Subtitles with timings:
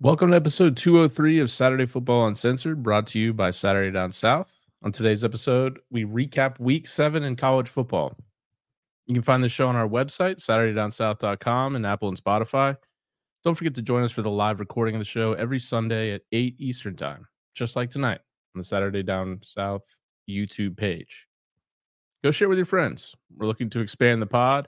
[0.00, 4.52] Welcome to episode 203 of Saturday Football Uncensored, brought to you by Saturday Down South.
[4.82, 8.16] On today's episode, we recap week seven in college football.
[9.06, 12.76] You can find the show on our website, SaturdayDownSouth.com, and Apple and Spotify.
[13.44, 16.22] Don't forget to join us for the live recording of the show every Sunday at
[16.32, 18.18] 8 Eastern Time, just like tonight
[18.54, 19.86] on the Saturday Down South
[20.28, 21.28] YouTube page.
[22.24, 23.14] Go share with your friends.
[23.36, 24.66] We're looking to expand the pod.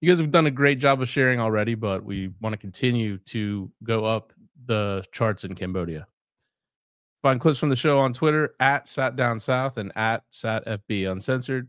[0.00, 3.18] You guys have done a great job of sharing already, but we want to continue
[3.18, 4.32] to go up
[4.64, 6.06] the charts in Cambodia.
[7.22, 11.10] Find clips from the show on Twitter at Sat Down South and at Sat FB
[11.10, 11.68] Uncensored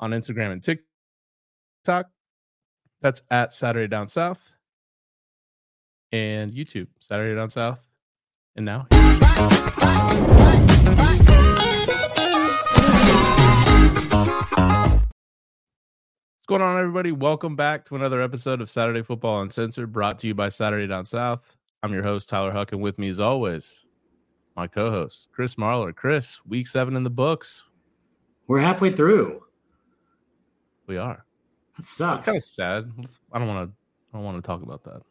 [0.00, 2.10] on Instagram and TikTok.
[3.00, 4.52] That's at Saturday Down South
[6.10, 7.78] and YouTube, Saturday Down South.
[8.56, 8.88] And now,
[16.50, 17.12] going on, everybody?
[17.12, 21.04] Welcome back to another episode of Saturday Football Uncensored, brought to you by Saturday Down
[21.04, 21.56] South.
[21.84, 23.82] I'm your host, Tyler Huck, and with me, as always,
[24.56, 25.94] my co host, Chris Marler.
[25.94, 27.62] Chris, week seven in the books.
[28.48, 29.44] We're halfway through.
[30.88, 31.24] We are.
[31.76, 32.26] That sucks.
[32.26, 32.90] Kind of sad.
[33.32, 33.76] I don't want to.
[34.12, 35.02] I don't want to talk about that.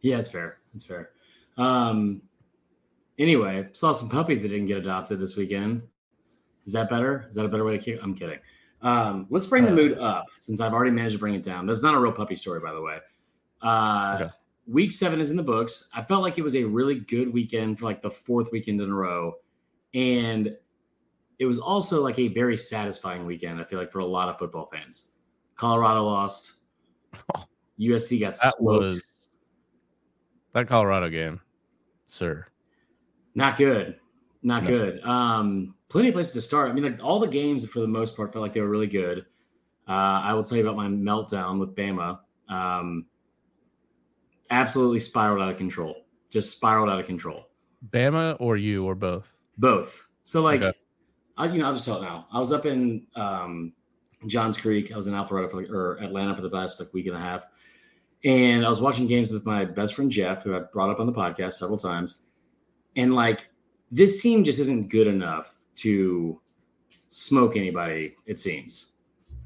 [0.00, 0.60] Yeah, it's fair.
[0.74, 1.10] It's fair.
[1.58, 2.22] Um.
[3.18, 5.82] Anyway, saw some puppies that didn't get adopted this weekend.
[6.64, 7.26] Is that better?
[7.28, 8.02] Is that a better way to keep?
[8.02, 8.38] I'm kidding.
[8.86, 11.66] Um, let's bring the mood up since I've already managed to bring it down.
[11.66, 12.98] That's not a real puppy story, by the way.
[13.62, 14.30] Uh, Okay.
[14.68, 15.88] Week seven is in the books.
[15.94, 18.90] I felt like it was a really good weekend for like the fourth weekend in
[18.90, 19.34] a row,
[19.94, 20.56] and
[21.38, 23.60] it was also like a very satisfying weekend.
[23.60, 25.12] I feel like for a lot of football fans.
[25.54, 26.54] Colorado lost.
[27.80, 28.84] USC got That smoked.
[28.86, 29.02] was
[30.50, 31.40] that Colorado game,
[32.08, 32.44] sir.
[33.36, 34.00] Not good.
[34.42, 34.68] Not No.
[34.68, 35.00] good.
[35.04, 36.70] Um, plenty of places to start.
[36.70, 38.86] I mean, like all the games for the most part felt like they were really
[38.86, 39.26] good.
[39.88, 42.18] Uh, I will tell you about my meltdown with Bama.
[42.48, 43.06] Um,
[44.50, 46.04] absolutely spiraled out of control.
[46.30, 47.46] Just spiraled out of control.
[47.88, 49.38] Bama or you or both?
[49.58, 50.08] Both.
[50.24, 50.76] So like, Okay.
[51.36, 52.26] I, you know, I'll just tell it now.
[52.32, 53.74] I was up in um,
[54.26, 54.90] Johns Creek.
[54.90, 57.20] I was in Alpharetta for like, or Atlanta for the past like week and a
[57.20, 57.46] half,
[58.24, 61.06] and I was watching games with my best friend Jeff, who I've brought up on
[61.06, 62.26] the podcast several times.
[62.96, 63.48] And like,
[63.90, 66.40] this team just isn't good enough to
[67.08, 68.14] smoke anybody.
[68.26, 68.92] It seems,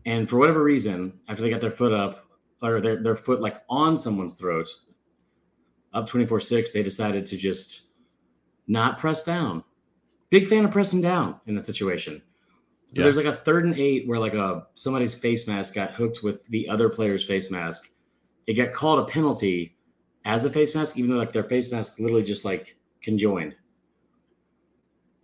[0.07, 2.25] and for whatever reason, after they got their foot up
[2.63, 4.69] or their their foot like on someone's throat,
[5.93, 7.89] up twenty four six, they decided to just
[8.67, 9.65] not press down.
[10.31, 12.23] Big fan of pressing down in that situation.
[12.87, 13.05] So Yeah.
[13.05, 16.47] there's like a third and eight where like a somebody's face mask got hooked with
[16.49, 17.91] the other player's face mask.
[18.47, 19.77] It got called a penalty
[20.25, 23.55] as a face mask, even though like their face mask literally just like conjoined.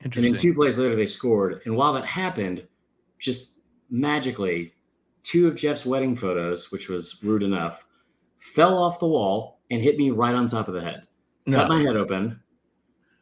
[0.03, 1.63] And then two plays later they scored.
[1.65, 2.67] And while that happened,
[3.19, 4.75] just magically,
[5.23, 7.87] two of Jeff's wedding photos, which was rude enough,
[8.39, 11.07] fell off the wall and hit me right on top of the head.
[11.47, 11.59] No.
[11.59, 12.41] Cut my head open.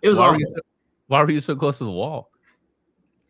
[0.02, 0.40] It was why, were awful.
[0.40, 0.62] you so,
[1.06, 2.30] why were you so close to the wall?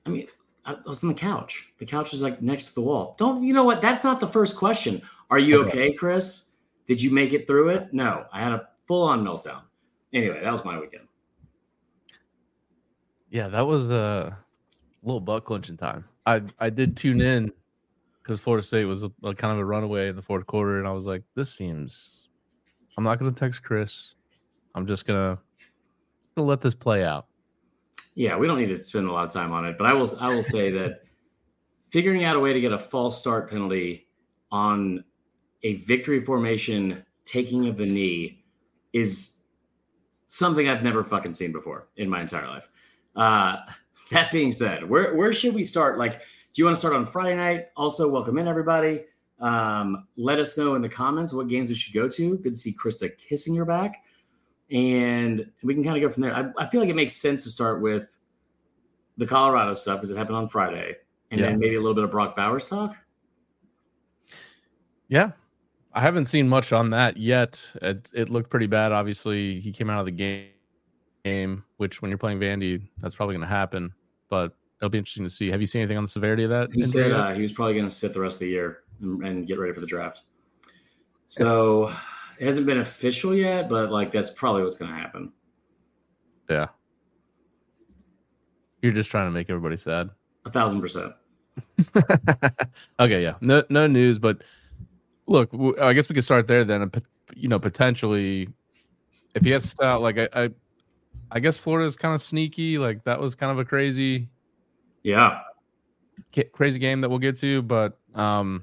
[0.07, 0.27] I mean,
[0.65, 1.69] I was on the couch.
[1.79, 3.15] The couch was like next to the wall.
[3.19, 3.83] Don't you know what?
[3.83, 5.03] That's not the first question.
[5.31, 5.71] Are you Okay.
[5.71, 6.51] okay, Chris?
[6.87, 7.93] Did you make it through it?
[7.93, 9.63] No, I had a full on meltdown.
[10.13, 11.04] Anyway, that was my weekend.
[13.35, 14.39] Yeah, that was a
[15.03, 16.05] little butt clenching time.
[16.25, 17.53] I I did tune in
[18.23, 20.87] because Florida State was a, a kind of a runaway in the fourth quarter, and
[20.87, 22.29] I was like, this seems.
[22.97, 24.15] I'm not to text Chris.
[24.77, 25.41] I'm just gonna
[26.37, 27.27] gonna let this play out.
[28.15, 30.09] Yeah, we don't need to spend a lot of time on it, but I will
[30.21, 31.01] I will say that
[31.91, 34.07] figuring out a way to get a false start penalty
[34.53, 35.03] on
[35.65, 38.45] a victory formation taking of the knee
[38.93, 39.39] is
[40.29, 42.69] something I've never fucking seen before in my entire life.
[43.17, 43.57] Uh,
[44.11, 45.99] that being said, where where should we start?
[45.99, 47.67] Like, do you want to start on Friday night?
[47.77, 49.05] Also, welcome in everybody.
[49.41, 52.39] Um, let us know in the comments what games we should go to.
[52.39, 54.03] Good to see Krista kissing your back
[54.71, 56.35] and we can kind of go from there.
[56.35, 58.17] I, I feel like it makes sense to start with
[59.17, 60.97] the Colorado stuff because it happened on Friday,
[61.31, 61.49] and Yeah.
[61.49, 62.97] then maybe a little bit of Brock Bowers talk.
[65.09, 65.33] Yeah,
[65.93, 67.71] I haven't seen much on that yet.
[67.83, 68.91] It, it looked pretty bad.
[68.91, 70.49] Obviously, he came out of the game,
[71.25, 73.93] game, which when you're playing Vandy, that's probably going to happen.
[74.29, 75.51] But it'll be interesting to see.
[75.51, 76.73] Have you seen anything on the severity of that?
[76.73, 79.25] He said uh, he was probably going to sit the rest of the year and,
[79.27, 80.23] and get ready for the draft.
[81.29, 81.93] So
[82.39, 85.33] it hasn't been official yet, but like that's probably what's going to happen.
[86.49, 86.69] yeah,
[88.83, 90.11] you're just trying to make everybody sad.
[90.45, 91.13] A thousand percent.
[93.01, 94.43] okay, yeah, no, no news, but
[95.27, 95.51] look,
[95.81, 96.91] I guess we could start there then.
[97.35, 98.49] You know, potentially,
[99.35, 100.51] if he has to start, like I, I,
[101.31, 102.79] I guess Florida is kind of sneaky.
[102.79, 104.29] Like that was kind of a crazy,
[105.03, 105.41] Yeah.
[106.53, 108.63] crazy game that we'll get to, but um,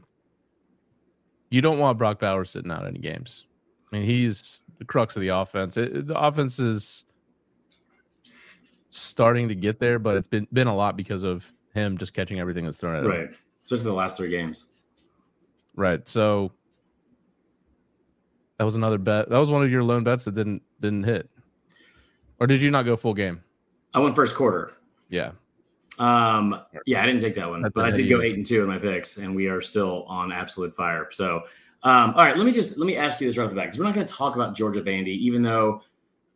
[1.49, 3.45] you don't want Brock Bowers sitting out any games.
[3.91, 5.75] I mean, he's the crux of the offense.
[5.77, 7.03] It, the offense is
[8.89, 12.39] starting to get there, but it's been been a lot because of him just catching
[12.39, 13.09] everything that's thrown at him.
[13.09, 13.29] Right.
[13.63, 14.69] Especially the last three games.
[15.75, 16.07] Right.
[16.07, 16.51] So
[18.57, 19.29] that was another bet.
[19.29, 21.29] That was one of your lone bets that didn't didn't hit.
[22.41, 23.43] Or did you not go full game?
[23.93, 24.71] I went first quarter.
[25.09, 25.33] Yeah.
[25.99, 28.63] Um, yeah, I didn't take that one, That's but I did go eight and two
[28.63, 31.07] in my picks, and we are still on absolute fire.
[31.11, 31.43] So,
[31.83, 33.65] um, all right, let me just let me ask you this right off the bat
[33.65, 35.83] because we're not going to talk about Georgia Vandy, even though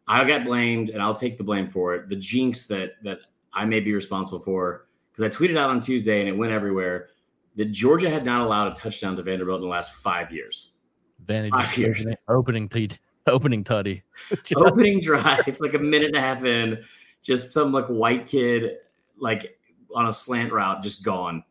[0.08, 2.08] I got blamed and I'll take the blame for it.
[2.08, 6.20] The jinx that that I may be responsible for because I tweeted out on Tuesday
[6.20, 7.08] and it went everywhere
[7.56, 10.74] that Georgia had not allowed a touchdown to Vanderbilt in the last five years.
[11.26, 12.06] Vantage Five years.
[12.28, 12.90] opening t-
[13.28, 14.04] opening tutty.
[14.56, 16.84] opening drive, like a minute and a half in,
[17.22, 18.78] just some like white kid,
[19.18, 19.58] like
[19.94, 21.44] on a slant route, just gone,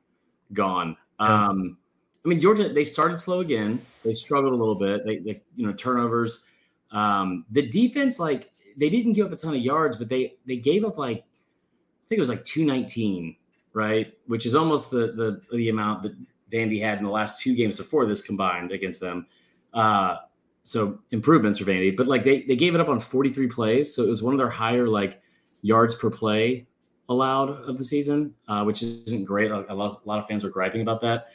[0.53, 0.97] gone.
[1.21, 1.49] Yeah.
[1.49, 1.79] Um,
[2.25, 3.85] I mean, Georgia, they started slow again.
[4.05, 5.05] They struggled a little bit.
[5.05, 6.47] They, they you know, turnovers.
[6.91, 10.57] Um, the defense, like, they didn't give up a ton of yards, but they they
[10.57, 13.37] gave up like, I think it was like two nineteen,
[13.73, 14.13] right?
[14.27, 16.15] Which is almost the the the amount that
[16.51, 19.27] Vandy had in the last two games before this combined against them.
[19.73, 20.17] Uh,
[20.65, 24.03] so improvements for Vandy, but like they they gave it up on 43 plays, so
[24.03, 25.23] it was one of their higher like
[25.63, 26.67] yards per play
[27.09, 29.51] allowed of the season, uh, which isn't great.
[29.51, 31.29] A, lot, a lot of fans are griping about that.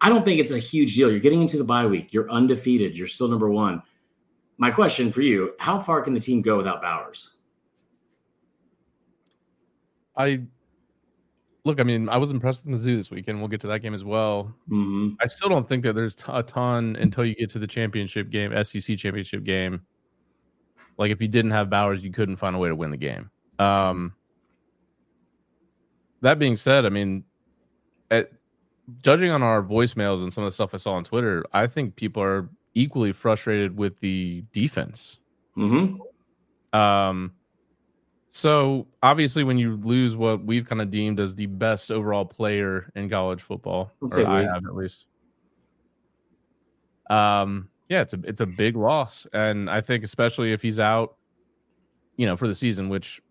[0.00, 1.10] I don't think it's a huge deal.
[1.10, 2.12] You're getting into the bye week.
[2.12, 2.96] You're undefeated.
[2.96, 3.82] You're still number one.
[4.58, 7.34] My question for you: How far can the team go without Bowers?
[10.16, 10.42] I
[11.68, 13.38] look, I mean, I was impressed with Mizzou this weekend.
[13.38, 14.52] We'll get to that game as well.
[14.68, 18.30] hmm I still don't think that there's a ton until you get to the championship
[18.30, 19.82] game, SEC championship game.
[20.96, 23.30] Like if you didn't have Bowers, you couldn't find a way to win the game.
[23.58, 24.14] Um,
[26.22, 27.22] that being said, I mean,
[28.10, 28.32] at,
[29.02, 31.96] judging on our voicemails and some of the stuff I saw on Twitter, I think
[31.96, 35.18] people are equally frustrated with the defense.
[35.54, 35.96] hmm
[36.72, 37.34] Um,
[38.28, 42.90] so obviously, when you lose what we've kind of deemed as the best overall player
[42.94, 45.06] in college football, or I have at least.
[47.08, 51.16] Um, yeah, it's a it's a big loss, and I think especially if he's out,
[52.16, 53.22] you know, for the season, which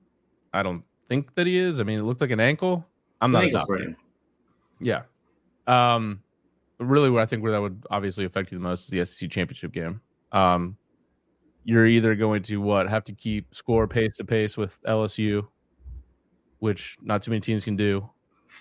[0.52, 1.80] I don't think that he is.
[1.80, 2.86] I mean, it looked like an ankle.
[3.22, 3.98] I'm It's not a doctor.
[4.80, 5.04] Yeah.
[5.68, 6.22] Um,
[6.80, 9.30] really, where I think where that would obviously affect you the most is the SEC
[9.30, 10.02] championship game.
[10.32, 10.78] Um,
[11.68, 15.46] you're either going to what have to keep score pace to pace with LSU,
[16.60, 18.10] which not too many teams can do,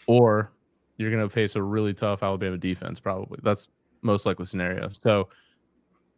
[0.09, 0.53] or
[0.97, 2.99] you're going to face a really tough Alabama defense.
[2.99, 3.69] Probably that's
[4.03, 4.91] most likely scenario.
[5.01, 5.29] So,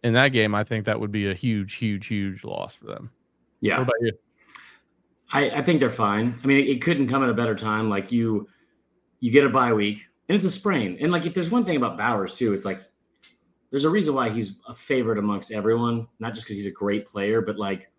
[0.02, 3.10] in that game, I think that would be a huge, huge, huge loss for them.
[3.60, 3.80] Yeah.
[3.80, 4.12] What about you?
[5.30, 6.40] I, I think they're fine.
[6.42, 7.90] I mean, it, it couldn't come at a better time.
[7.90, 8.48] Like you,
[9.20, 10.96] you get a bye week, and it's a sprain.
[11.02, 12.80] And like, if there's one thing about Bowers too, it's like
[13.70, 16.06] there's a reason why he's a favorite amongst everyone.
[16.18, 17.90] Not just because he's a great player, but like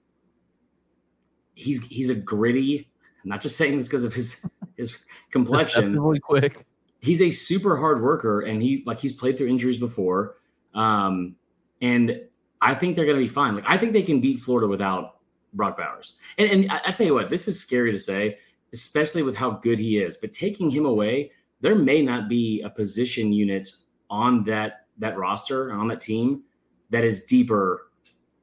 [1.54, 2.90] he's he's a gritty.
[3.24, 4.46] I'm not just saying this because of his
[4.78, 6.00] his complexion.
[6.00, 6.66] really quick.
[7.02, 10.36] he's a super hard worker, and he like he's played through injuries before.
[10.74, 11.36] Um,
[11.82, 12.22] and
[12.62, 13.56] I think they're going to be fine.
[13.56, 15.18] Like I think they can beat Florida without
[15.54, 16.18] Brock Bowers.
[16.38, 18.38] And, and I, I tell you what, this is scary to say,
[18.74, 20.18] especially with how good he is.
[20.18, 21.32] But taking him away,
[21.62, 23.72] there may not be a position unit
[24.10, 26.44] on that that roster and on that team
[26.90, 27.92] that is deeper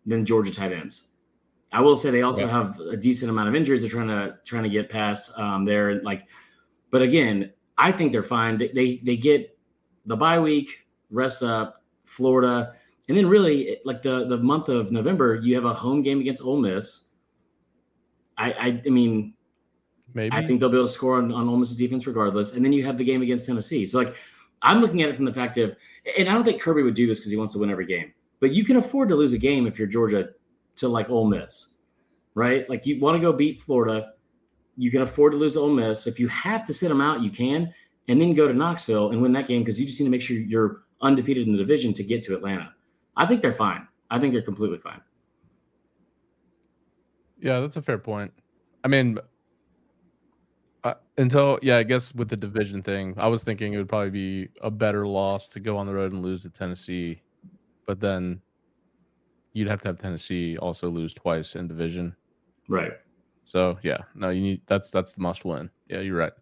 [0.05, 1.09] than Georgia tight ends.
[1.73, 2.51] I will say they also Yeah.
[2.51, 6.01] have a decent amount of injuries they're trying to trying to get past um, there.
[6.03, 6.27] Like,
[6.91, 8.57] but again, I think they're fine.
[8.59, 9.59] They, they they get
[10.07, 12.75] the bye week, rest up, Florida,
[13.09, 16.43] and then really like the the month of November, you have a home game against
[16.43, 17.07] Ole Miss.
[18.39, 19.35] I I, I mean,
[20.15, 22.55] Maybe I think they'll be able to score on, on Ole Miss's defense regardless.
[22.55, 23.85] And then you have the game against Tennessee.
[23.85, 24.15] So like
[24.63, 25.77] I'm looking at it from the fact of,
[26.19, 28.13] and I don't think Kirby would do this because he wants to win every game,
[28.41, 30.31] but you can afford to lose a game if you're Georgia
[30.77, 31.75] to like Ole Miss,
[32.35, 32.69] right?
[32.69, 34.13] Like you want to go beat Florida,
[34.77, 36.07] you can afford to lose Ole Miss.
[36.07, 37.73] If you have to sit them out, you can,
[38.09, 40.23] and then go to Knoxville and win that game because you just need to make
[40.23, 42.73] sure you're undefeated in the division to get to Atlanta.
[43.17, 43.87] I think they're fine.
[44.11, 45.01] I think they're completely fine.
[47.39, 48.33] Yeah, that's a fair point.
[48.85, 49.19] I mean,
[50.87, 54.11] uh, until yeah, I guess with the division thing, I was thinking it would probably
[54.11, 57.21] be a better loss to go on the road and lose to Tennessee,
[57.87, 58.41] but then
[59.53, 62.15] you'd have to have Tennessee also lose twice in division.
[62.69, 62.93] Right.
[63.45, 65.71] So yeah, no, you need that's that's the must win.
[65.89, 66.33] Yeah, you're right.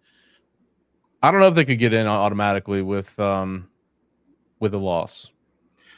[1.23, 3.71] I don't know if they could get in automatically with um
[4.61, 5.31] with a loss.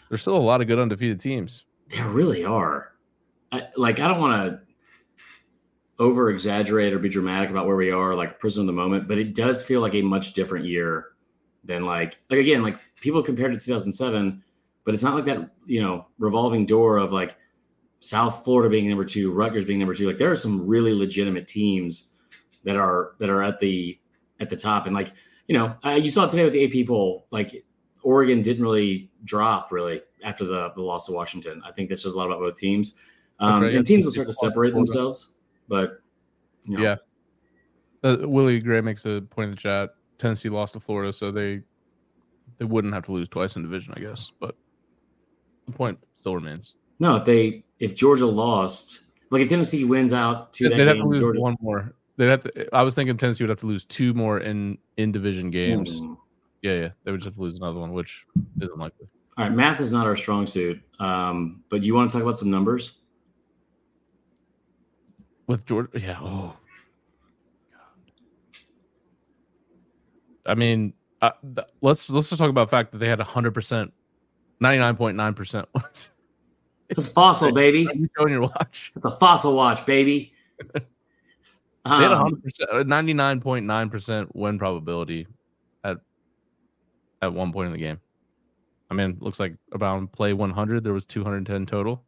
[0.09, 1.65] There's still a lot of good undefeated teams.
[1.89, 2.93] There really are.
[3.51, 4.61] I, like, I don't want to
[5.99, 9.19] over exaggerate or be dramatic about where we are, like prison of the moment, but
[9.19, 11.09] it does feel like a much different year
[11.65, 14.43] than like, like again, like people compared to 2007,
[14.85, 17.37] but it's not like that, you know, revolving door of like
[18.01, 20.07] South Florida being number two, Rutgers being number two.
[20.07, 22.13] Like there are some really legitimate teams
[22.65, 23.99] that are that are at the
[24.39, 24.87] at the top.
[24.87, 25.13] And like
[25.47, 27.65] you know, uh, you saw today with the AP poll, like
[28.03, 31.63] Oregon didn't really drop really after the, the loss to Washington.
[31.65, 32.99] I think that's just a lot about both teams.
[33.39, 33.75] Um, right.
[33.75, 35.33] And teams will start to separate themselves,
[35.69, 36.01] but
[36.65, 36.83] you know.
[36.83, 36.97] yeah.
[38.03, 39.91] Uh, Willie Gray makes a point in the chat.
[40.19, 41.63] Tennessee lost to Florida, so they
[42.59, 44.33] they wouldn't have to lose twice in division, I guess.
[44.41, 44.57] But
[45.67, 46.77] the point still remains.
[46.99, 51.05] No, if they if Georgia lost, like if Tennessee wins out to they'd have to
[51.05, 51.95] lose Georgia, one more.
[52.17, 52.75] They'd have to.
[52.75, 55.99] I was thinking Tennessee would have to lose two more in in division games.
[55.99, 56.15] Hmm.
[56.63, 58.25] Yeah, yeah, they would just have to lose another one, which
[58.61, 59.07] isn't likely.
[59.37, 62.39] All right, math is not our strong suit, um, but you want to talk about
[62.39, 62.95] some numbers
[65.47, 65.89] with George.
[65.95, 66.19] Yeah.
[66.21, 66.57] Oh.
[70.45, 73.53] I mean, uh, th- let's let's just talk about the fact that they had hundred
[73.53, 73.93] percent,
[74.61, 75.69] ninety nine point nine percent.
[76.89, 77.81] It's fossil, baby.
[77.81, 78.93] you showing your watch?
[78.95, 80.33] It's a fossil watch, baby.
[80.75, 80.81] they
[81.85, 85.27] had um, 99.9% win probability
[85.85, 85.99] at
[87.23, 88.01] at one point in the game.
[88.91, 92.05] I mean, looks like about play 100, there was 210 total.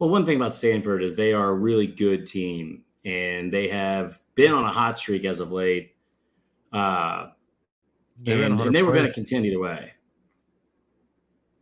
[0.00, 4.18] Well, one thing about Stanford is they are a really good team, and they have
[4.34, 5.94] been on a hot streak as of late.
[6.72, 7.28] Uh,
[8.26, 9.92] and, and, they were going to contend either way.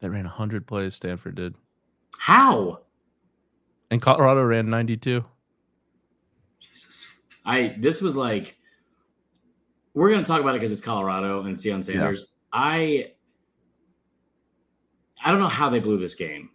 [0.01, 1.57] They ran 100 plays, Stanford did.
[2.17, 2.83] How?
[3.91, 5.25] And Colorado ran 92.
[6.61, 7.09] Jesus.
[7.45, 8.57] I this was like
[9.95, 12.21] we're going to talk about it because it's Colorado and Deion Sanders.
[12.21, 12.27] Yeah.
[12.53, 13.13] I
[15.25, 16.51] I don't know how they blew this game.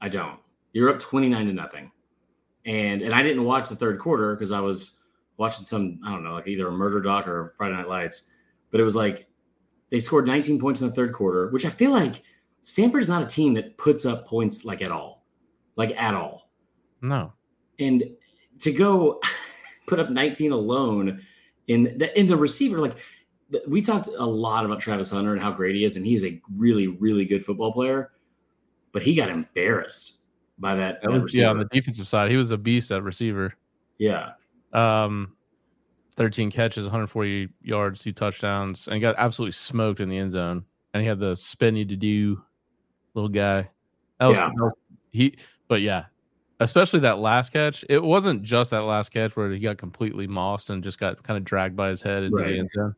[0.00, 0.38] I don't.
[0.72, 1.90] You're up 29 to nothing.
[2.64, 5.00] And and I didn't watch the third quarter because I was
[5.38, 8.30] watching some, I don't know, like either a murder doc or Friday Night Lights.
[8.70, 9.28] But it was like
[9.90, 12.22] they scored 19 points in the third quarter, which I feel like
[12.60, 15.24] Stanford is not a team that puts up points like at all.
[15.76, 16.50] Like at all.
[17.00, 17.32] No.
[17.78, 18.04] And
[18.60, 19.20] to go
[19.86, 21.24] put up 19 alone
[21.68, 22.98] in the in the receiver, like
[23.66, 26.40] we talked a lot about Travis Hunter and how great he is, and he's a
[26.56, 28.12] really, really good football player.
[28.92, 30.17] But he got embarrassed
[30.58, 31.02] by that.
[31.02, 33.54] that was, yeah, on the defensive side, he was a beast at receiver.
[33.98, 34.32] Yeah.
[34.72, 35.34] Um,
[36.16, 40.64] 13 catches, 140 yards, two touchdowns, and got absolutely smoked in the end zone.
[40.92, 42.42] And he had the spinny to do
[43.14, 43.70] little guy.
[44.18, 44.50] That was, yeah.
[45.10, 45.36] he,
[45.68, 46.06] but yeah,
[46.60, 47.84] especially that last catch.
[47.88, 51.36] It wasn't just that last catch where he got completely mossed and just got kind
[51.36, 52.48] of dragged by his head into right.
[52.48, 52.94] the end zone.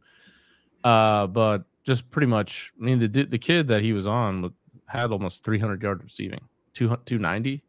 [0.83, 4.53] Uh, but just pretty much, I mean, the the kid that he was on
[4.87, 6.41] had almost 300 yards receiving,
[6.75, 7.63] 290.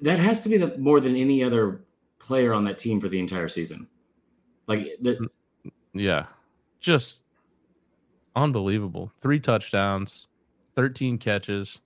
[0.00, 1.82] That has to be the, more than any other
[2.18, 3.86] player on that team for the entire season.
[4.66, 5.28] Like, the,
[5.92, 6.26] yeah,
[6.80, 7.22] just
[8.34, 9.12] unbelievable.
[9.20, 10.28] Three touchdowns,
[10.76, 11.80] 13 catches,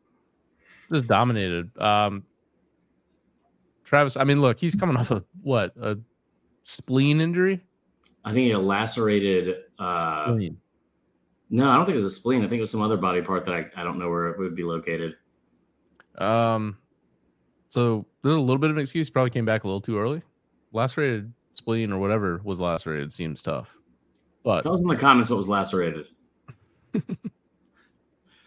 [0.91, 1.77] just dominated.
[1.79, 2.25] Um,
[3.85, 5.99] Travis, I mean, look, he's coming off of what a
[6.65, 7.61] spleen injury.
[8.25, 9.57] I think he lacerated.
[9.79, 10.59] Uh, spleen.
[11.49, 12.41] No, I don't think it was a spleen.
[12.41, 14.39] I think it was some other body part that I, I don't know where it
[14.39, 15.15] would be located.
[16.19, 16.79] Um,
[17.69, 19.11] so there's a little bit of an excuse.
[19.11, 20.23] Probably came back a little too early.
[20.73, 23.77] Lacerated spleen or whatever was lacerated seems tough.
[24.43, 26.07] But tell us in the comments what was lacerated.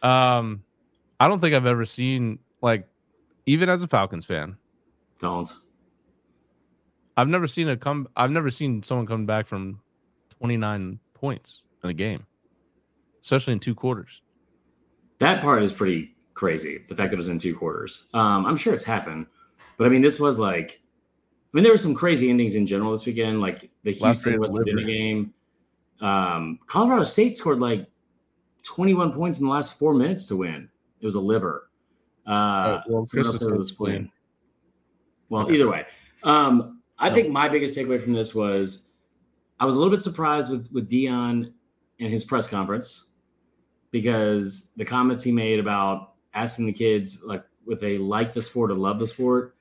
[0.02, 0.64] um,
[1.20, 2.88] I don't think I've ever seen like
[3.46, 4.58] even as a Falcons fan.
[5.20, 5.52] Don't.
[7.18, 8.08] I've never seen a come.
[8.16, 9.82] I've never seen someone come back from
[10.38, 12.26] 29 points in a game,
[13.22, 14.22] especially in two quarters.
[15.20, 16.78] That part is pretty crazy.
[16.88, 18.08] The fact that it was in two quarters.
[18.14, 19.28] Um, I'm sure it's happened,
[19.78, 22.92] but I mean, this was like, I mean, there were some crazy endings in general
[22.92, 23.42] this weekend.
[23.42, 25.34] Like the Houston was West Virginia game.
[26.00, 27.86] Um, Colorado State scored like
[28.64, 30.70] 21 points in the last four minutes to win.
[31.02, 31.70] It was a liver.
[32.26, 34.10] Uh, oh, well, was a.
[35.28, 35.56] Well, okay.
[35.56, 35.86] either way,
[36.24, 38.90] um, I think my biggest takeaway from this was
[39.60, 41.52] I was a little bit surprised with with Deion
[41.98, 43.10] in his press conference
[43.92, 48.72] because the comments he made about asking the kids like if they like the sport
[48.72, 49.56] or love the sport,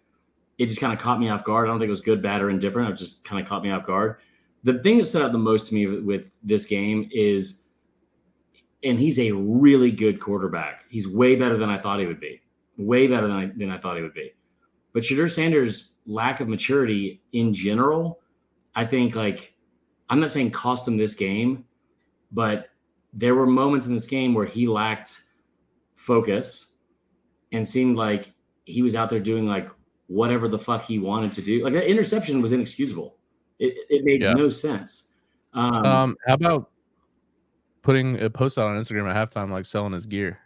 [0.58, 1.66] it just kind of caught me off guard.
[1.66, 2.90] I don't think it was good, bad, or indifferent.
[2.90, 4.16] It just kind of caught me off guard.
[4.64, 7.62] The thing that stood out the most to me with, with this game is,
[8.82, 10.84] and he's a really good quarterback.
[10.88, 12.40] He's way better than I thought he would be.
[12.76, 14.32] Way better than I, than I thought he would be.
[14.92, 18.20] But Shedeur Sanders lack of maturity in general,
[18.74, 19.54] I think like
[20.08, 21.64] I'm not saying cost him this game,
[22.32, 22.70] but
[23.12, 25.22] there were moments in this game where he lacked
[26.08, 26.76] focus
[27.52, 28.32] and seemed like
[28.64, 29.70] he was out there doing like
[30.06, 31.62] whatever the fuck he wanted to do.
[31.62, 33.16] Like that interception was inexcusable.
[33.58, 34.32] It, it made yeah.
[34.32, 35.12] no sense.
[35.52, 36.70] Um, um, how about
[37.82, 40.40] putting a post out on Instagram at halftime, like selling his gear?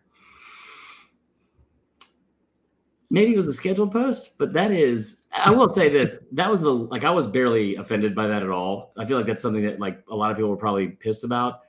[3.13, 6.63] maybe it was a scheduled post, but that is, I will say this: that was
[6.63, 8.93] the like I was barely offended by that at all.
[8.97, 11.61] I feel like that's something that like a lot of people were probably pissed about,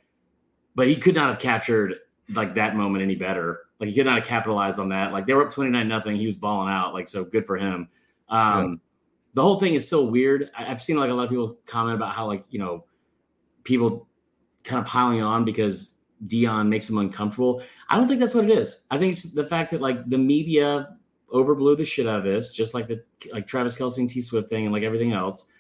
[0.74, 1.96] but he could not have captured
[2.30, 3.63] like that moment any better.
[3.80, 5.12] Like he could not have capitalized on that.
[5.14, 6.16] Like they were up twenty nine nothing.
[6.16, 6.94] He was balling out.
[6.94, 7.88] Like so good for him.
[8.30, 8.76] Um, yeah.
[9.36, 10.52] The whole thing is so weird.
[10.58, 12.86] I, I've seen like a lot of people comment about how like you know
[13.64, 14.08] people
[14.64, 17.62] kind of piling on because Deion makes them uncomfortable.
[17.90, 18.84] I don't think that's what it is.
[18.90, 20.96] I think it's the fact that like the media
[21.32, 24.50] overblew the shit out of this, just like the like Travis Kelce and T Swift
[24.50, 25.52] thing and like everything else.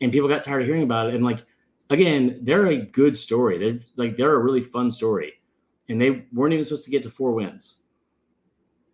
[0.00, 1.14] And people got tired of hearing about it.
[1.14, 1.40] And like
[1.90, 3.58] again, they're a good story.
[3.58, 5.35] They're like they're a really fun story.
[5.88, 7.84] And they weren't even supposed to get to four wins.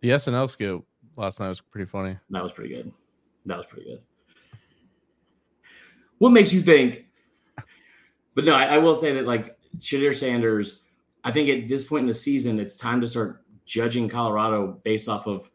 [0.01, 0.81] The SNL skit
[1.17, 2.17] last night was pretty funny.
[2.29, 2.91] That was pretty good.
[3.45, 4.03] That was pretty good.
[6.17, 7.05] What makes you think?
[8.35, 10.87] But no, I, I will say that like Shedeur Sanders,
[11.23, 15.07] I think at this point in the season, it's time to start judging Colorado based
[15.07, 15.51] off of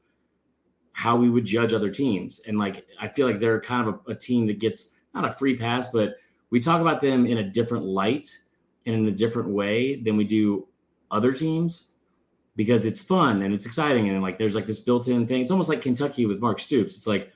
[0.93, 2.41] how we would judge other teams.
[2.47, 5.31] And like, I feel like they're kind of a, a, team that gets not a
[5.31, 6.19] free pass, but
[6.51, 8.33] we talk about them in a different light
[8.87, 10.68] and in a different way than we do
[11.11, 11.93] other teams
[12.57, 14.09] because it's fun and it's exciting.
[14.09, 15.43] And like, there's like this built in thing.
[15.43, 16.97] It's almost like Kentucky with Mark Stoops.
[16.97, 17.33] It's like,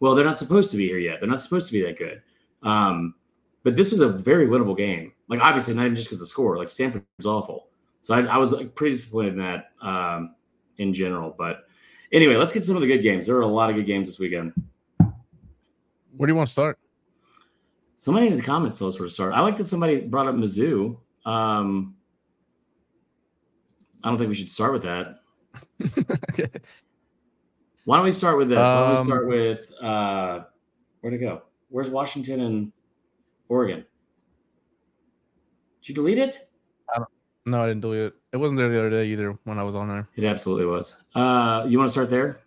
[0.00, 1.20] well, they're not supposed to be here yet.
[1.20, 2.22] They're not supposed to be that good.
[2.62, 3.14] Um,
[3.64, 5.12] but this was a very winnable game.
[5.28, 7.68] Like, obviously, not even just because the score, like, Stanford was awful.
[8.02, 10.34] So I, I was like, pretty disappointed in that um,
[10.78, 11.34] in general.
[11.36, 11.64] But,
[12.10, 13.26] Anyway, let's get some of the good games.
[13.26, 14.52] There are a lot of good games this weekend.
[16.16, 16.78] Where do you want to start?
[17.96, 19.34] Somebody in the comments told us where to start.
[19.34, 20.96] I like that somebody brought up Mizzou.
[21.26, 21.96] Um,
[24.02, 25.20] I don't think we should start with that.
[26.30, 26.48] okay.
[27.84, 28.58] Why don't we start with this?
[28.58, 30.40] Why don't we um, start with uh,
[31.00, 31.42] where to go?
[31.70, 32.72] Where's Washington and
[33.48, 33.84] Oregon?
[35.80, 36.38] Did you delete it?
[37.46, 38.14] No, I didn't delete it.
[38.32, 40.06] It wasn't there the other day either when I was on there.
[40.16, 41.02] It absolutely was.
[41.14, 42.40] Uh, you want to start there?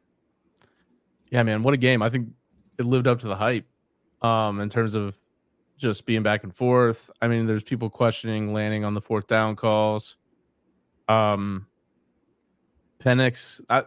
[1.31, 1.63] Yeah, man.
[1.63, 2.03] What a game.
[2.03, 2.29] I think
[2.77, 3.65] it lived up to the hype
[4.21, 5.17] um, in terms of
[5.77, 7.09] just being back and forth.
[7.21, 10.17] I mean, there's people questioning Lanning on the fourth down calls.
[11.11, 11.67] Um,
[13.03, 13.83] Penix, I,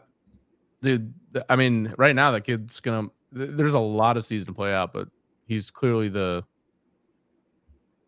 [0.82, 1.14] dude,
[1.48, 3.08] I mean, right now that kid's gonna.
[3.32, 5.08] There's a lot of season to play out, but
[5.46, 6.44] he's clearly the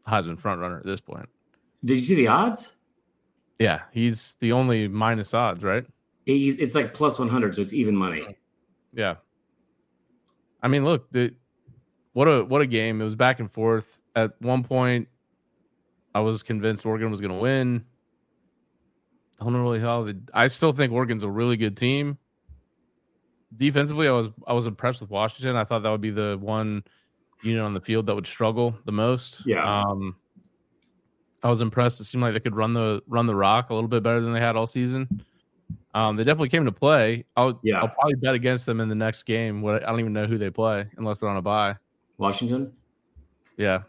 [0.07, 1.29] Heisman front runner at this point.
[1.85, 2.73] Did you see the odds?
[3.59, 5.85] Yeah, he's the only minus odds, right?
[6.25, 8.37] He's it's like plus one hundred, so it's even money.
[8.93, 9.17] Yeah.
[10.63, 11.35] I mean, look, the
[12.13, 13.01] what a what a game.
[13.01, 14.01] It was back and forth.
[14.15, 15.09] At one point,
[16.15, 17.85] I was convinced Oregon was going to win.
[19.41, 20.05] I don't know really how.
[20.05, 22.19] They, I still think Oregon's a really good team.
[23.57, 25.57] Defensively, I was I was impressed with Washington.
[25.57, 26.85] I thought that would be the one
[27.43, 29.47] unit on the field that would struggle the most.
[29.47, 29.63] Yeah.
[29.65, 30.17] Um,
[31.43, 32.01] I was impressed.
[32.01, 34.33] It seemed like they could run the run the rock a little bit better than
[34.33, 35.23] they had all season.
[35.95, 37.25] Um, they definitely came to play.
[37.37, 37.81] I'll yeah.
[37.81, 39.63] I'll probably bet against them in the next game.
[39.63, 41.77] What I don't even know who they play unless they're on a bye.
[42.19, 42.73] Washington.
[43.57, 43.83] Yeah,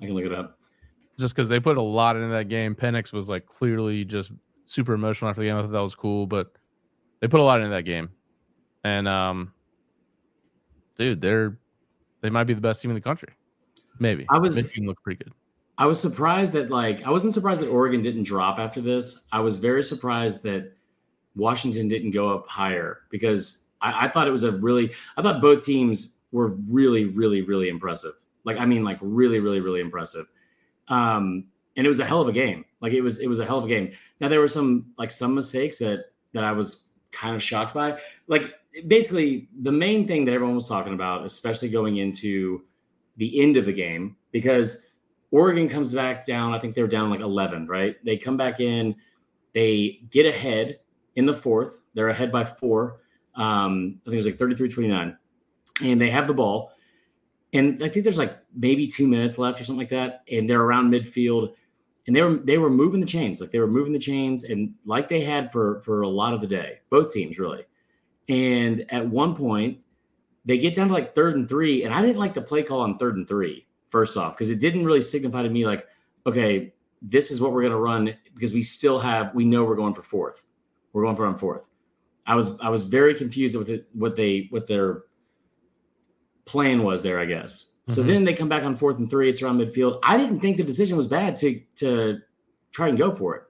[0.00, 0.58] I can look it up.
[1.18, 2.74] Just because they put a lot into that game.
[2.74, 4.32] Penix was like clearly just
[4.64, 5.56] super emotional after the game.
[5.56, 6.52] I thought that was cool, but
[7.20, 8.10] they put a lot into that game.
[8.84, 9.52] And um,
[10.96, 11.58] dude, they're
[12.20, 13.30] they might be the best team in the country.
[13.98, 14.26] Maybe.
[14.30, 15.32] I was Michigan look pretty good.
[15.78, 19.24] I was surprised that like I wasn't surprised that Oregon didn't drop after this.
[19.32, 20.72] I was very surprised that
[21.34, 25.40] Washington didn't go up higher because I, I thought it was a really I thought
[25.40, 28.14] both teams were really, really, really impressive.
[28.44, 30.26] Like I mean, like really, really, really impressive.
[30.88, 31.44] Um,
[31.76, 32.64] and it was a hell of a game.
[32.80, 33.92] Like it was, it was a hell of a game.
[34.20, 37.98] Now there were some like some mistakes that that I was kind of shocked by.
[38.26, 38.54] Like
[38.86, 42.62] basically, the main thing that everyone was talking about, especially going into
[43.16, 44.86] the end of the game, because
[45.30, 46.54] Oregon comes back down.
[46.54, 47.96] I think they were down like 11, right?
[48.04, 48.94] They come back in,
[49.54, 50.78] they get ahead
[51.16, 51.80] in the fourth.
[51.94, 53.00] They're ahead by four.
[53.34, 55.16] Um, I think it was like 33 29.
[55.82, 56.72] And they have the ball.
[57.54, 60.22] And I think there's like maybe two minutes left or something like that.
[60.30, 61.54] And they're around midfield.
[62.06, 64.74] And they were they were moving the chains, like they were moving the chains, and
[64.84, 67.64] like they had for for a lot of the day, both teams really.
[68.28, 69.78] And at one point,
[70.44, 72.80] they get down to like third and three, and I didn't like the play call
[72.80, 75.86] on third and three first off, because it didn't really signify to me like,
[76.26, 79.76] okay, this is what we're going to run because we still have, we know we're
[79.76, 80.44] going for fourth.
[80.92, 81.66] We're going for on fourth.
[82.26, 85.02] I was, I was very confused with it, what they, what their
[86.44, 87.66] plan was there, I guess.
[87.86, 88.10] So mm-hmm.
[88.10, 89.28] then they come back on fourth and three.
[89.28, 89.98] It's around midfield.
[90.02, 92.18] I didn't think the decision was bad to, to
[92.70, 93.42] try and go for it.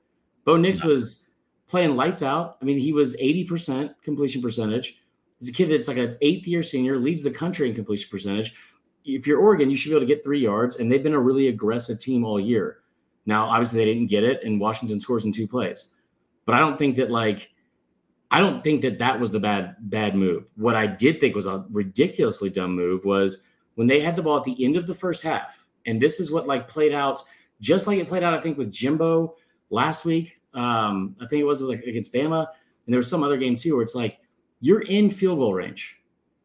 [0.45, 0.90] Bo Nix no.
[0.90, 1.29] was
[1.68, 2.57] playing lights out.
[2.61, 4.99] I mean, he was 80% completion percentage.
[5.38, 8.55] He's a kid that's like an eighth year senior, leads the country in completion percentage
[9.05, 11.21] if you're Oregon, you should be able to get three yards, and they've been a
[11.21, 12.79] really aggressive team all year.
[13.27, 15.95] Now, obviously, they didn't get it, and Washington scores in two plays.
[16.45, 17.51] But I don't think that like
[18.31, 20.51] I don't think that that was the bad bad move.
[20.57, 24.37] What I did think was a ridiculously dumb move was when they had the ball
[24.37, 27.22] at the end of the first half, and this is what like played out
[27.62, 28.35] just like it played out.
[28.35, 29.37] I think with Jimbo
[29.70, 30.40] last week.
[30.52, 33.74] Um, I think it was like against Bama, and there was some other game too
[33.74, 34.18] where it's like
[34.61, 35.98] you're in field goal range.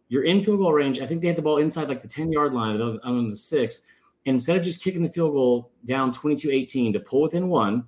[0.07, 1.01] You're in field goal range.
[1.01, 3.87] I think they had the ball inside like the 10 yard line on the six.
[4.25, 7.85] And instead of just kicking the field goal down 22 18 to pull within one,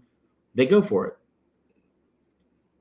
[0.55, 1.17] they go for it.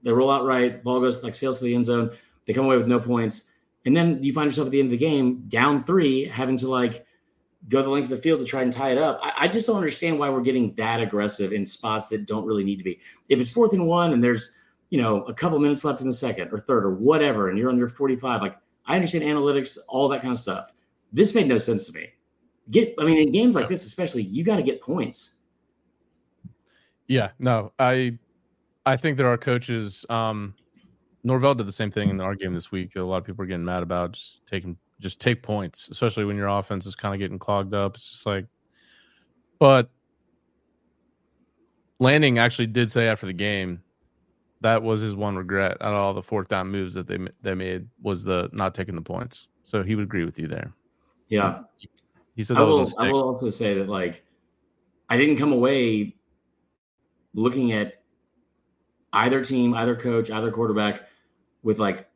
[0.02, 2.10] They roll out right, ball goes like sails to the end zone.
[2.46, 3.50] They come away with no points.
[3.88, 6.68] And then you find yourself at the end of the game down three, having to
[6.68, 7.06] like
[7.70, 9.18] go the length of the field to try and tie it up.
[9.22, 12.64] I, I, just don't understand why we're getting that aggressive in spots that don't really
[12.64, 13.00] need to be.
[13.30, 14.58] If it's fourth and one and there's,
[14.90, 17.72] you know, a couple minutes left in the second or third or whatever, and you're
[17.72, 20.70] your 45, like I understand analytics, all that kind of stuff.
[21.10, 22.10] This made no sense to me.
[22.70, 25.38] Get, I mean, in games like this, especially, you got to get points.
[27.06, 28.18] Yeah, no, I
[28.84, 30.54] I think there are coaches, um,
[31.24, 32.24] Norvell did the same thing in mm.
[32.24, 32.96] our game this week.
[32.96, 36.36] A lot of people are getting mad about just taking just take points, especially when
[36.36, 37.94] your offense is kind of getting clogged up.
[37.94, 38.46] It's just like,
[39.58, 39.88] but
[42.00, 43.82] Lanning actually did say after the game
[44.60, 47.54] that was his one regret out of all the fourth down moves that they they
[47.54, 49.48] made was the not taking the points.
[49.62, 50.72] So he would agree with you there.
[51.28, 51.60] Yeah,
[52.34, 52.88] he said I will.
[52.98, 54.24] I will also say that like
[55.08, 56.16] I didn't come away
[57.34, 57.97] looking at
[59.12, 61.08] either team, either coach, either quarterback
[61.62, 62.08] with like,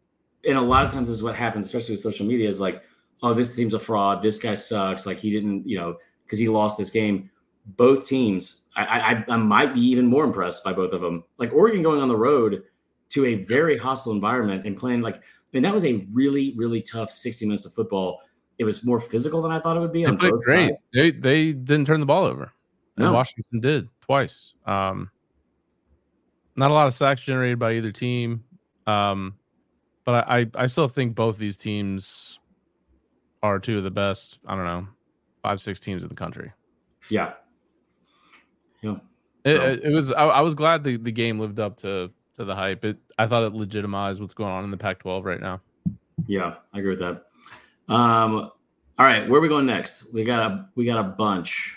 [0.47, 2.83] and a lot of times this is what happens, especially with social media, is like,
[3.23, 4.23] oh, this team's a fraud.
[4.23, 5.07] This guy sucks.
[5.07, 7.31] Like he didn't, you know, because he lost this game.
[7.65, 11.25] Both teams, I, I, I might be even more impressed by both of them.
[11.39, 12.65] Like Oregon going on the road
[13.11, 15.21] to a very hostile environment and playing like, I
[15.53, 18.21] mean, that was a really, really tough 60 minutes of football.
[18.59, 20.05] It was more physical than I thought it would be.
[20.05, 20.69] They played great.
[20.69, 20.79] Sides.
[20.93, 22.53] They they didn't turn the ball over.
[22.97, 23.13] No.
[23.13, 24.55] Washington did twice.
[24.67, 25.11] Um,
[26.63, 28.45] not a lot of sacks generated by either team.
[28.87, 29.35] Um,
[30.05, 32.39] but I, I still think both these teams
[33.43, 34.87] are two of the best, I don't know,
[35.43, 36.53] five, six teams in the country.
[37.11, 37.33] Yeah.
[38.81, 38.99] Yeah.
[39.45, 39.63] It, so.
[39.63, 42.55] it, it was I, I, was glad the, the game lived up to to the
[42.55, 42.85] hype.
[42.85, 45.61] It I thought it legitimized what's going on in the Pac twelve right now.
[46.29, 47.25] Yeah, I agree with that.
[47.93, 48.53] Um
[48.99, 50.15] all right, where are we going next?
[50.15, 51.77] We got a we got a bunch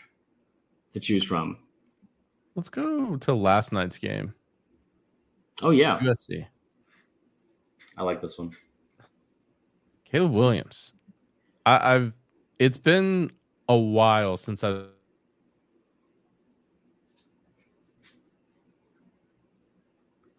[0.91, 1.57] to choose from.
[2.53, 4.35] Let's go to last night's game.
[5.61, 6.45] Oh yeah, USC.
[7.97, 8.51] I like this one.
[10.03, 10.93] Caleb Williams.
[11.65, 12.13] I, have
[12.59, 13.31] It's been
[13.69, 14.83] a while since I.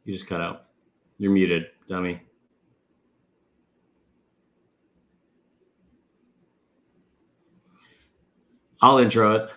[0.04, 0.66] You just cut out.
[1.18, 2.20] You're muted, dummy.
[8.80, 9.50] I'll intro it.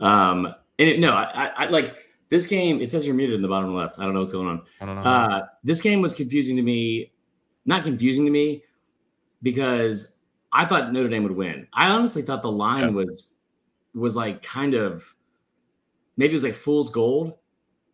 [0.00, 0.46] Um,
[0.78, 1.94] and it, no, I, I, I like
[2.28, 3.98] this game, it says you're muted in the bottom left.
[3.98, 4.62] I don't know what's going on.
[4.80, 5.02] I don't know.
[5.02, 7.12] Uh, this game was confusing to me.
[7.64, 8.62] Not confusing to me
[9.42, 10.16] because
[10.52, 11.66] I thought Notre Dame would win.
[11.72, 12.90] I honestly thought the line yeah.
[12.90, 13.32] was
[13.94, 15.14] was like kind of
[16.16, 17.34] maybe it was like fool's gold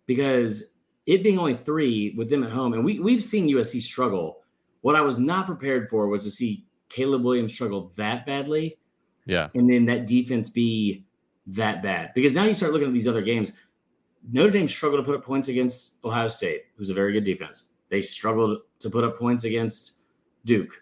[0.06, 0.74] because
[1.06, 4.38] it being only three with them at home, and we we've seen USC struggle.
[4.82, 8.78] What I was not prepared for was to see Caleb Williams struggle that badly.
[9.24, 9.48] Yeah.
[9.54, 11.04] And then that defense be
[11.46, 12.12] that bad.
[12.14, 13.52] Because now you start looking at these other games.
[14.30, 17.70] Notre Dame struggled to put up points against Ohio State, who's a very good defense.
[17.88, 19.98] They struggled to put up points against
[20.44, 20.80] Duke.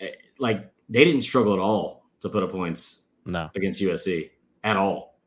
[0.00, 3.50] Eh, like they didn't struggle at all to put up points no.
[3.54, 4.30] against USC
[4.64, 5.18] at all.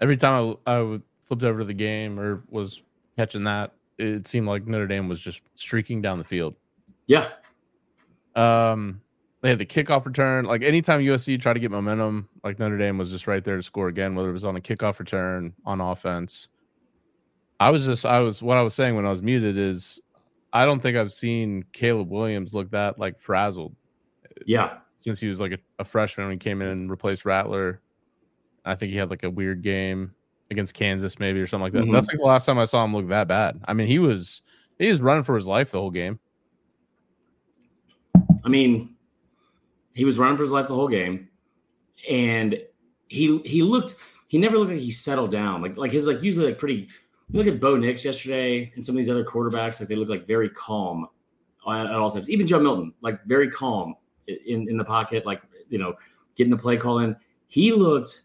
[0.00, 2.82] Every time I, I flipped over to the game or was
[3.16, 6.54] catching that, it seemed like Notre Dame was just streaking down the field.
[7.06, 7.28] Yeah.
[8.34, 9.00] Um,
[9.42, 10.44] they had the kickoff return.
[10.44, 13.62] Like anytime USC tried to get momentum, like Notre Dame was just right there to
[13.62, 16.48] score again, whether it was on a kickoff return on offense.
[17.58, 20.00] I was just I was what I was saying when I was muted is
[20.52, 23.74] I don't think I've seen Caleb Williams look that like frazzled.
[24.46, 24.78] Yeah.
[24.98, 27.80] Since he was like a, a freshman when he came in and replaced Rattler.
[28.64, 30.14] I think he had like a weird game
[30.52, 31.82] against Kansas, maybe or something like that.
[31.82, 31.92] Mm-hmm.
[31.92, 33.60] That's like the last time I saw him look that bad.
[33.64, 34.42] I mean, he was
[34.78, 36.20] he was running for his life the whole game.
[38.44, 38.94] I mean,
[39.94, 41.28] he was running for his life the whole game,
[42.08, 42.60] and
[43.08, 43.96] he he looked
[44.28, 45.62] he never looked like he settled down.
[45.62, 46.88] Like like his like usually like pretty.
[47.30, 49.80] look at Bo Nix yesterday and some of these other quarterbacks.
[49.80, 51.06] Like they look like very calm
[51.68, 52.30] at, at all times.
[52.30, 53.94] Even Joe Milton, like very calm
[54.26, 55.94] in in the pocket, like you know
[56.34, 57.14] getting the play call in.
[57.48, 58.22] He looked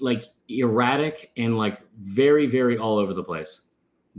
[0.00, 3.66] like erratic and like very very all over the place.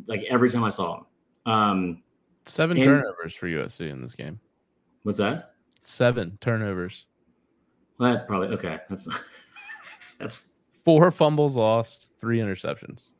[0.07, 1.05] Like every time I saw him.
[1.45, 2.03] Um,
[2.45, 4.39] Seven and, turnovers for USC in this game.
[5.03, 5.52] What's that?
[5.85, 7.07] Seven turnovers.
[7.99, 8.79] Well, that probably okay.
[8.89, 9.07] That's
[10.19, 10.53] that's
[10.85, 13.11] four fumbles lost, three interceptions.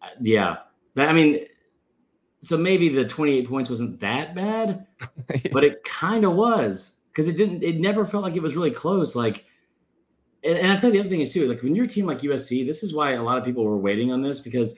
[0.00, 0.56] Uh, yeah,
[0.94, 1.44] That I mean,
[2.40, 4.86] so maybe the 28 points wasn't that bad,
[5.52, 7.62] but it kind of was because it didn't.
[7.62, 9.14] It never felt like it was really close.
[9.14, 9.44] Like,
[10.42, 11.46] and, and I'll tell you the other thing is too.
[11.46, 13.76] Like when you're a team like USC, this is why a lot of people were
[13.76, 14.74] waiting on this because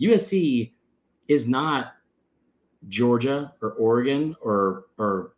[0.00, 0.72] USC
[1.28, 1.92] is not
[2.88, 5.33] Georgia or Oregon or or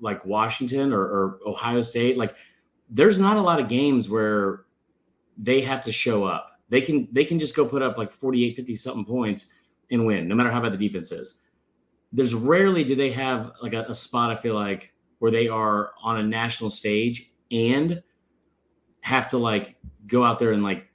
[0.00, 2.16] like Washington or, or Ohio State.
[2.16, 2.36] Like
[2.90, 4.64] there's not a lot of games where
[5.36, 6.60] they have to show up.
[6.68, 9.52] They can they can just go put up like 48, 50 something points
[9.90, 11.42] and win, no matter how bad the defense is.
[12.12, 15.92] There's rarely do they have like a, a spot, I feel like, where they are
[16.02, 18.02] on a national stage and
[19.00, 20.88] have to like go out there and like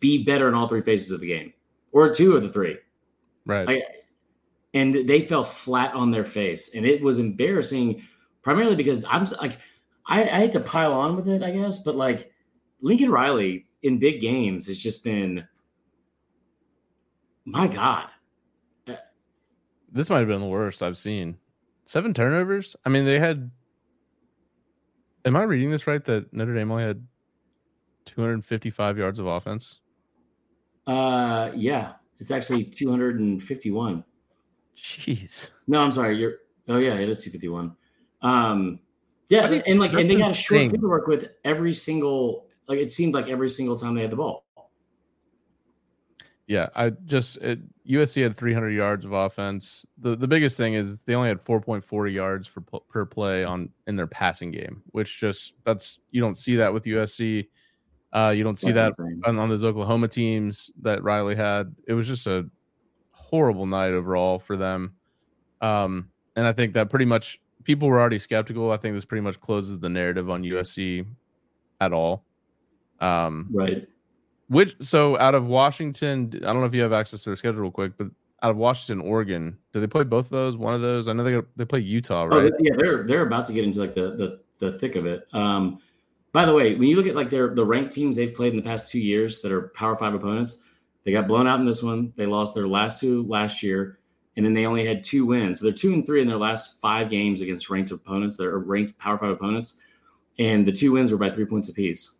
[0.00, 1.52] be better in all three phases of the game
[1.92, 2.76] or two of the three.
[3.44, 3.66] Right.
[3.66, 3.82] Like,
[4.76, 8.02] and they fell flat on their face, and it was embarrassing,
[8.42, 9.58] primarily because I'm like,
[10.06, 12.30] I, I hate to pile on with it, I guess, but like
[12.82, 15.48] Lincoln Riley in big games has just been,
[17.46, 18.08] my God.
[19.90, 21.38] This might have been the worst I've seen.
[21.84, 22.76] Seven turnovers.
[22.84, 23.50] I mean, they had.
[25.24, 26.04] Am I reading this right?
[26.04, 27.06] That Notre Dame only had
[28.04, 29.78] 255 yards of offense.
[30.86, 34.04] Uh, yeah, it's actually 251.
[34.76, 35.50] Jeez.
[35.66, 36.18] No, I'm sorry.
[36.18, 36.34] You're.
[36.68, 37.76] Oh yeah, it is 251.
[38.22, 38.80] Um,
[39.28, 42.46] yeah, and like, and they got a short field to work with every single.
[42.68, 44.44] Like, it seemed like every single time they had the ball.
[46.46, 47.58] Yeah, I just it,
[47.88, 49.84] USC had 300 yards of offense.
[49.98, 53.96] The the biggest thing is they only had 4.4 yards for per play on in
[53.96, 57.48] their passing game, which just that's you don't see that with USC.
[58.12, 61.74] Uh, you don't see that's that on, on those Oklahoma teams that Riley had.
[61.88, 62.48] It was just a
[63.36, 64.94] horrible night overall for them.
[65.60, 68.70] Um, and I think that pretty much people were already skeptical.
[68.70, 71.06] I think this pretty much closes the narrative on USC
[71.80, 72.24] at all.
[73.00, 73.86] Um, right.
[74.48, 77.62] Which so out of Washington, I don't know if you have access to their schedule
[77.62, 78.06] real quick, but
[78.42, 80.56] out of Washington, Oregon, do they play both of those?
[80.56, 81.08] One of those?
[81.08, 82.52] I know they they play Utah, oh, right?
[82.52, 85.26] Oh, yeah, they're they're about to get into like the the, the thick of it.
[85.32, 85.80] Um,
[86.32, 88.56] by the way, when you look at like their the ranked teams they've played in
[88.56, 90.62] the past two years that are Power Five opponents,
[91.06, 92.12] they got blown out in this one.
[92.16, 94.00] They lost their last two last year,
[94.36, 95.60] and then they only had two wins.
[95.60, 98.36] So they're two and three in their last five games against ranked opponents.
[98.36, 99.80] They're ranked Power Five opponents,
[100.40, 102.16] and the two wins were by three points apiece.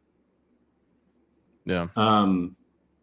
[1.65, 1.89] Yeah.
[1.97, 2.55] Um,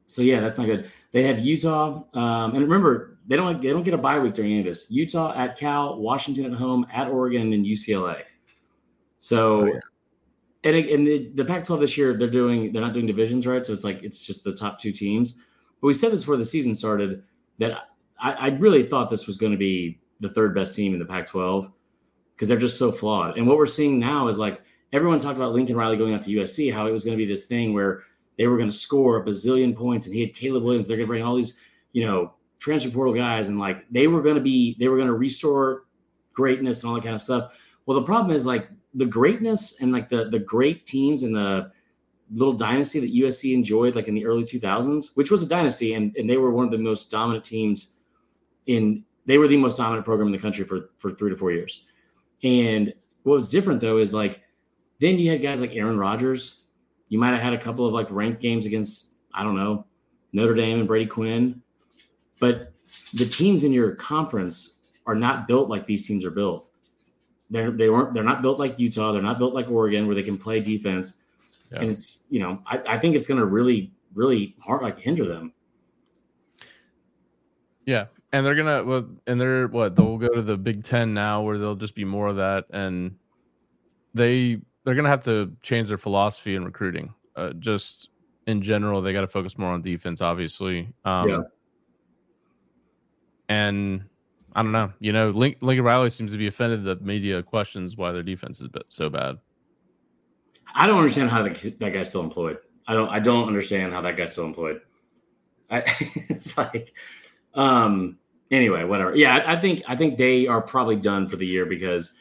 [0.08, 0.90] so yeah, that's not good.
[1.12, 4.52] They have Utah, um, and remember they don't they don't get a bye week during
[4.52, 4.90] any of this.
[4.90, 8.22] Utah at Cal, Washington at home, at Oregon, and UCLA.
[9.20, 9.80] So, oh, yeah.
[10.64, 13.74] and and the, the Pac-12 this year they're doing they're not doing divisions right, so
[13.74, 15.40] it's like it's just the top two teams.
[15.84, 17.24] But we said this before the season started
[17.60, 21.00] that I, I really thought this was going to be the third best team in
[21.00, 21.70] the Pac-12
[22.34, 23.38] because they're just so flawed.
[23.38, 24.62] And what we're seeing now is like
[24.94, 27.30] everyone talked about Lincoln Riley going out to USC, how it was going to be
[27.30, 28.04] this thing where
[28.38, 30.88] they were going to score a bazillion points, and he had Caleb Williams.
[30.88, 31.60] They're going to bring all these,
[31.92, 35.10] you know, transfer portal guys, and like they were going to be, they were going
[35.10, 35.84] to restore
[36.32, 37.52] greatness and all that kind of stuff.
[37.86, 41.74] Well, the problem is like the greatness and like the the great teams and the
[42.32, 46.16] little dynasty that USC enjoyed, like in the early 2000s, which was a dynasty, and
[46.18, 47.98] and they were one of the most dominant teams
[48.68, 49.04] in.
[49.26, 51.86] They were the most dominant program in the country for for three to four years.
[52.44, 54.42] And what was different though is like
[55.00, 56.64] then you had guys like Aaron Rodgers
[57.14, 59.86] you might have had a couple of like ranked games against, I don't know,
[60.32, 61.62] Notre Dame and Brady Quinn.
[62.40, 62.74] But
[63.14, 66.72] the teams in your conference are not built like these teams are built.
[67.52, 70.24] They're they weren't they're not built like Utah, they're not built like Oregon where they
[70.24, 71.22] can play defense.
[71.74, 71.82] Yeah.
[71.82, 75.54] And it's you know, I, I think it's gonna really, really hard like hinder them.
[77.86, 78.06] Yeah.
[78.32, 81.58] And they're gonna well, and they're what they'll go to the Big Ten now where
[81.58, 82.66] they'll just be more of that.
[82.72, 83.16] And
[84.14, 87.14] they they're gonna have to change their philosophy in recruiting.
[87.36, 88.10] Uh, just
[88.46, 90.94] in general, they got to focus more on defense, obviously.
[91.06, 91.42] Um, yeah.
[93.50, 94.08] And
[94.56, 94.92] I don't know.
[95.00, 98.62] You know, Link, Lincoln Riley seems to be offended that media questions why their defense
[98.62, 99.38] is so bad.
[100.74, 102.58] I don't understand how that, that guy's still employed.
[102.88, 103.10] I don't.
[103.10, 104.82] I don't understand how that guy's still employed.
[105.70, 105.84] I,
[106.30, 106.94] it's like,
[107.54, 108.18] um.
[108.52, 109.16] Anyway, whatever.
[109.16, 112.16] Yeah, I, I think I think they are probably done for the year because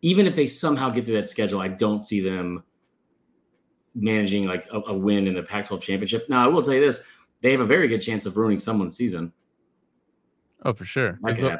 [0.00, 2.64] even if they somehow get through that schedule, I don't see them
[3.94, 6.28] managing like a, a win in the Pac-12 championship.
[6.28, 7.04] Now, I will tell you this:
[7.42, 9.32] they have a very good chance of ruining someone's season.
[10.64, 11.18] Oh, for sure.
[11.22, 11.58] Because they're,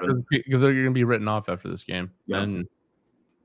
[0.49, 2.11] they're going to be written off after this game.
[2.27, 2.43] Yep.
[2.43, 2.69] And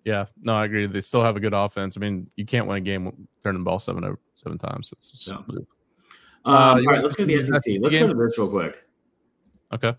[0.03, 0.87] yeah, no, I agree.
[0.87, 1.95] They still have a good offense.
[1.95, 4.91] I mean, you can't win a game turning the ball seven over seven times.
[4.93, 5.35] It's just, yeah.
[5.35, 5.67] um,
[6.45, 7.77] uh, all right, let's go to the SEC.
[7.81, 8.07] Let's game?
[8.07, 8.83] go to this real quick.
[9.73, 9.95] Okay.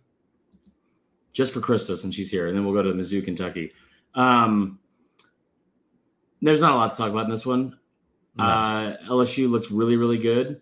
[1.33, 3.73] Just for Krista, since she's here, and then we'll go to Mizzou, Kentucky.
[4.15, 4.79] Um,
[6.43, 7.79] there's not a lot to talk about in this one.
[8.37, 8.45] No.
[8.45, 10.61] Uh, LSU looks really, really good.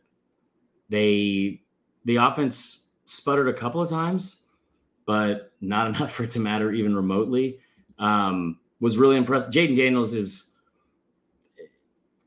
[0.90, 1.62] They
[2.04, 4.42] the offense sputtered a couple of times,
[5.06, 7.58] but not enough for it to matter even remotely.
[7.98, 9.50] Um, was really impressed.
[9.50, 10.52] Jayden Daniels is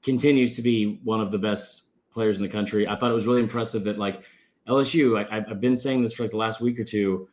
[0.04, 2.88] continues to be one of the best players in the country.
[2.88, 4.24] I thought it was really impressive that like
[4.68, 5.18] LSU.
[5.18, 7.28] I, I've been saying this for like the last week or two.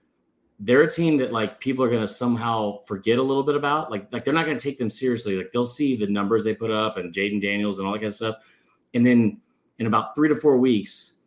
[0.59, 3.91] They're a team that like people are going to somehow forget a little bit about.
[3.91, 5.37] Like like they're not going to take them seriously.
[5.37, 8.09] Like they'll see the numbers they put up and Jayden Daniels and all that kind
[8.09, 8.37] of stuff,
[8.95, 9.41] and then
[9.79, 11.23] in about three to four weeks,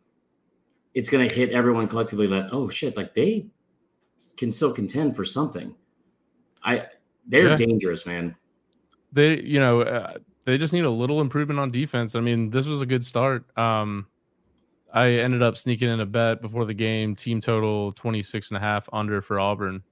[0.93, 3.47] it's going to hit everyone collectively that oh shit, like they
[4.37, 5.75] can still contend for something.
[6.63, 6.85] I
[7.27, 7.55] they're yeah.
[7.55, 8.35] dangerous, man.
[9.11, 12.15] They, you know, uh, they just need a little improvement on defense.
[12.15, 13.45] I mean, this was a good start.
[13.57, 14.07] Um,
[14.93, 18.59] I ended up sneaking in a bet before the game, team total 26 and a
[18.59, 19.83] half under for Auburn.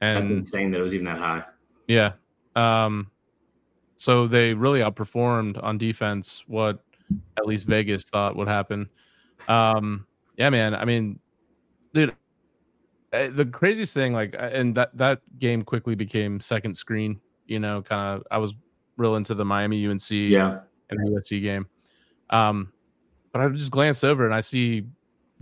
[0.00, 1.44] And That's insane that it was even that high.
[1.88, 2.12] Yeah.
[2.54, 3.10] Um,
[3.96, 6.84] so they really outperformed on defense what
[7.36, 8.88] at least Vegas thought would happen.
[9.48, 10.74] Um, yeah, man.
[10.74, 11.18] I mean,
[11.94, 12.14] dude,
[13.10, 17.20] the craziest thing, like, and that that game quickly became second screen.
[17.46, 18.26] You know, kind of.
[18.30, 18.54] I was
[18.96, 21.66] real into the Miami UNC yeah and USC game.
[22.30, 22.72] Um,
[23.32, 24.84] but I just glance over and I see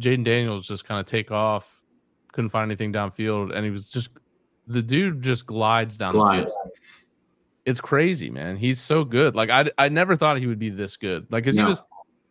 [0.01, 1.83] Jayden Daniels just kind of take off.
[2.33, 4.11] Couldn't find anything downfield, and he was just
[4.67, 6.51] the dude just glides down glides.
[6.51, 6.73] the field.
[7.65, 8.57] It's crazy, man.
[8.57, 9.35] He's so good.
[9.35, 11.27] Like I, I never thought he would be this good.
[11.31, 11.65] Like because no.
[11.65, 11.83] he was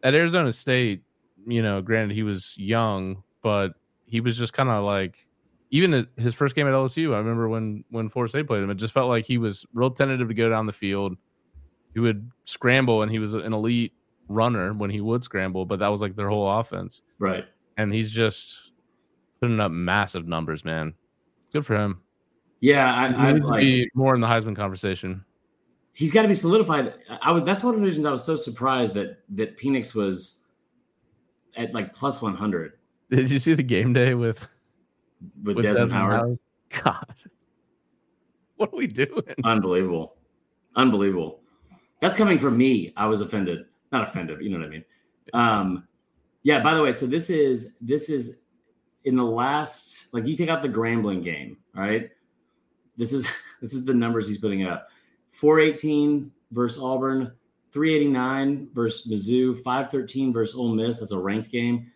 [0.03, 1.01] at Arizona State.
[1.47, 3.73] You know, granted he was young, but
[4.15, 5.27] he was just kind of like
[5.71, 8.75] even his first game at LSU, I remember when when Florida State played him, it
[8.75, 11.17] just felt like he was real tentative to go down the field.
[11.93, 13.91] He would scramble, and he was an elite
[14.29, 17.01] runner when he would scramble, but that was like their whole offense.
[17.19, 17.43] Right.
[17.77, 18.71] And he's just
[19.41, 20.93] putting up massive numbers, man.
[21.51, 22.01] Good for him.
[22.61, 25.25] Yeah, I, I like, be more in the Heisman conversation.
[25.91, 26.93] He's got to be solidified.
[27.21, 27.43] I was.
[27.43, 30.45] That's one of the reasons I was so surprised that that Penix was
[31.57, 32.73] at like plus one hundred.
[33.09, 34.47] Did you see the game day with
[35.43, 36.13] with, with Desmond, Desmond Howard.
[36.13, 36.39] Howard.
[36.83, 37.15] God,
[38.57, 39.23] what are we doing?
[39.43, 40.15] Unbelievable,
[40.75, 41.41] unbelievable.
[42.01, 42.93] That's coming from me.
[42.97, 44.41] I was offended, not offended.
[44.41, 44.85] You know what I mean?
[45.33, 45.87] Um,
[46.43, 46.61] yeah.
[46.61, 48.39] By the way, so this is this is
[49.05, 52.09] in the last like you take out the Grambling game, right?
[52.97, 53.27] This is
[53.61, 54.89] this is the numbers he's putting up:
[55.31, 57.31] four eighteen versus Auburn,
[57.71, 60.99] three eighty nine versus Mizzou, five thirteen versus Ole Miss.
[60.99, 61.91] That's a ranked game.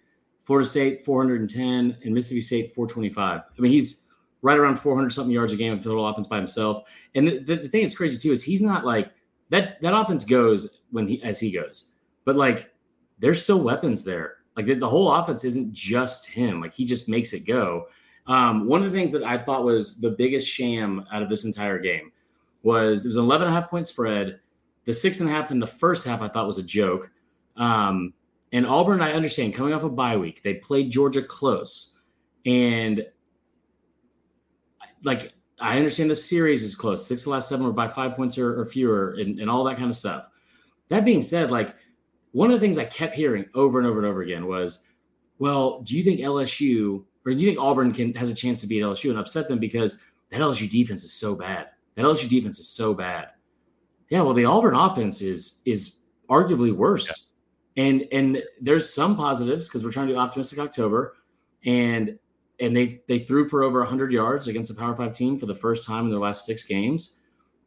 [0.49, 3.39] Florida State 410 and Mississippi State 425.
[3.39, 4.07] I mean, he's
[4.41, 6.85] right around 400 something yards a game of total offense by himself.
[7.13, 9.11] And the, the, the, thing that's crazy too is he's not like
[9.49, 9.79] that.
[9.83, 11.91] That offense goes when he as he goes,
[12.25, 12.73] but like
[13.19, 14.37] there's still weapons there.
[14.57, 16.61] Like the, the whole offense isn't just him.
[16.61, 17.85] Like he just makes it go.
[18.25, 21.45] Um, one of the things that I thought was the biggest sham out of this
[21.45, 22.11] entire game
[22.63, 24.39] was it was an 11 and a half point spread.
[24.85, 27.11] The six and a half in the first half I thought was a joke.
[27.55, 28.15] Um,
[28.51, 31.99] and Auburn, I understand, coming off a bye week, they played Georgia close.
[32.45, 33.05] And
[35.03, 37.05] like, I understand the series is close.
[37.05, 39.63] Six of the last seven were by five points or, or fewer and, and all
[39.65, 40.25] that kind of stuff.
[40.87, 41.75] That being said, like,
[42.31, 44.87] one of the things I kept hearing over and over and over again was,
[45.37, 48.67] well, do you think LSU or do you think Auburn can has a chance to
[48.67, 51.67] beat LSU and upset them because that LSU defense is so bad?
[51.95, 53.29] That LSU defense is so bad.
[54.09, 57.28] Yeah, well, the Auburn offense is is arguably worse.
[57.79, 61.15] And and there's some positives because we're trying to do optimistic October,
[61.63, 62.19] and
[62.59, 65.55] and they they threw for over 100 yards against a Power Five team for the
[65.55, 67.19] first time in their last six games.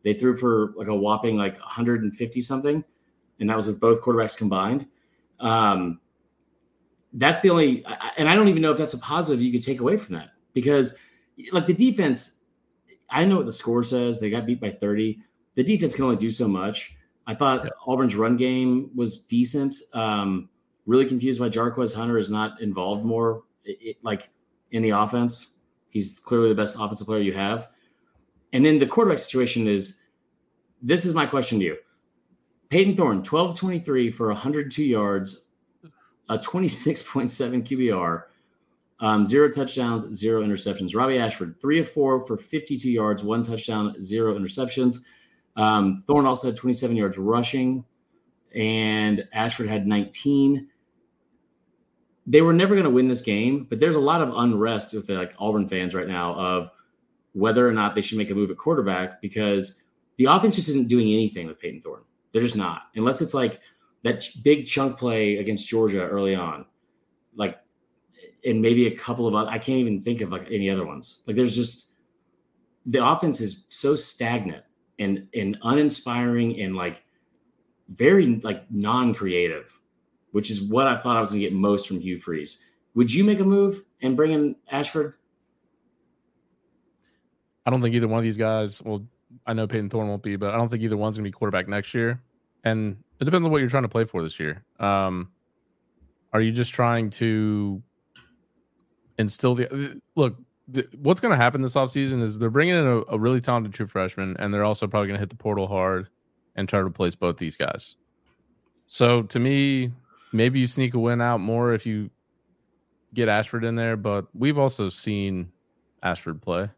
[0.05, 2.85] They threw for like a whopping like 150 something,
[3.41, 4.87] and that was with both quarterbacks combined.
[5.41, 5.99] Um,
[7.15, 7.83] that's the only,
[8.19, 10.33] and I don't even know if that's a positive you could take away from that
[10.53, 10.95] because,
[11.53, 12.41] like the defense,
[13.09, 14.21] I know what the score says.
[14.21, 15.21] They got beat by 30.
[15.55, 16.97] The defense can only do so much.
[17.27, 17.71] I thought yeah.
[17.87, 19.77] Auburn's run game was decent.
[19.95, 20.49] Um,
[20.87, 24.31] really confused why Jarquez Hunter is not involved more, it, it, like
[24.73, 25.53] in the offense.
[25.91, 27.69] He's clearly the best offensive player you have.
[28.53, 30.03] And then the quarterback situation is
[30.83, 31.77] this is my question to you.
[32.71, 35.45] Payton Thorne, 12 23 for 102 yards,
[36.29, 38.25] a 26.7 QBR,
[39.01, 40.97] um, zero touchdowns, zero interceptions.
[40.97, 45.05] Robbie Ashford, three of four for 52 yards, one touchdown, zero interceptions.
[45.57, 47.85] Um, Thorne also had 27 yards rushing,
[48.55, 50.69] and Ashford had 19.
[52.27, 55.07] They were never going to win this game, but there's a lot of unrest with
[55.07, 56.71] the, like Auburn fans right now of
[57.33, 59.83] whether or not they should make a move at quarterback because
[60.17, 62.03] the offense just isn't doing anything with Payton Thorne.
[62.33, 63.61] They're just not, unless it's like
[64.05, 66.67] that big chunk play against Georgia early on,
[67.35, 67.59] like,
[68.45, 69.51] and maybe a couple of other.
[69.51, 71.23] I can't even think of like any other ones.
[71.27, 71.93] Like, there's just
[72.87, 74.65] the offense is so stagnant
[74.99, 77.03] and and uninspiring and like
[77.89, 79.79] very like non-creative,
[80.33, 82.65] which is what I thought I was gonna get most from Hugh Freeze.
[82.95, 85.15] Would you make a move and bring in Ashford?
[87.65, 88.83] I don't think either one of these guys.
[88.83, 89.07] Well,
[89.47, 91.69] I know Payton Thorne won't be, but I don't think either one's gonna be quarterback
[91.69, 92.21] next year.
[92.65, 94.65] And it depends on what you're trying to play for this year.
[94.79, 95.31] Um,
[96.33, 97.83] are you just trying to
[99.19, 100.37] instill the look?
[100.73, 103.75] The, what's going to happen this offseason is they're bringing in a, a, really talented
[103.75, 106.09] true freshman, and they're also probably going to hit the portal hard
[106.57, 107.97] and try to replace both these guys.
[108.87, 109.93] So to me,
[110.33, 112.11] maybe you sneak a win out more if you
[113.15, 115.53] get Ashford in there, but we've also seen
[116.03, 116.71] Ashford play.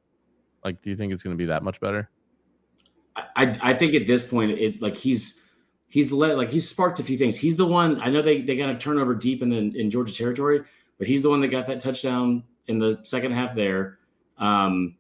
[0.65, 2.11] Like, do you think it's going to be that much better?
[3.17, 5.45] I, I think at this point, it like he's
[5.89, 7.37] he's let like he's sparked a few things.
[7.37, 10.63] He's the one I know they they got a turnover deep in in Georgia territory,
[10.99, 13.99] but he's the one that got that touchdown in the second half there.
[14.39, 14.97] Um,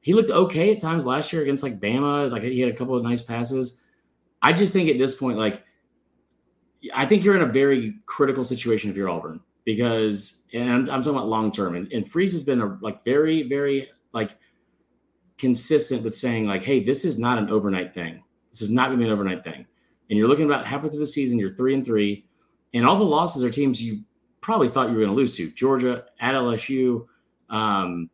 [0.00, 2.30] he looked okay at times last year against like Bama.
[2.30, 3.80] Like he had a couple of nice passes.
[4.40, 5.64] I just think at this point, like
[6.94, 11.02] I think you're in a very critical situation if you're Auburn because, and I'm, I'm
[11.02, 11.74] talking about long term.
[11.74, 14.36] And, and Freeze has been a, like very, very like
[15.36, 18.22] consistent with saying like, hey, this is not an overnight thing.
[18.50, 19.66] This is not going to be an overnight thing.
[20.08, 22.24] And you're looking about halfway through the season, you're three and three,
[22.72, 24.04] and all the losses are teams you
[24.48, 25.50] probably thought you were going to lose to.
[25.50, 27.06] Georgia at LSU.
[27.50, 28.08] Um,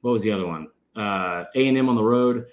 [0.00, 0.66] what was the other one?
[0.96, 2.46] Uh, A and M on the road.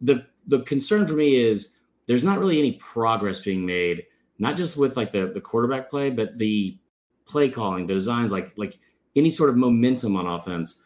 [0.00, 1.76] The the concern for me is
[2.08, 4.04] there's not really any progress being made,
[4.40, 6.76] not just with like the the quarterback play, but the
[7.24, 8.80] play calling, the designs, like like
[9.14, 10.82] any sort of momentum on offense.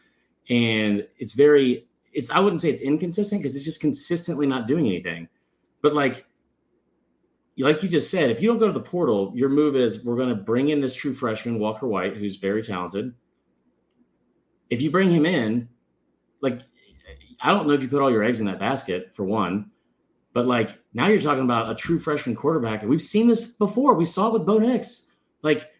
[0.51, 4.85] And it's very it's I wouldn't say it's inconsistent because it's just consistently not doing
[4.85, 5.29] anything.
[5.81, 6.27] But like
[7.57, 10.17] like you just said, if you don't go to the portal, your move is we're
[10.17, 13.13] going to bring in this true freshman, Walker White, who's very talented.
[14.69, 15.69] If you bring him in,
[16.41, 16.61] like,
[17.39, 19.71] I don't know if you put all your eggs in that basket for one,
[20.33, 22.81] but like now you're talking about a true freshman quarterback.
[22.81, 23.93] And we've seen this before.
[23.93, 25.11] We saw it with Bo Nix.
[25.41, 25.71] Like,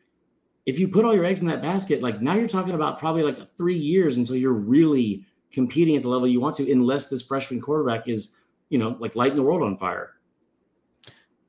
[0.65, 3.23] if you put all your eggs in that basket, like now you're talking about probably
[3.23, 7.21] like three years until you're really competing at the level you want to, unless this
[7.21, 8.37] freshman quarterback is,
[8.69, 10.14] you know, like lighting the world on fire.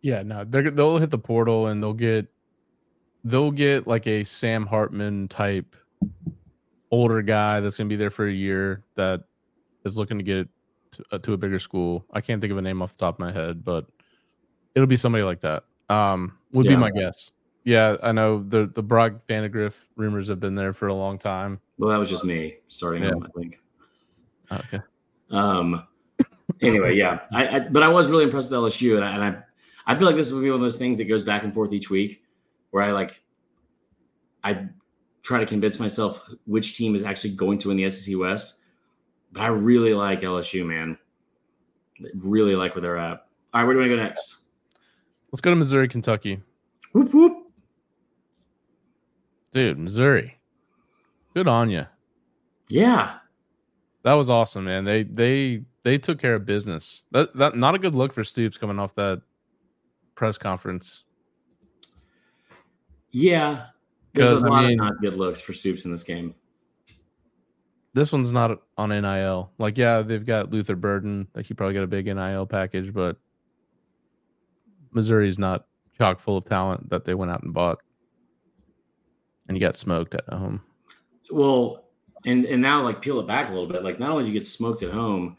[0.07, 2.29] Yeah, no, they they'll hit the portal and they'll get
[3.25, 5.75] they'll get like a Sam Hartman type
[6.93, 9.25] older guy that's going to be there for a year that
[9.85, 10.49] is looking to get
[10.93, 12.05] to, uh, to, a bigger school.
[12.13, 13.87] I can't think of a name off the top of my head, but
[14.77, 15.65] it'll be somebody like that.
[15.89, 16.77] Um, would yeah.
[16.77, 17.33] be my guess.
[17.65, 21.59] Yeah, I know the the Brock Vandagriff rumors have been there for a long time.
[21.79, 23.11] Well, that was just me starting yeah.
[23.11, 23.59] I think.
[24.53, 24.81] Okay.
[25.33, 25.83] Um.
[26.63, 29.43] Anyway, yeah, I, I, but I was really impressed with LSU, and I, and I
[29.87, 31.73] I feel like this will be one of those things that goes back and forth
[31.73, 32.23] each week,
[32.71, 33.23] where I like,
[34.43, 34.69] I
[35.23, 38.57] try to convince myself which team is actually going to win the SEC West.
[39.33, 40.99] But I really like LSU, man.
[42.15, 43.27] Really like where they're at.
[43.55, 44.43] All right, where do I go next?
[45.33, 46.41] Let's go to Missouri, Kentucky.
[46.93, 47.47] Whoop whoop.
[49.53, 50.39] Dude, Missouri.
[51.35, 51.87] Good on you.
[52.69, 53.17] Yeah.
[54.03, 54.85] That was awesome, man.
[54.85, 57.05] They they they took care of business.
[57.11, 59.23] That that not a good look for Stoops coming off that
[60.17, 61.05] press conference.
[63.13, 63.67] Yeah,
[64.13, 66.35] there's a lot I mean, of not good looks for Soups in this game.
[67.95, 69.53] This one's not on NIL.
[69.59, 71.29] Like, yeah, they've got Luther Burden.
[71.35, 73.17] Like, he probably got a big NIL package, but
[74.93, 77.79] Missouri's not chock full of talent that they went out and bought.
[79.49, 80.61] And you got smoked at home.
[81.31, 81.85] Well,
[82.27, 83.85] and and now like peel it back a little bit.
[83.85, 85.37] Like, not only did you get smoked at home,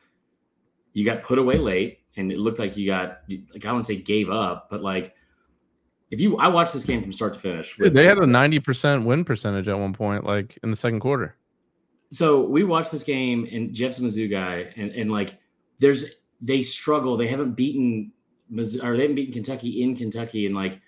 [0.94, 3.98] you got put away late and it looked like you got like I wouldn't say
[3.98, 5.16] gave up, but like
[6.12, 7.78] if you I watched this game from start to finish.
[7.78, 11.00] With, they had a ninety percent win percentage at one point, like in the second
[11.00, 11.36] quarter.
[12.10, 15.38] So we watched this game and Jeff's a Mizzou guy, and, and like
[15.80, 17.18] there's they struggle.
[17.18, 18.12] They haven't beaten
[18.52, 20.82] Mizzou, or they haven't beaten Kentucky in Kentucky in like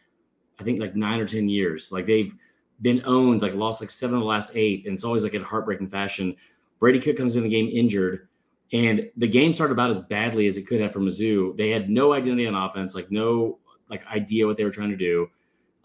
[0.59, 1.91] I think like nine or ten years.
[1.91, 2.33] Like they've
[2.81, 5.43] been owned, like lost like seven of the last eight, and it's always like in
[5.43, 6.35] heartbreaking fashion.
[6.79, 8.28] Brady Cook comes in the game injured.
[8.71, 11.57] And the game started about as badly as it could have for Mizzou.
[11.57, 13.57] They had no identity on offense, like no
[13.89, 15.27] like idea what they were trying to do.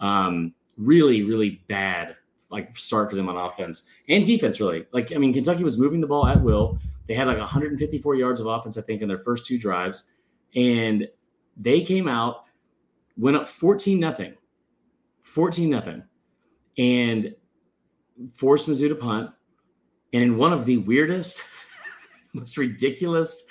[0.01, 2.17] Um, really, really bad
[2.51, 4.61] like start for them on offense and defense.
[4.61, 6.79] Really, like I mean, Kentucky was moving the ball at will.
[7.09, 10.11] They had like 154 yards of offense, I think, in their first two drives,
[10.55, 11.09] and
[11.57, 12.45] they came out,
[13.17, 14.35] went up 14 nothing,
[15.23, 16.03] 14 nothing,
[16.79, 17.35] and
[18.33, 19.31] forced Mizzou to punt.
[20.13, 21.43] And in one of the weirdest
[22.35, 23.47] most ridiculous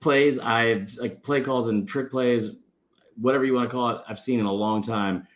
[0.00, 2.56] plays I've like play calls and trick plays,
[3.20, 5.26] whatever you want to call it, I've seen in a long time.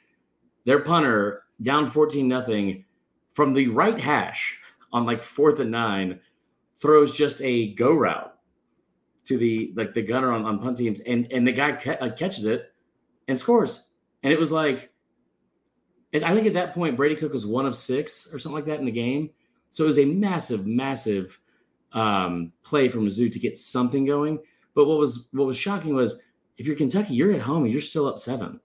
[0.65, 2.85] Their punter down 14 nothing
[3.35, 4.59] from the right hash
[4.93, 6.21] on like fourth and nine
[6.77, 8.35] throws just a go route
[9.25, 12.11] to the like the gunner on, on punt teams and and the guy ca- uh,
[12.11, 12.73] catches it
[13.29, 13.89] and scores
[14.23, 14.93] and it was like
[16.13, 18.67] And I think at that point, Brady Cook was one of six or something like
[18.67, 19.31] that in the game.
[19.71, 21.41] So it was a massive, massive
[21.93, 24.39] um, play for Mizzou to get something going.
[24.75, 26.23] But what was what was shocking was
[26.59, 28.61] if you're Kentucky, you're at home and you're still up seven,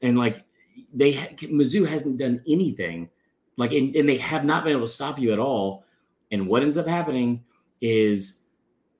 [0.00, 0.44] and like
[0.92, 3.10] they Mizzou hasn't done anything,
[3.56, 5.84] like and, and they have not been able to stop you at all.
[6.30, 7.44] And what ends up happening
[7.82, 8.44] is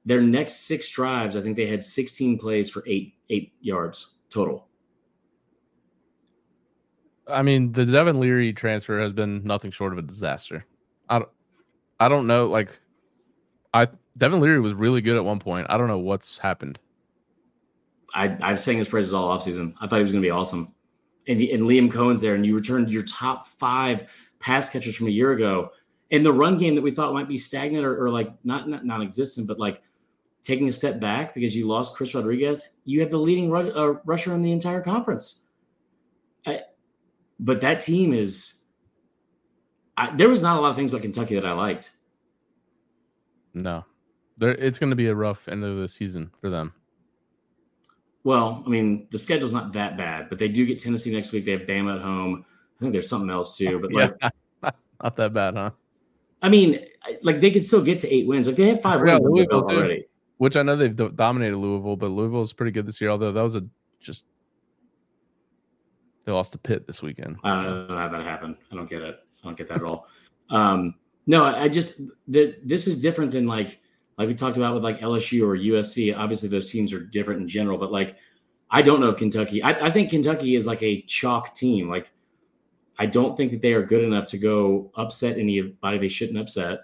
[0.04, 1.36] their next six drives.
[1.36, 4.68] I think they had 16 plays for eight eight yards total.
[7.26, 10.66] I mean, the Devin Leary transfer has been nothing short of a disaster.
[11.08, 11.30] I don't,
[12.00, 12.48] I don't know.
[12.48, 12.78] Like,
[13.74, 15.66] I Devin Leary was really good at one point.
[15.70, 16.78] I don't know what's happened.
[18.14, 19.74] I, I've sang his praises all offseason.
[19.80, 20.74] I thought he was going to be awesome.
[21.26, 25.10] And, and Liam Coen's there, and you returned your top five pass catchers from a
[25.10, 25.70] year ago.
[26.10, 28.84] And the run game that we thought might be stagnant or, or like not, not
[28.84, 29.82] non-existent, but like
[30.42, 34.34] taking a step back because you lost Chris Rodriguez, you have the leading uh, rusher
[34.34, 35.44] in the entire conference.
[36.46, 36.62] I,
[37.40, 38.58] but that team is.
[39.96, 41.92] I, there was not a lot of things about Kentucky that I liked.
[43.54, 43.84] No,
[44.38, 46.72] there, it's going to be a rough end of the season for them.
[48.24, 51.44] Well, I mean, the schedule's not that bad, but they do get Tennessee next week.
[51.44, 52.44] They have Bama at home.
[52.78, 54.14] I think there's something else too, but like,
[55.02, 55.70] not that bad, huh?
[56.40, 56.84] I mean,
[57.22, 58.46] like they could still get to eight wins.
[58.46, 60.06] Like they have five yeah, wins Louisville already.
[60.38, 63.10] Which I know they've dominated Louisville, but Louisville is pretty good this year.
[63.10, 63.64] Although that was a
[64.00, 64.24] just
[66.24, 67.36] they lost to Pitt this weekend.
[67.44, 68.56] I don't know how that happened.
[68.70, 69.20] I don't get it.
[69.42, 70.06] I don't get that at all.
[70.50, 70.94] Um,
[71.26, 73.80] no, I just that this is different than like
[74.18, 76.16] like we talked about with like LSU or USC.
[76.16, 78.16] Obviously, those teams are different in general, but like
[78.70, 79.62] I don't know of Kentucky.
[79.62, 81.88] I, I think Kentucky is like a chalk team.
[81.88, 82.12] Like
[82.98, 86.80] I don't think that they are good enough to go upset anybody they shouldn't upset.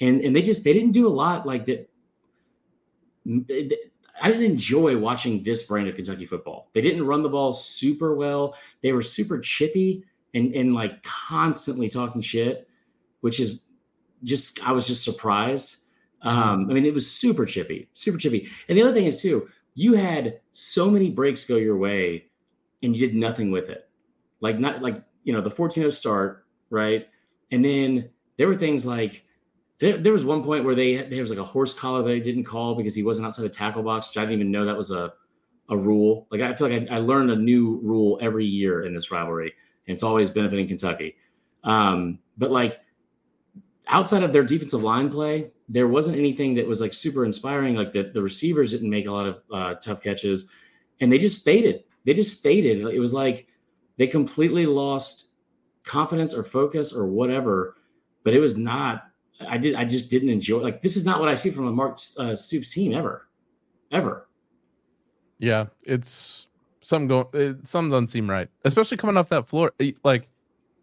[0.00, 1.90] And and they just they didn't do a lot like that.
[3.28, 3.68] Eh,
[4.20, 6.70] I didn't enjoy watching this brand of Kentucky football.
[6.74, 8.54] They didn't run the ball super well.
[8.82, 12.66] They were super chippy and and like constantly talking shit
[13.22, 13.62] which is
[14.22, 15.76] just I was just surprised.
[16.20, 18.48] Um, I mean, it was super chippy, super chippy.
[18.68, 22.26] And the other thing is too, you had so many breaks go your way,
[22.82, 23.88] and you did nothing with it.
[24.40, 27.08] Like not like you know the 14-0 start, right?
[27.50, 29.24] And then there were things like
[29.78, 32.44] there, there was one point where they there was like a horse collar they didn't
[32.44, 34.90] call because he wasn't outside the tackle box, which I didn't even know that was
[34.90, 35.14] a
[35.68, 36.26] a rule.
[36.30, 39.54] Like I feel like I, I learned a new rule every year in this rivalry,
[39.86, 41.16] and it's always benefiting Kentucky.
[41.64, 42.80] Um, but like
[43.92, 47.76] outside of their defensive line play, there wasn't anything that was like super inspiring.
[47.76, 50.48] Like the, the receivers didn't make a lot of uh, tough catches
[51.00, 51.84] and they just faded.
[52.04, 52.86] They just faded.
[52.92, 53.46] It was like
[53.98, 55.34] they completely lost
[55.84, 57.76] confidence or focus or whatever,
[58.24, 59.04] but it was not,
[59.46, 61.72] I did, I just didn't enjoy like, this is not what I see from a
[61.72, 63.28] Mark uh, Stoops team ever,
[63.90, 64.28] ever.
[65.38, 65.66] Yeah.
[65.86, 66.48] It's
[66.80, 69.72] some going, it, something doesn't seem right, especially coming off that floor.
[70.02, 70.28] Like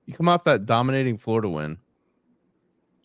[0.05, 1.77] you come off that dominating Florida win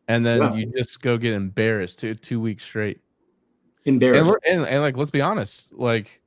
[0.08, 0.54] and then yeah.
[0.54, 3.00] you just go get embarrassed two two weeks straight.
[3.84, 6.20] Embarrassed, and, and, and like let's be honest, like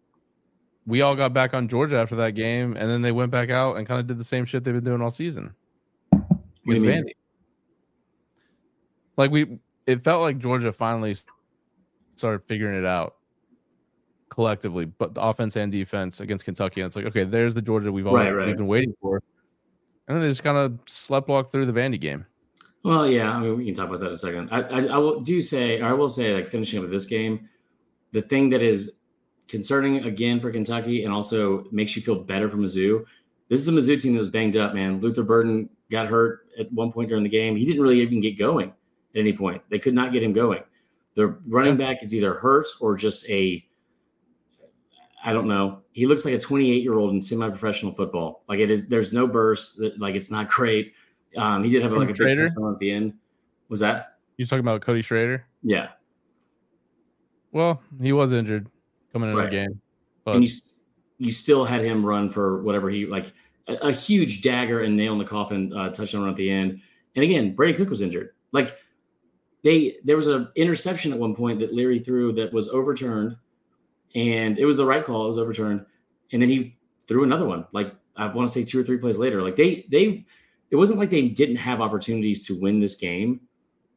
[0.85, 3.77] we all got back on Georgia after that game, and then they went back out
[3.77, 5.53] and kind of did the same shit they've been doing all season
[6.65, 7.11] with Vandy.
[9.17, 11.15] Like we, it felt like Georgia finally
[12.15, 13.15] started figuring it out
[14.29, 16.81] collectively, but the offense and defense against Kentucky.
[16.81, 18.47] And it's like, okay, there's the Georgia we've all right, right.
[18.47, 19.21] we've been waiting for,
[20.07, 22.25] and then they just kind of slept walk through the Vandy game.
[22.87, 24.49] Well, yeah, I mean, we can talk about that in a second.
[24.49, 27.49] I, I, I will do say, I will say, like finishing up with this game,
[28.13, 28.99] the thing that is
[29.49, 33.03] concerning again for Kentucky and also makes you feel better for Mizzou.
[33.49, 35.01] This is a Mizzou team that was banged up, man.
[35.01, 37.57] Luther Burden got hurt at one point during the game.
[37.57, 39.61] He didn't really even get going at any point.
[39.69, 40.63] They could not get him going.
[41.15, 43.65] Their running back is either hurt or just a
[45.25, 45.81] I don't know.
[45.91, 48.45] He looks like a 28 year old in semi professional football.
[48.47, 49.81] Like it is, there's no burst.
[49.97, 50.93] Like it's not great.
[51.35, 53.13] Um, he did have like a big touchdown at the end.
[53.69, 55.45] Was that you talking about Cody Schrader?
[55.63, 55.89] Yeah.
[57.51, 58.69] Well, he was injured
[59.11, 59.49] coming into right.
[59.49, 59.81] the game,
[60.23, 60.49] but and you
[61.17, 63.33] you still had him run for whatever he like
[63.67, 66.81] a, a huge dagger and nail in the coffin uh, touchdown run at the end.
[67.15, 68.31] And again, Brady Cook was injured.
[68.51, 68.77] Like
[69.63, 73.35] they there was an interception at one point that Leary threw that was overturned,
[74.15, 75.25] and it was the right call.
[75.25, 75.85] It was overturned,
[76.31, 77.65] and then he threw another one.
[77.71, 79.41] Like I want to say two or three plays later.
[79.41, 80.25] Like they they
[80.69, 83.41] it wasn't like they didn't have opportunities to win this game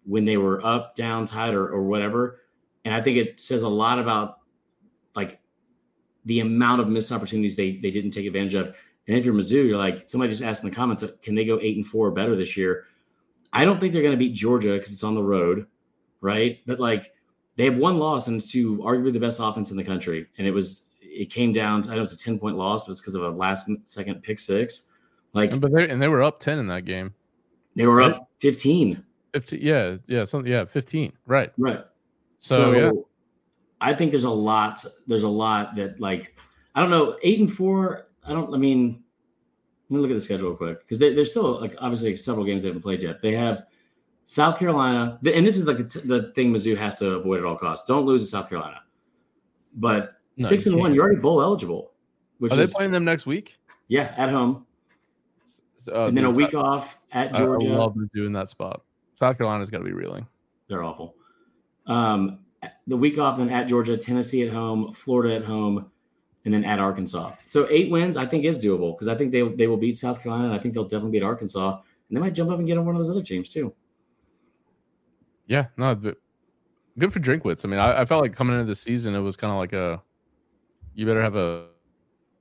[0.04, 2.40] when they were up, down, tied, or, or whatever.
[2.84, 4.38] And I think it says a lot about
[5.14, 5.40] like
[6.24, 8.74] the amount of missed opportunities they they didn't take advantage of.
[9.08, 11.58] And if you're Mizzou, you're like somebody just asked in the comments, can they go
[11.60, 12.84] eight and four or better this year?
[13.52, 15.66] I don't think they're going to beat Georgia because it's on the road,
[16.20, 16.60] right?
[16.66, 17.12] But like
[17.56, 20.52] they have one loss and to arguably the best offense in the country, and it
[20.52, 21.82] was it came down.
[21.82, 24.22] To, I know it's a ten point loss, but it's because of a last second
[24.22, 24.89] pick six
[25.32, 27.14] Like, And, but they and they were up ten in that game.
[27.76, 28.12] they were right.
[28.12, 29.02] up 15.
[29.32, 31.52] Fifteen, yeah, yeah, something, yeah, fifteen, right?
[31.56, 31.84] Right.
[32.38, 32.90] So, yeah,
[33.80, 34.84] I think there's a lot.
[35.06, 36.36] There's a lot that like
[36.74, 37.16] I don't know.
[37.22, 38.08] Eight and four.
[38.24, 38.52] I don't.
[38.52, 39.04] I mean,
[39.88, 42.62] let me look at the schedule real quick because there's still like obviously several games
[42.62, 43.22] they haven't played yet.
[43.22, 43.66] They have
[44.24, 47.44] South Carolina, and this is like the, t- the thing Mizzou has to avoid at
[47.44, 47.86] all costs.
[47.86, 48.80] Don't lose to South Carolina.
[49.76, 50.94] But No, six and one, can't.
[50.96, 51.92] you're already bowl eligible.
[52.38, 53.58] Which are they is playing them next week?
[53.86, 54.66] yeah at home,
[55.88, 57.68] Uh, and then a week South- off at Georgia.
[57.72, 58.82] I love Mizzou in that spot.
[59.14, 60.26] South Carolina's got to be reeling.
[60.68, 61.14] They're awful.
[61.86, 62.38] Um,
[62.86, 65.90] the week off, then at Georgia, Tennessee at home, Florida at home,
[66.44, 67.32] and then at Arkansas.
[67.44, 70.22] So eight wins, I think, is doable because I think they they will beat South
[70.22, 72.78] Carolina, and I think they'll definitely beat Arkansas, and they might jump up and get
[72.78, 73.74] on one of those other teams too.
[75.46, 76.16] Yeah, no, but
[76.98, 77.64] good for Drinkwitz.
[77.64, 79.72] I mean, I, I felt like coming into the season, it was kind of like
[79.72, 80.00] a,
[80.94, 81.66] you better have a,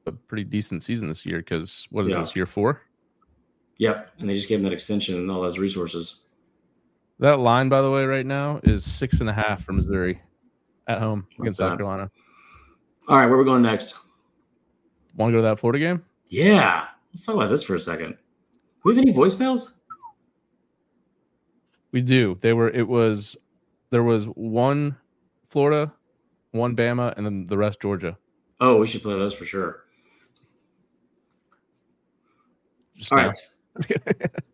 [0.05, 2.19] a pretty decent season this year because what is Yeah.
[2.19, 2.81] this year four?
[3.79, 6.25] Yep, and they just gave him that extension and all those resources.
[7.19, 10.21] That line, by the way, right now is six and a half for Missouri
[10.87, 11.77] at home against Not South.
[11.77, 12.11] Carolina.
[13.07, 13.95] All right, where we going next?
[15.15, 16.05] Want to go to that Florida game?
[16.27, 18.17] Yeah, let's talk about this for a second.
[18.83, 19.71] We have any voicemails?
[21.91, 22.37] We do.
[22.41, 22.69] They were.
[22.69, 23.35] It was.
[23.91, 24.95] There was one
[25.49, 25.91] Florida,
[26.51, 28.17] one Bama, and then the rest Georgia.
[28.59, 29.85] Oh, we should play those for sure.
[32.95, 33.35] Just All right.
[33.77, 33.81] Um,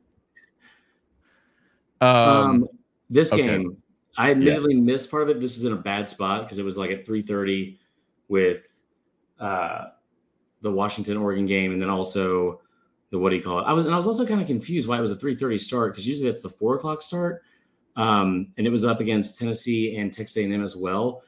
[2.02, 2.68] Um,
[3.10, 3.48] this okay.
[3.48, 3.78] game,
[4.18, 5.40] I admittedly missed part of it.
[5.40, 7.80] This is in a bad spot because it was like at three thirty
[8.28, 8.68] with
[9.40, 9.86] uh,
[10.62, 12.62] the Washington Oregon game, and then also
[13.12, 13.64] the what do you call it?
[13.64, 15.58] I was and I was also kind of confused why it was a three thirty
[15.58, 17.44] start because usually that's the four o'clock start,
[17.96, 21.24] um, and it was up against Tennessee and Texas A and M as well.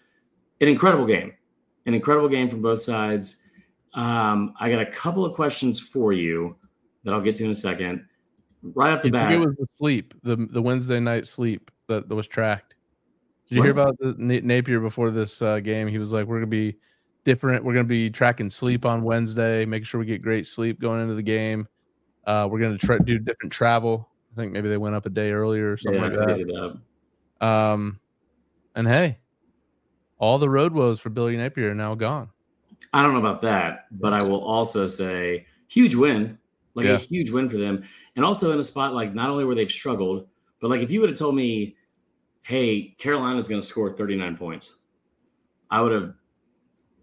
[0.60, 1.34] An incredible game,
[1.86, 3.44] an incredible game from both sides.
[3.94, 6.56] Um, I got a couple of questions for you
[7.08, 8.06] that I'll get to in a second.
[8.62, 12.16] Right off the bat, it was the sleep, the the Wednesday night sleep that, that
[12.16, 12.76] was tracked.
[13.48, 15.88] Did you hear about the, Na- Napier before this uh, game?
[15.88, 16.76] He was like, "We're gonna be
[17.24, 17.64] different.
[17.64, 21.16] We're gonna be tracking sleep on Wednesday, making sure we get great sleep going into
[21.16, 21.66] the game.
[22.26, 24.10] Uh, we're gonna try do different travel.
[24.34, 26.28] I think maybe they went up a day earlier or something yeah, like that.
[26.28, 26.78] figured it
[27.42, 27.74] out.
[27.74, 28.02] Um,
[28.76, 29.20] and hey,
[30.18, 32.30] all the road woes for Billy Napier are now gone.
[32.92, 36.38] I don't know about that, but I will also say huge win,
[36.78, 36.94] like Yeah.
[36.94, 37.84] a huge win for them,
[38.16, 40.28] and also in a spot like not only where they've struggled,
[40.62, 41.76] but like if you would have told me,
[42.44, 44.80] "Hey, Carolina's going to score 39 points,"
[45.70, 46.14] I would have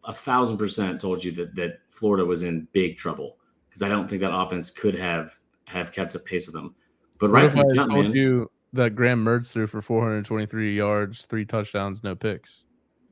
[0.04, 3.36] a thousand percent told you that that Florida was in big trouble
[3.68, 5.34] because I don't think that offense could have
[5.66, 6.74] have kept up pace with them.
[7.18, 9.80] But right if from I the jump, told man, you that Graham Mertz threw for
[9.82, 12.64] 423 yards, three touchdowns, no picks?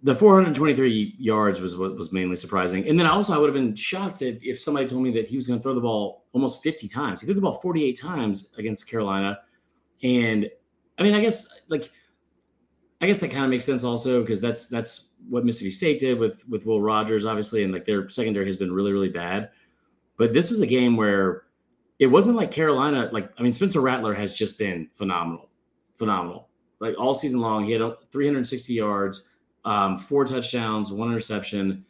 [0.04, 2.88] The 423 yards was what was mainly surprising.
[2.88, 5.36] And then also, I would have been shocked if, if somebody told me that he
[5.36, 7.20] was going to throw the ball almost 50 times.
[7.20, 9.38] He threw the ball 48 times against Carolina.
[10.02, 10.50] And
[10.98, 11.90] I mean, I guess like,
[13.00, 16.18] I guess that kind of makes sense also because that's that's what Mississippi State did
[16.18, 19.50] with with Will Rogers, obviously, and like their secondary has been really really bad.
[20.16, 21.44] But this was a game where
[21.98, 23.08] it wasn't like Carolina.
[23.12, 25.48] Like I mean, Spencer Rattler has just been phenomenal,
[25.96, 26.48] phenomenal.
[26.78, 27.82] Like all season long, he had
[28.12, 29.30] 360 yards
[29.64, 31.84] um, four touchdowns, one interception,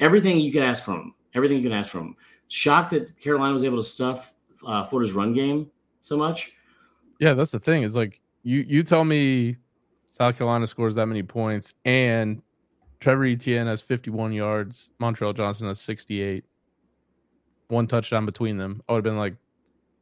[0.00, 1.14] everything you could ask from him.
[1.34, 2.16] Everything you can ask from him.
[2.48, 4.34] Shocked that Carolina was able to stuff
[4.66, 6.52] uh, Florida's run game so much.
[7.18, 7.82] Yeah, that's the thing.
[7.82, 9.56] Is like you you tell me
[10.06, 12.42] South Carolina scores that many points and
[13.02, 16.44] Trevor Etienne has 51 yards, Montrell Johnson has 68,
[17.66, 18.80] one touchdown between them.
[18.88, 19.34] I would have been like,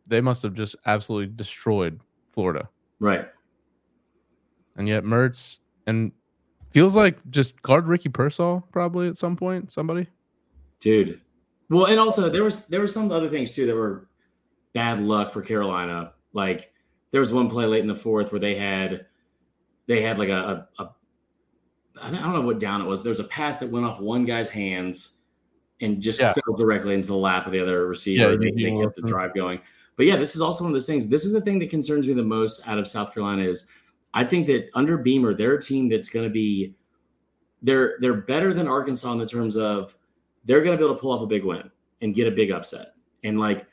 [0.07, 1.99] they must have just absolutely destroyed
[2.31, 2.69] Florida.
[2.99, 3.27] Right.
[4.77, 6.13] And yet Mertz and
[6.73, 9.73] feels like just guard Ricky Pearsall probably at some point.
[9.73, 10.07] Somebody.
[10.81, 11.21] Dude.
[11.69, 14.09] Well, and also there was there were some other things too that were
[14.73, 16.13] bad luck for Carolina.
[16.33, 16.73] Like
[17.11, 19.07] there was one play late in the fourth where they had
[19.87, 20.91] they had like a, a, a
[22.03, 23.03] I don't know what down it was.
[23.03, 25.15] There was a pass that went off one guy's hands
[25.81, 26.33] and just Yeah.
[26.33, 28.37] fell directly into the lap of the other Yeah, receiver.
[28.37, 29.61] they, they kept the drive going.
[29.97, 31.09] But yeah, this is also one of those things.
[31.09, 33.69] This is the thing that concerns me the most out of South Carolina is
[34.13, 36.75] I think that under Beamer, they're a team that's going to be
[37.63, 39.95] they're they're better than Arkansas in the terms of
[40.45, 42.51] they're going to be able to pull off a big win and get a big
[42.51, 42.95] upset.
[43.25, 43.67] And like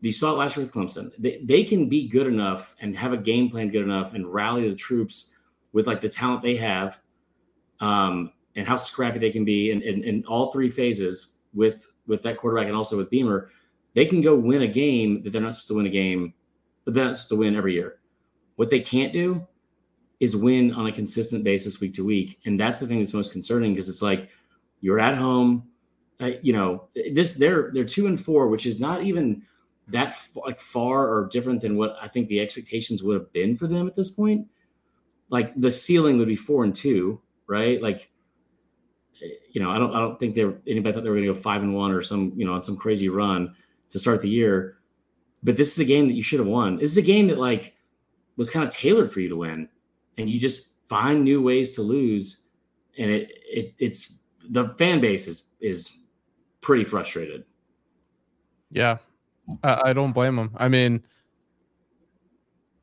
[0.00, 3.12] you saw it last year with Clemson, they, they can be good enough and have
[3.12, 5.34] a game plan good enough and rally the troops
[5.72, 7.00] with like the talent they have
[7.80, 12.22] um, and how scrappy they can be in, in, in all three phases with with
[12.22, 13.50] that quarterback and also with Beamer.
[13.94, 16.34] They can go win a game that they're not supposed to win a game,
[16.84, 17.98] but they're not supposed to win every year.
[18.54, 19.46] What they can't do
[20.20, 23.32] is win on a consistent basis week to week, and that's the thing that's most
[23.32, 24.30] concerning because it's like
[24.80, 25.68] you're at home.
[26.18, 29.42] Uh, you know this they're they're two and four, which is not even
[29.88, 33.66] that like far or different than what I think the expectations would have been for
[33.66, 34.48] them at this point.
[35.28, 37.80] Like the ceiling would be four and two, right?
[37.80, 38.10] Like,
[39.50, 41.38] you know, I don't I don't think they anybody thought they were going to go
[41.38, 43.54] five and one or some you know on some crazy run
[43.90, 44.78] to start the year.
[45.42, 46.78] But this is a game that you should have won.
[46.78, 47.74] This is a game that like
[48.36, 49.68] was kind of tailored for you to win,
[50.18, 52.46] and you just find new ways to lose,
[52.98, 55.98] and it it it's the fan base is is
[56.60, 57.44] pretty frustrated.
[58.70, 58.98] Yeah,
[59.62, 60.50] I, I don't blame them.
[60.56, 61.02] I mean,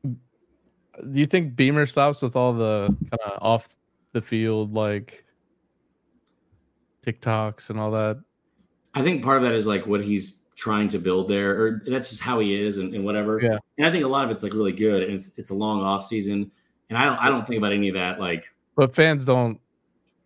[0.02, 3.76] do you think Beamer stops with all the kind of off
[4.12, 5.24] the field like
[7.04, 8.20] TikToks and all that?
[8.94, 12.10] I think part of that is like what he's trying to build there, or that's
[12.10, 13.40] just how he is and, and whatever.
[13.42, 13.58] Yeah.
[13.76, 15.82] And I think a lot of it's like really good, and it's it's a long
[15.82, 16.50] off season,
[16.94, 18.44] and I don't I don't think about any of that like.
[18.76, 19.60] But fans don't.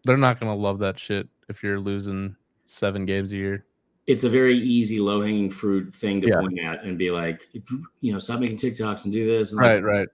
[0.04, 3.64] They're not gonna love that shit if you're losing seven games a year.
[4.06, 6.40] It's a very easy low hanging fruit thing to Yeah.
[6.40, 9.52] point at and be like, if you you know, stop making TikToks and do this.
[9.52, 10.08] And Right, like, right.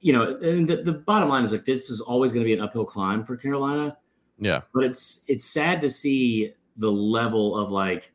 [0.00, 2.54] You know, and the, the bottom line is like this is always going to be
[2.54, 3.96] an uphill climb for Carolina.
[4.38, 4.62] Yeah.
[4.72, 8.12] but it's it's sad to see the level of like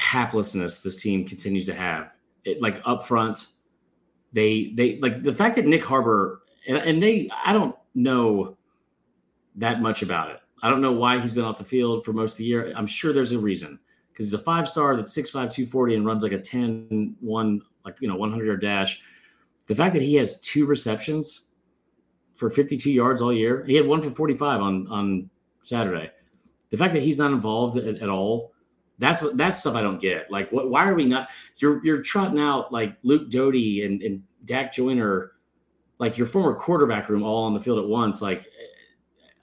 [0.00, 2.10] haplessness this team continues to have.
[2.44, 3.46] It like up front,
[4.36, 8.56] they they like the fact that Nyck Harbor and, and they I don't know
[9.56, 10.40] that much about it.
[10.62, 12.70] I don't know why he's been off the field for most of the year.
[12.76, 13.78] I'm sure there's a reason
[14.12, 17.96] because he's a five star that's 6'5, 240 and runs like a 10 1 like
[18.00, 19.02] you know 100 yard dash.
[19.68, 21.46] The fact that he has two receptions
[22.34, 23.64] for 52 yards all year.
[23.64, 25.30] He had one for 45 on on
[25.62, 26.10] Saturday.
[26.68, 28.52] The fact that he's not involved at, at all,
[28.98, 30.30] that's what that's stuff I don't get.
[30.30, 30.70] Like, what?
[30.70, 31.28] Why are we not?
[31.56, 35.32] You're you're trotting out like Luke Doty and and Dak Joyner,
[35.98, 38.22] like your former quarterback room, all on the field at once.
[38.22, 38.46] Like,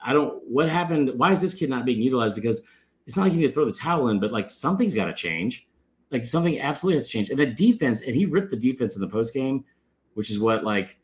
[0.04, 0.42] I don't.
[0.48, 1.12] What happened?
[1.16, 2.34] Why is this kid not being utilized?
[2.34, 2.66] Because
[3.06, 5.14] it's not like you need to throw the towel in, but like something's got to
[5.14, 5.66] change.
[6.10, 7.30] Like something absolutely has changed.
[7.30, 9.64] And the defense, and he ripped the defense in the post game,
[10.14, 10.98] which is what like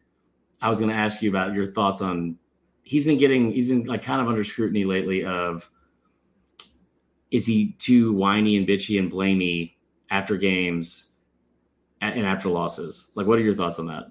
[0.61, 2.39] I was going to ask you about your thoughts on.
[2.83, 5.25] He's been getting, he's been like kind of under scrutiny lately.
[5.25, 5.71] Of
[7.31, 9.75] is he too whiny and bitchy and blamey
[10.11, 11.10] after games
[12.01, 13.13] and after losses?
[13.15, 14.07] Like, what are your thoughts on that?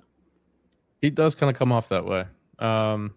[1.01, 2.25] He does kind of come off that way.
[2.59, 3.13] Um,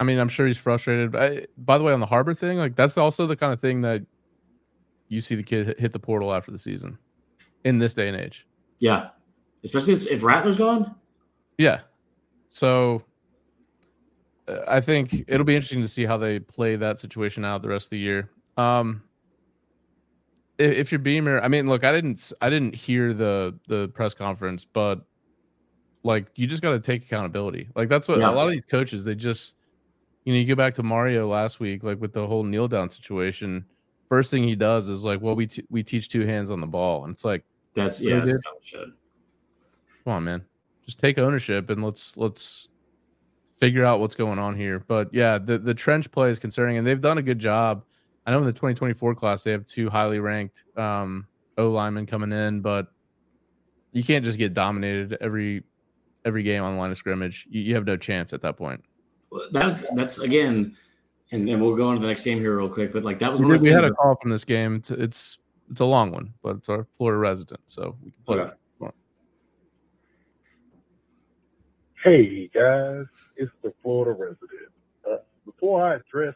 [0.00, 1.12] I mean, I'm sure he's frustrated.
[1.12, 3.60] But I, by the way, on the Harbor thing, like that's also the kind of
[3.60, 4.02] thing that
[5.08, 6.98] you see the kid hit- hit the portal after the season
[7.64, 8.46] in this day and age.
[8.78, 9.10] Yeah,
[9.62, 10.94] especially if Rattler's gone.
[11.58, 11.80] Yeah.
[12.50, 13.02] So
[14.48, 17.68] uh, I think it'll be interesting to see how they play that situation out the
[17.68, 18.30] rest of the year.
[18.56, 19.02] Um,
[20.58, 24.64] if, you're Beamer, I mean, look, I didn't, I didn't hear the the press conference,
[24.64, 25.04] but
[26.02, 27.68] like, you just got to take accountability.
[27.74, 28.30] Like that's what Yeah.
[28.30, 29.54] a lot of these coaches they just,
[30.24, 32.88] you know, you go back to Mario last week, like with the whole kneel down
[32.90, 33.64] situation.
[34.08, 36.66] First thing he does is like, well, we t- we teach two hands on the
[36.66, 37.42] ball, and it's like,
[37.74, 38.40] That's yeah, that's did?
[38.42, 38.88] dumb shit.
[40.04, 40.44] come on man
[40.84, 42.68] just take ownership and let's let's
[43.58, 46.86] figure out what's going on here but yeah the the trench play is concerning and
[46.86, 47.82] they've done a good job
[48.26, 51.26] i know in the 2024 class they have two highly ranked um
[51.58, 52.86] o linemen coming in but
[53.92, 55.62] you can't just get dominated every
[56.24, 58.82] every game on the line of scrimmage you, you have no chance at that point
[59.30, 60.76] Well, That's that's again,
[61.32, 62.92] and, and we'll go on to the next game here real quick.
[62.92, 64.90] But like that was we, one did- we had a call from this game it's,
[64.90, 65.38] it's
[65.70, 68.52] it's a long one but it's our florida resident so we can play Okay.
[72.04, 74.70] Hey guys, it's the Florida resident.
[75.10, 75.16] Uh,
[75.46, 76.34] before I address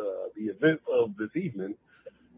[0.00, 1.74] uh, the events of this evening,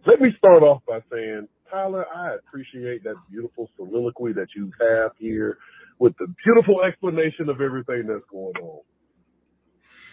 [0.07, 5.13] let me start off by saying, Tyler, I appreciate that beautiful soliloquy that you have
[5.19, 5.59] here
[5.99, 8.81] with the beautiful explanation of everything that's going on.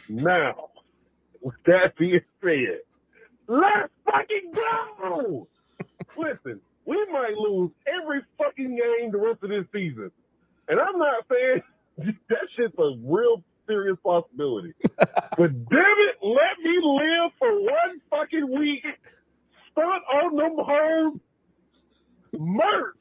[0.09, 0.69] Now,
[1.41, 2.81] with that being said,
[3.47, 5.47] let's fucking go!
[6.17, 10.11] Listen, we might lose every fucking game the rest of this season.
[10.67, 11.61] And I'm not saying
[12.29, 14.73] that shit's a real serious possibility.
[14.97, 18.85] but damn it, let me live for one fucking week.
[19.71, 21.19] Start on them hoes.
[22.37, 22.95] Merch.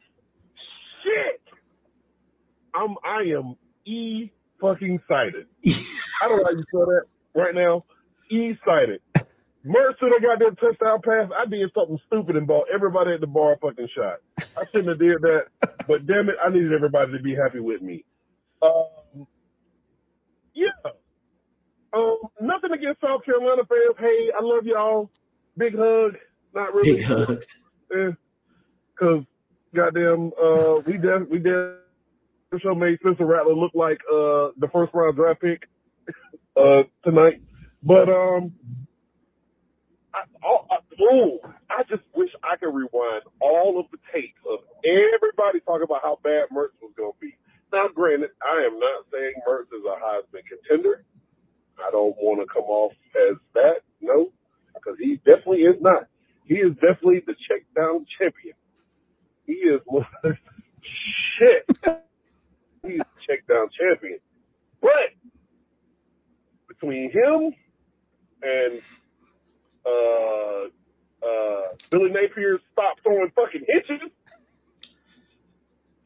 [1.03, 1.41] Shit.
[2.75, 5.47] I'm I am e fucking excited.
[5.67, 7.03] I don't know how you say that
[7.35, 7.83] right now.
[8.31, 9.01] E excited.
[9.65, 11.31] Merch to the goddamn touchdown pass.
[11.37, 14.19] I did something stupid and bought everybody at the bar a fucking shot.
[14.57, 15.47] I shouldn't have did that,
[15.87, 18.05] but damn it, I needed everybody to be happy with me.
[18.63, 18.87] Um,
[20.59, 20.91] yeah.
[21.93, 23.97] Um, nothing against South Carolina fans.
[23.99, 25.11] Hey, I love y'all.
[25.57, 26.17] Big hug.
[26.55, 26.97] Not really.
[26.97, 27.59] big hugs.
[27.89, 29.25] Because
[29.75, 31.77] goddamn, uh, we def- we did
[32.63, 35.69] show made Spencer Rattler look like uh the first round draft pick
[36.57, 37.41] uh tonight.
[37.83, 38.53] But um,
[40.13, 41.39] I, all, I, oh,
[41.71, 46.19] I just wish I could rewind all of the tapes of everybody talking about how
[46.25, 47.37] bad Mertz was going to be.
[47.73, 51.05] Now, granted, I am not saying Mertz is a Heisman contender.
[51.79, 52.93] I don't want to come off
[53.31, 54.33] as that, no,
[54.75, 56.07] because he definitely is not.
[56.45, 58.55] He is definitely the check down champion.
[59.47, 59.81] He is
[60.81, 61.67] shit.
[62.87, 64.19] He's check down champion.
[64.81, 65.13] But
[66.69, 67.55] between him
[68.43, 68.81] and
[69.85, 70.65] uh,
[71.27, 74.11] uh, Billy Napier stop throwing fucking hitches,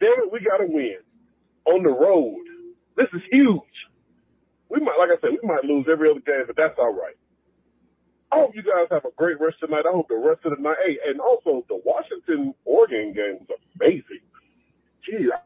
[0.00, 0.96] damn it, we got to win
[1.66, 2.44] on the road.
[2.96, 3.76] This is huge.
[4.68, 7.16] We might, like I said, we might lose every other game, but that's all right.
[8.32, 9.84] I hope you guys have a great rest of the night.
[9.84, 10.80] I hope the rest of the night.
[10.84, 14.24] Hey, and also the Washington Oregon game was amazing.
[15.04, 15.36] Gee, I,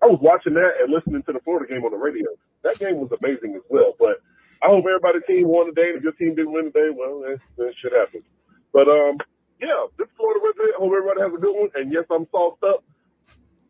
[0.00, 2.32] I was watching that and listening to the Florida game on the radio.
[2.64, 3.92] That game was amazing as well.
[3.98, 4.24] But
[4.64, 5.92] I hope everybody's team won today.
[5.92, 8.24] And if your team didn't win today, well, that, that shit happens.
[8.72, 9.20] But um,
[9.60, 10.80] yeah, this is Florida resident.
[10.80, 11.68] Hope everybody has a good one.
[11.76, 12.80] And yes, I'm sauced up.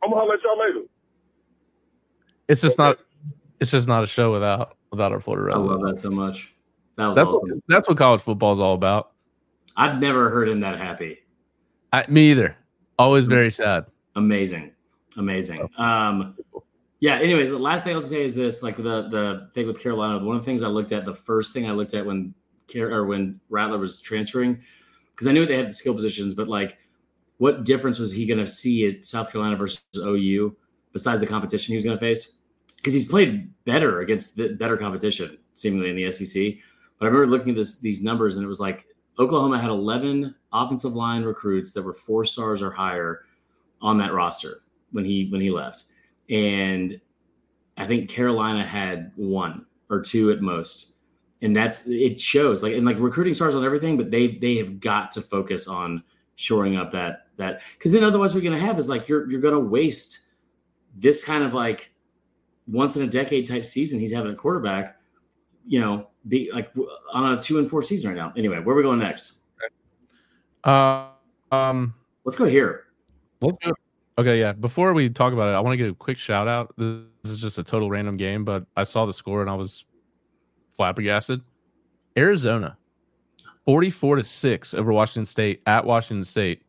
[0.03, 0.87] I'm gonna holler at y'all later.
[2.51, 2.99] It's just not.
[3.61, 6.53] It's just not a show without without our Florida I love that so much.
[6.97, 7.49] That was That's awesome.
[7.49, 9.13] what that's what college football is all about.
[9.77, 11.19] I've never heard him that happy.
[11.93, 12.57] I, me either.
[12.99, 13.87] Always very sad.
[14.17, 14.73] Amazing,
[15.17, 15.69] amazing.
[15.79, 16.37] Um,
[16.99, 17.15] yeah.
[17.17, 19.81] Anyway, the last thing I was gonna say is this: like the the thing with
[19.81, 20.19] Carolina.
[20.19, 22.35] One of the things I looked at, the first thing I looked at when
[22.71, 24.61] Car- or when Rattler was transferring,
[25.13, 26.79] because I knew they had the skill positions, but like,
[27.39, 30.57] what difference was he gonna see at South Carolina versus OU
[30.93, 32.39] besides the competition he was gonna face?
[32.81, 36.55] Because he's played better against the better competition, seemingly in the SEC.
[36.99, 38.87] But I remember looking at this these numbers, and it was like
[39.19, 43.25] Oklahoma had 11 offensive line recruits that were four stars or higher
[43.83, 44.63] on that roster
[44.93, 45.85] when he when he left,
[46.29, 47.01] and
[47.77, 50.99] I think Carolina had one or two at most,
[51.43, 54.81] and that's it shows like and like recruiting stars on everything, but they they have
[54.81, 56.03] got to focus on
[56.37, 59.59] shoring up that that because then otherwise you're gonna have is like you're you're gonna
[59.59, 60.27] waste
[60.97, 61.90] this kind of like
[62.71, 64.97] once in a decade type season he's having a quarterback,
[65.67, 66.73] you know, be like
[67.13, 68.33] on a two and four season right now.
[68.37, 69.35] Anyway, where are we going next?
[70.65, 71.09] Uh,
[71.53, 71.95] um,
[72.25, 72.85] Let's go here.
[73.41, 73.73] let's go.
[74.19, 74.53] Okay, yeah.
[74.53, 76.75] Before we talk about it, I want to give a quick shout out.
[76.77, 79.85] This is just a total random game, but I saw the score and I was
[80.71, 81.41] flabbergasted.
[82.19, 82.77] Arizona,
[83.65, 86.63] forty-four to six over Washington State at Washington State.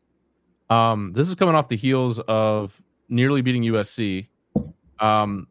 [0.69, 4.27] Um, this is coming off the heels of nearly beating USC.
[5.01, 5.47] Um,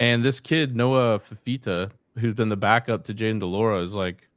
[0.00, 4.28] and this kid Noah Fifita, who's been the backup to Jayden de Laura, is like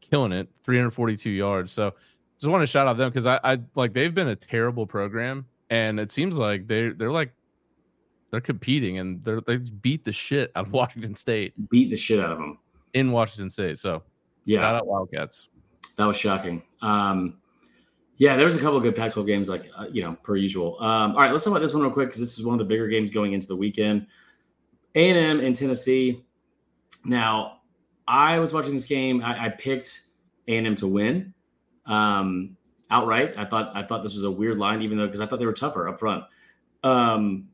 [0.00, 1.72] killing it, 342 yards.
[1.72, 1.94] So
[2.38, 5.46] just want to shout out them because I, I like they've been a terrible program,
[5.70, 7.32] and it seems like they they're like
[8.30, 12.20] they're competing and they're they beat the shit out of Washington State Beat the shit
[12.20, 12.58] out of them.
[12.94, 13.78] in Washington State.
[13.78, 14.02] So
[14.44, 14.60] Yeah.
[14.60, 15.48] shout out Wildcats.
[15.96, 16.62] That was shocking.
[16.82, 17.38] Um,
[18.18, 20.76] yeah, there was a couple of good Pac-12 games, like uh, you know, per usual.
[20.82, 22.58] Um, all right, let's talk about this one real quick because this is one of
[22.58, 24.06] the bigger games going into the weekend.
[24.96, 26.24] A and Tennessee.
[27.04, 27.58] Now,
[28.08, 29.22] I was watching this game.
[29.22, 30.02] I, I picked
[30.48, 31.34] A and M to win
[31.86, 32.56] um,
[32.90, 33.34] outright.
[33.36, 35.46] I thought I thought this was a weird line, even though because I thought they
[35.46, 36.24] were tougher up front.
[36.82, 37.48] Um,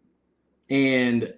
[0.71, 1.35] and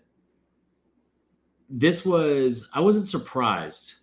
[1.68, 3.94] this was I wasn't surprised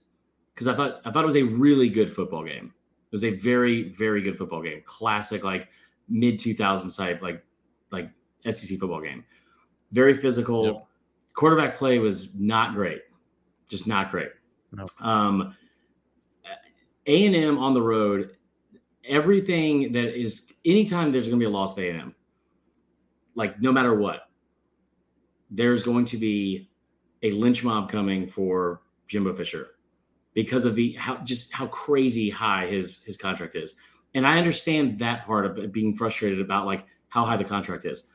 [0.54, 2.74] because I thought I thought it was a really good football game.
[3.12, 5.70] It was a very very good football game, classic like
[6.10, 7.44] mid 2000s type like
[7.92, 8.10] like
[8.50, 9.24] SEC football game.
[9.92, 10.66] Very physical.
[10.66, 10.88] Yep.
[11.34, 13.02] Quarterback play was not great,
[13.70, 14.30] just not great.
[14.72, 14.86] No.
[15.00, 15.56] Um,
[17.08, 18.32] A and M on the road.
[19.06, 22.16] Everything that is anytime there's going to be a loss to A and M,
[23.36, 24.30] like no matter what,
[25.50, 26.70] there's going to be
[27.24, 29.72] a lynch mob coming for Jimbo Fisher
[30.34, 33.76] because of the how just how crazy high his his contract is.
[34.14, 38.12] And I understand that part of being frustrated about like how high the contract is.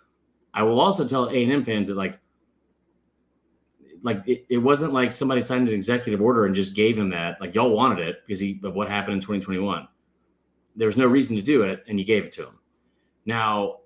[0.54, 2.18] I will also tell A and M fans that like
[4.06, 7.40] like it, it wasn't like somebody signed an executive order and just gave him that
[7.40, 9.88] like y'all wanted it because he of what happened in 2021.
[10.76, 12.58] There was no reason to do it, and you gave it to him.
[13.24, 13.78] Now,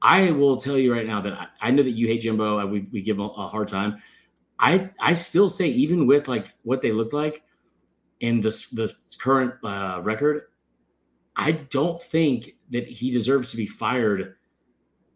[0.00, 2.58] I will tell you right now that I, I know that you hate Jimbo.
[2.58, 4.00] I, we, we give him a, a hard time.
[4.58, 7.42] I I still say even with like what they look like
[8.20, 10.44] in this the current uh, record,
[11.36, 14.36] I don't think that he deserves to be fired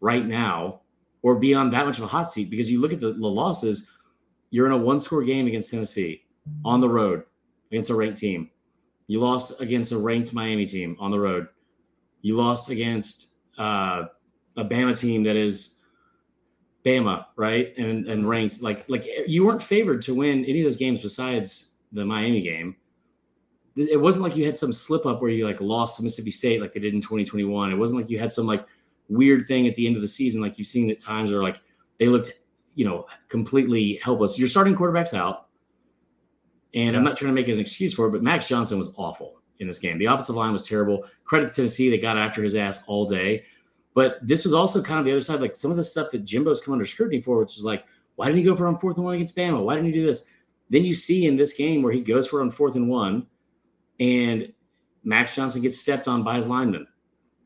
[0.01, 0.81] right now
[1.23, 3.27] or be on that much of a hot seat because you look at the, the
[3.27, 3.89] losses.
[4.51, 6.23] You're in a one score game against Tennessee
[6.65, 7.23] on the road
[7.71, 8.49] against a ranked team.
[9.07, 11.47] You lost against a ranked Miami team on the road.
[12.21, 14.05] You lost against uh,
[14.57, 15.79] a Bama team that is
[16.83, 17.75] Bama, right?
[17.77, 21.75] And and ranked like like you weren't favored to win any of those games besides
[21.91, 22.75] the Miami game.
[23.75, 26.61] it wasn't like you had some slip up where you like lost to Mississippi State
[26.61, 27.71] like they did in 2021.
[27.71, 28.65] It wasn't like you had some like
[29.07, 31.59] weird thing at the end of the season like you've seen at times or like
[31.97, 32.31] they looked,
[32.79, 34.39] you know, completely helpless.
[34.39, 35.47] You're starting quarterbacks out.
[36.73, 39.41] And I'm not trying to make an excuse for it, but Max Johnson was awful
[39.59, 39.97] in this game.
[39.97, 41.05] The offensive line was terrible.
[41.25, 43.43] Credit to Tennessee, they got after his ass all day.
[43.95, 46.23] But this was also kind of the other side, like some of the stuff that
[46.23, 47.83] Jimbo's come under scrutiny for, which is like,
[48.15, 49.61] why didn't he go for on fourth and one against Bama?
[49.61, 50.29] Why didn't he do this?
[50.69, 53.27] Then you see in this game where he goes for on fourth and one,
[53.99, 54.53] and
[55.03, 56.87] Max Johnson gets stepped on by his lineman,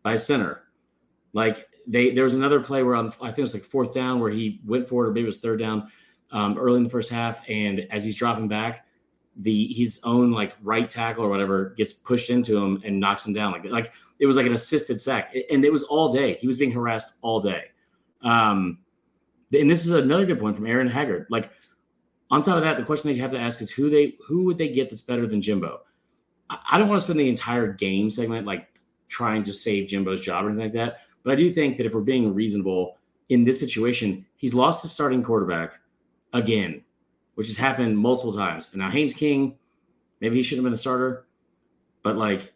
[0.04, 0.62] by his center.
[1.32, 4.20] Like they, there was another play where on, I think it was like fourth down
[4.20, 5.92] where he went for it, or maybe it was third down
[6.32, 8.86] um, early in the first half, and as he's dropping back,
[9.38, 13.34] the his own like right tackle or whatever gets pushed into him and knocks him
[13.34, 13.52] down.
[13.52, 16.38] Like like it was like an assisted sack, and it was all day.
[16.40, 17.66] He was being harassed all day.
[18.22, 18.80] Um,
[19.52, 21.28] and this is another good point from Aaron Haggard.
[21.30, 21.52] Like
[22.32, 24.44] on top of that, the question that you have to ask is who they who
[24.46, 25.82] would they get that's better than Jimbo?
[26.50, 28.68] I don't want to spend the entire game segment like
[29.08, 31.00] trying to save Jimbo's job or anything like that.
[31.24, 32.98] But I do think that if we're being reasonable
[33.30, 35.80] in this situation, he's lost his starting quarterback
[36.34, 36.84] again,
[37.36, 38.72] which has happened multiple times.
[38.74, 39.58] And now Haynes King,
[40.20, 41.26] maybe he shouldn't have been a starter,
[42.04, 42.54] but like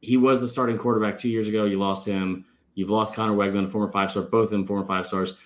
[0.00, 1.64] he was the starting quarterback two years ago.
[1.64, 2.44] You lost him.
[2.74, 5.36] You've lost Conner Weigman, former five star, both of them former five stars.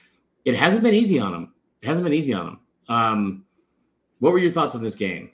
[0.44, 1.52] It hasn't been easy on him.
[1.82, 2.60] It hasn't been easy on him.
[2.88, 3.44] Um,
[4.18, 5.30] what were your thoughts on this game?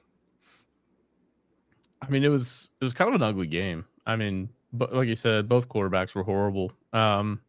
[2.03, 3.85] I mean, it was it was kind of an ugly game.
[4.07, 6.73] I mean, but like you said, both quarterbacks were horrible.
[6.95, 7.41] Um,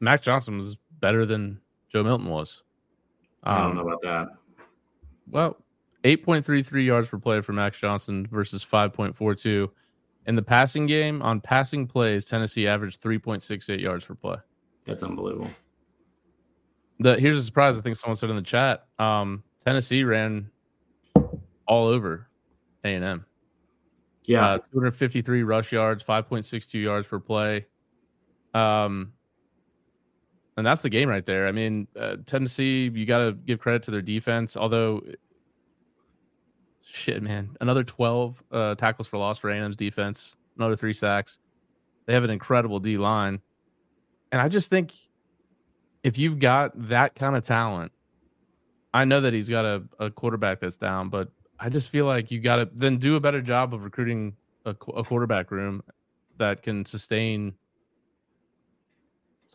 [0.00, 2.62] Mac Johnson was better than Joe Milton was.
[3.44, 4.28] Um, I don't um, know about that.
[5.30, 5.56] Well,
[6.04, 9.68] 8.33 yards per play for Max Johnson versus 5.42.
[10.26, 14.36] In the passing game, on passing plays, Tennessee averaged 3.68 yards per play.
[14.84, 15.50] That's unbelievable.
[16.98, 17.76] The here's a surprise.
[17.76, 18.86] I think someone said in the chat.
[18.98, 20.50] Um, Tennessee ran
[21.66, 22.28] all over
[22.84, 23.26] A and M.
[24.24, 27.66] Yeah, uh, 253 rush yards, 5.62 yards per play.
[28.56, 29.12] Um,
[30.56, 31.46] and that's the game right there.
[31.46, 34.56] I mean, uh, Tennessee, you got to give credit to their defense.
[34.56, 35.02] Although,
[36.84, 41.38] shit, man, another 12 uh, tackles for loss for A&M's defense, another three sacks.
[42.06, 43.40] They have an incredible D line,
[44.32, 44.94] and I just think
[46.04, 47.90] if you've got that kind of talent,
[48.94, 51.28] I know that he's got a, a quarterback that's down, but
[51.58, 54.70] I just feel like you got to then do a better job of recruiting a,
[54.70, 55.82] a quarterback room
[56.38, 57.54] that can sustain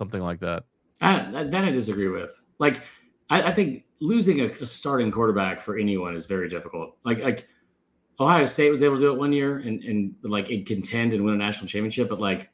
[0.02, 0.64] something like that.
[1.00, 2.34] I, that I disagree with.
[2.58, 2.82] Like,
[3.30, 6.98] I, I think losing a, a, starting quarterback for anyone is very difficult.
[7.04, 7.48] Like, like
[8.20, 11.24] Ohio State was able to do it one year and and like and contend and
[11.24, 12.50] win a national championship, but like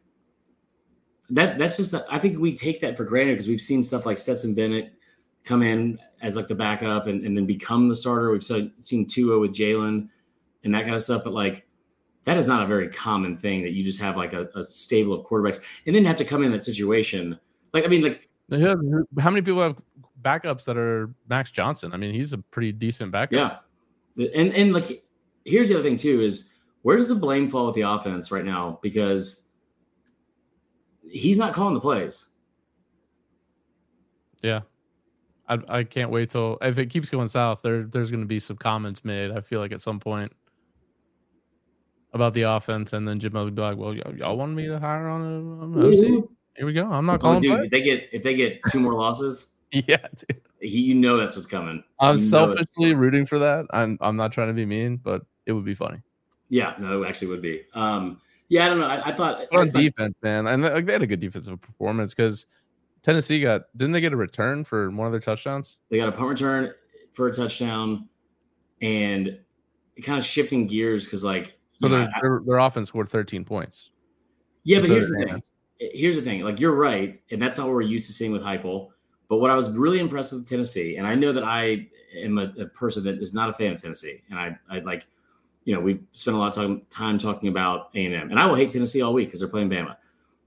[1.29, 4.17] that that's just I think we take that for granted because we've seen stuff like
[4.17, 4.93] Stetson Bennett
[5.43, 8.31] come in as like the backup and, and then become the starter.
[8.31, 10.09] We've seen Tua with Jalen
[10.63, 11.66] and that kind of stuff, but like
[12.27, 15.13] that is not a very common thing that you just have like a, a stable
[15.13, 17.39] of quarterbacks and then have to come in that situation.
[17.73, 19.77] Like I mean, like how many people have
[20.21, 21.93] backups that are Max Johnson?
[21.93, 23.63] I mean, he's a pretty decent backup.
[24.17, 25.05] Yeah, and and like
[25.45, 26.51] here's the other thing too is
[26.81, 29.47] where does the blame fall with the offense right now because
[31.09, 32.31] he's not calling the plays.
[34.43, 34.61] Yeah,
[35.47, 37.61] I, I can't wait till if it keeps going south.
[37.61, 39.31] There there's going to be some comments made.
[39.31, 40.33] I feel like at some point
[42.13, 44.79] about the offense, and then Jim will be like, "Well, y- y'all want me to
[44.79, 45.93] hire on a, on OC?
[45.95, 46.33] Mm-hmm.
[46.57, 46.85] Here we go.
[46.91, 49.97] I'm not calling." Oh, dude, if they get if they get two more losses, yeah,
[50.15, 50.41] dude.
[50.59, 51.83] He, you know that's what's coming.
[51.99, 53.67] I'm you selfishly rooting for that.
[53.71, 55.99] I'm I'm not trying to be mean, but it would be funny.
[56.49, 57.63] Yeah, no, it actually would be.
[57.73, 58.87] Um, yeah, I don't know.
[58.87, 62.45] I, I thought on defense, man, and they, they had a good defensive performance because
[63.03, 65.79] Tennessee got didn't they get a return for one of their touchdowns?
[65.89, 66.73] They got a punt return
[67.13, 68.07] for a touchdown,
[68.81, 69.39] and
[70.01, 73.91] kind of shifting gears because like so their, their, their offense scored 13 points.
[74.63, 75.43] Yeah, but here's the thing.
[75.79, 76.41] Here's the thing.
[76.41, 78.89] Like you're right, and that's not what we're used to seeing with Heupel.
[79.29, 82.53] But what I was really impressed with Tennessee, and I know that I am a,
[82.59, 85.07] a person that is not a fan of Tennessee, and I I like
[85.67, 88.69] you know, we spent a lot of time talking about A&M, and I will hate
[88.69, 89.97] Tennessee all week because they're playing Bama.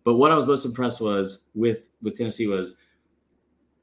[0.03, 2.79] But what I was most impressed was with with Tennessee was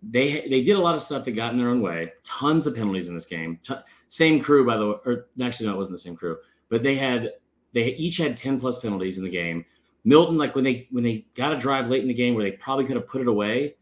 [0.02, 2.12] they they did a lot of stuff that got in their own way.
[2.24, 3.60] Tons of penalties in this game.
[3.62, 3.76] T-
[4.10, 6.38] same crew, by the way, or actually no, it wasn't the same crew,
[6.70, 7.34] but they had
[7.74, 9.66] they each had ten plus penalties in the game.
[10.04, 12.52] Milton, like when they when they got a drive late in the game where they
[12.52, 13.76] probably could have put it away,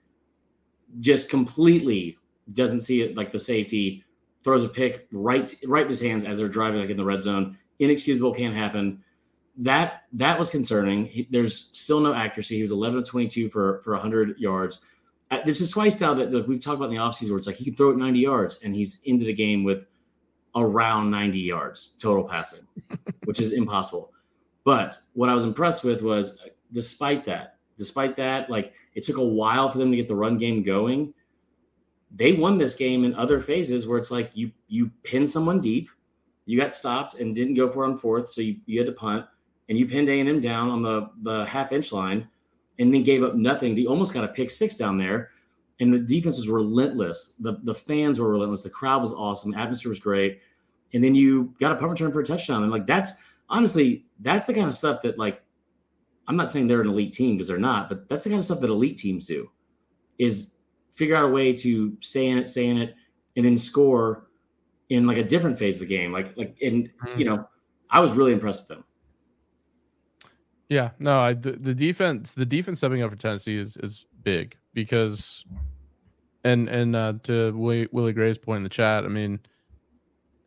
[0.99, 2.17] just completely
[2.53, 4.03] doesn't see it like the safety
[4.43, 7.23] throws a pick right right in his hands as they're driving like in the red
[7.23, 7.57] zone.
[7.79, 9.03] Inexcusable can't happen.
[9.57, 11.05] That that was concerning.
[11.05, 12.55] He, there's still no accuracy.
[12.55, 14.83] He was 11 of 22 for for 100 yards.
[15.31, 17.47] Uh, this is twice now that like, we've talked about in the offseason where it's
[17.47, 19.87] like he can throw it 90 yards and he's into the game with
[20.55, 22.65] around 90 yards total passing,
[23.25, 24.11] which is impossible.
[24.63, 29.17] But what I was impressed with was uh, despite that, despite that, like it took
[29.17, 31.13] a while for them to get the run game going.
[32.13, 35.89] They won this game in other phases where it's like you you pin someone deep,
[36.45, 38.93] you got stopped and didn't go for it on fourth, so you, you had to
[38.93, 39.25] punt,
[39.67, 42.27] and you pinned A and M down on the the half inch line,
[42.79, 43.75] and then gave up nothing.
[43.75, 45.31] They almost got a pick six down there,
[45.79, 47.35] and the defense was relentless.
[47.39, 48.63] The the fans were relentless.
[48.63, 49.51] The crowd was awesome.
[49.51, 50.39] The atmosphere was great,
[50.93, 52.63] and then you got a punt return for a touchdown.
[52.63, 55.41] And like that's honestly that's the kind of stuff that like
[56.27, 58.45] I'm not saying they're an elite team because they're not, but that's the kind of
[58.45, 59.49] stuff that elite teams do
[60.17, 60.55] is
[60.91, 62.95] figure out a way to stay in it, stay in it,
[63.35, 64.27] and then score
[64.89, 66.11] in like a different phase of the game.
[66.11, 67.17] Like, like, and mm.
[67.17, 67.47] you know,
[67.89, 68.83] I was really impressed with them.
[70.69, 74.57] Yeah, no, I, the, the defense, the defense stepping up for Tennessee is is big
[74.73, 75.45] because,
[76.43, 79.39] and and uh, to Willie, Willie Gray's point in the chat, I mean,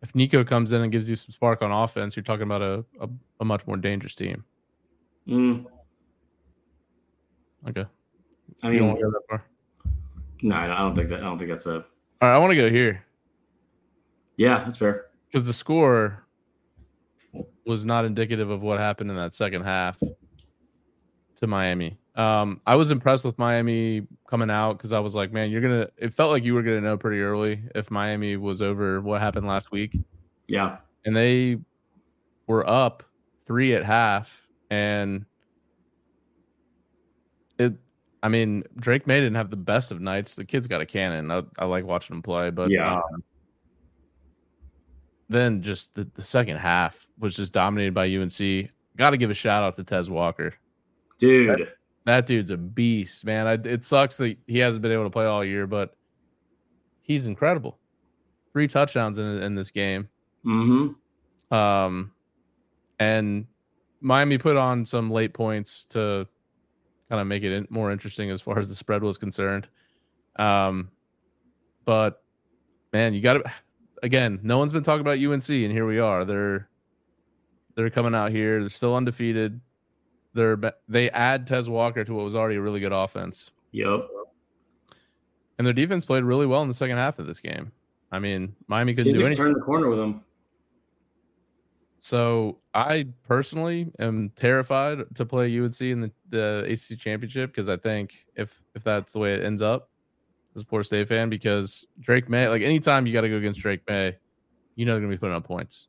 [0.03, 2.85] if Nico comes in and gives you some spark on offense, you're talking about a
[3.01, 3.09] a,
[3.41, 4.45] a much more dangerous team.
[5.27, 5.67] Mm.
[7.69, 7.85] Okay.
[8.63, 9.45] I mean, go that far.
[10.43, 11.21] No, I don't think that.
[11.21, 11.77] I don't think that's a.
[11.77, 11.83] All
[12.23, 13.05] right, I want to go here.
[14.37, 15.07] Yeah, that's fair.
[15.27, 16.25] Because the score
[17.67, 20.01] was not indicative of what happened in that second half
[21.37, 21.99] to Miami.
[22.19, 25.89] Um, I was impressed with Miami coming out because I was like, man, you're gonna.
[25.97, 29.47] It felt like you were gonna know pretty early if Miami was over what happened
[29.47, 29.97] last week.
[30.49, 31.59] Yeah, and they
[32.47, 33.05] were up
[33.47, 35.25] three at half and
[37.59, 37.75] it
[38.23, 40.35] I mean, Drake Maye didn't have the best of nights.
[40.35, 41.31] The kid's got a cannon.
[41.31, 42.97] I, I like watching him play, but yeah.
[42.97, 43.23] Um,
[45.29, 48.71] then just the, the second half was just dominated by UNC.
[48.97, 50.55] Got to give a shout out to Tez Walker,
[51.19, 51.51] dude.
[51.51, 51.78] That,
[52.09, 53.47] that dude's a beast, man.
[53.47, 55.95] I, it sucks that he hasn't been able to play all year, but
[57.03, 57.79] he's incredible.
[58.55, 60.09] Three touchdowns in in this game.
[60.43, 61.55] Mm-hmm.
[61.55, 62.13] Um,
[62.99, 63.47] and
[64.01, 66.27] Miami put on some late points to
[67.11, 69.69] kind of make it more interesting as far as the spread was concerned.
[70.37, 70.91] Um,
[71.85, 72.23] but
[72.91, 73.53] man, you got to
[74.03, 74.41] again.
[74.43, 76.25] No one's been talking about UNC, and here we are.
[76.25, 76.71] They're
[77.75, 78.61] they're coming out here.
[78.61, 79.61] They're still undefeated.
[80.39, 83.51] They're they add Tez Walker to what was already a really good offense.
[83.73, 84.07] Yep.
[85.59, 87.73] And their defense played really well in the second half of this game.
[88.13, 89.37] I mean, Miami couldn't do anything.
[89.37, 90.23] Turn the corner with them.
[91.99, 97.77] So I personally am terrified to play UNC in the, the ACC championship because I
[97.77, 99.91] think if if that's the way it ends up,
[100.55, 103.61] as a Florida State fan, because Drake Maye, like anytime you got to go against
[103.61, 104.17] Drake Maye,
[104.77, 105.89] you know they're gonna be putting up points.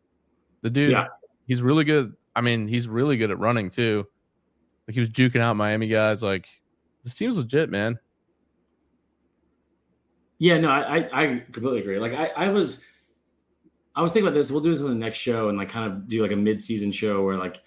[0.64, 1.06] The dude, yeah.
[1.48, 2.16] he's really good.
[2.36, 4.08] I mean, he's really good at running too.
[4.90, 6.24] Like he was juking out Miami guys.
[6.24, 6.48] Like
[7.04, 8.00] this team's legit, man.
[10.40, 12.00] Yeah, no, I I, I completely agree.
[12.00, 12.84] Like I, I was
[13.96, 14.50] I was thinking about this.
[14.50, 16.92] We'll do this on the next show and like kind of do like a mid-season
[16.92, 17.62] show where like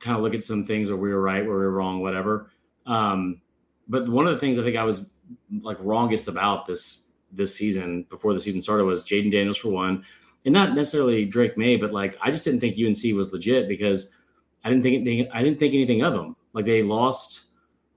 [0.00, 2.50] kind of look at some things where we were right, where we were wrong, whatever.
[2.84, 3.40] Um,
[3.86, 5.08] but one of the things I think I was
[5.62, 10.04] like wrongest about this this season before the season started was Jayden Daniels for one,
[10.44, 14.12] and not necessarily Drake Maye, but like I just didn't think UNC was legit because
[14.64, 16.35] I didn't think anything, I didn't think anything of them.
[16.56, 17.50] Like they lost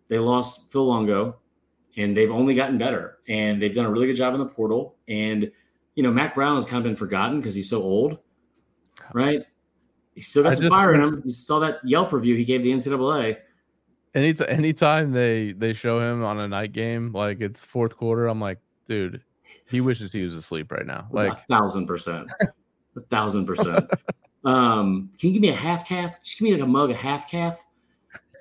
[0.07, 1.39] they lost Phil Longo,
[1.97, 4.97] and they've only gotten better, and they've done a really good job in the portal
[5.07, 5.51] and
[5.99, 8.19] you know, Mack Brown has kind of been forgotten because he's so old,
[9.11, 9.43] right?
[10.15, 11.21] He still got I some just, fire in him.
[11.25, 13.35] You saw that Yelp review he gave the NCAA.
[14.15, 18.39] Any anytime they they show him on a night game, like it's fourth quarter, I'm
[18.39, 19.21] like, dude,
[19.67, 21.09] he wishes he was asleep right now.
[21.11, 22.31] Like a thousand percent,
[22.95, 23.89] a thousand percent.
[24.45, 26.23] Um, can you give me a half calf?
[26.23, 27.61] Just give me like a mug of half calf.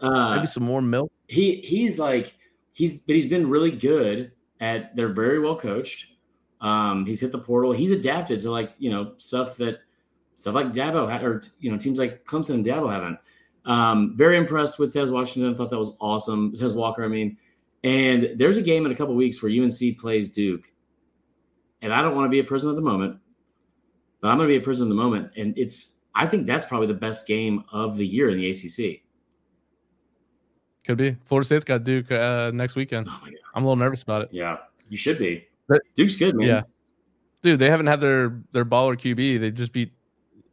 [0.00, 1.12] Uh, Maybe some more milk.
[1.26, 2.34] He he's like
[2.72, 4.94] he's but he's been really good at.
[4.96, 6.06] They're very well coached.
[6.60, 7.72] Um, he's hit the portal.
[7.72, 9.80] He's adapted to like you know stuff that
[10.34, 13.18] stuff like Dabo or you know teams like Clemson and Dabo haven't.
[13.64, 15.54] Um, very impressed with Tez Washington.
[15.54, 16.56] Thought that was awesome.
[16.56, 17.36] Tez Walker, I mean.
[17.84, 20.64] And there's a game in a couple weeks where UNC plays Duke,
[21.80, 23.18] and I don't want to be a prisoner of the moment,
[24.20, 25.30] but I'm going to be a prisoner of the moment.
[25.36, 29.02] And it's I think that's probably the best game of the year in the ACC.
[30.84, 31.16] Could be.
[31.24, 33.08] Florida State's got Duke uh, next weekend.
[33.10, 33.20] Oh
[33.54, 34.28] I'm a little nervous about it.
[34.32, 35.46] Yeah, you should be.
[35.68, 36.46] But, Duke's good, man.
[36.46, 36.62] Yeah,
[37.42, 39.40] dude, they haven't had their their baller QB.
[39.40, 39.92] They just beat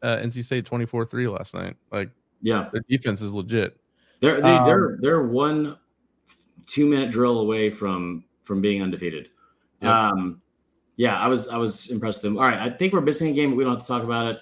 [0.02, 1.76] uh, NC State 24-3 last night.
[1.92, 2.10] Like,
[2.42, 3.78] yeah, their defense is legit.
[4.20, 5.78] They're they, um, they're they're one
[6.66, 9.30] two minute drill away from from being undefeated.
[9.82, 9.92] Yep.
[9.92, 10.42] Um,
[10.96, 12.38] yeah, I was I was impressed with them.
[12.38, 14.28] All right, I think we're missing a game, but we don't have to talk about
[14.28, 14.40] it.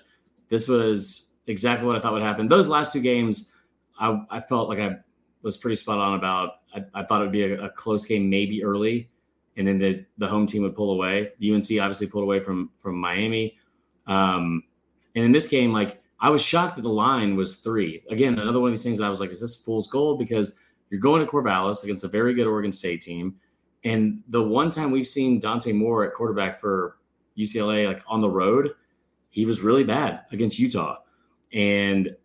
[0.50, 2.48] This was exactly what I thought would happen.
[2.48, 3.52] Those last two games,
[4.00, 4.98] I, I felt like I
[5.44, 6.62] was pretty spot on about.
[6.74, 9.10] I, I thought it would be a, a, close game, maybe early
[9.58, 11.32] and then the the home team would pull away.
[11.40, 13.58] The UNC obviously pulled away from from Miami.
[14.08, 14.64] Um,
[15.16, 18.04] and in this game, like I was shocked that the line was three.
[18.10, 20.20] Again, another one of these things I was like, is this fool's gold?
[20.20, 20.58] Because
[20.90, 23.36] you're going to Corvallis against a very good Oregon State team.
[23.84, 26.98] And the one time we've seen Dante Moore at quarterback for
[27.38, 28.72] UCLA, like on the road,
[29.30, 31.00] he was really bad against Utah.
[31.52, 32.16] And,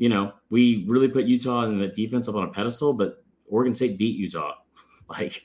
[0.00, 3.74] you know, we really put Utah and the defense up on a pedestal, but Oregon
[3.74, 4.54] State beat Utah,
[5.10, 5.44] like,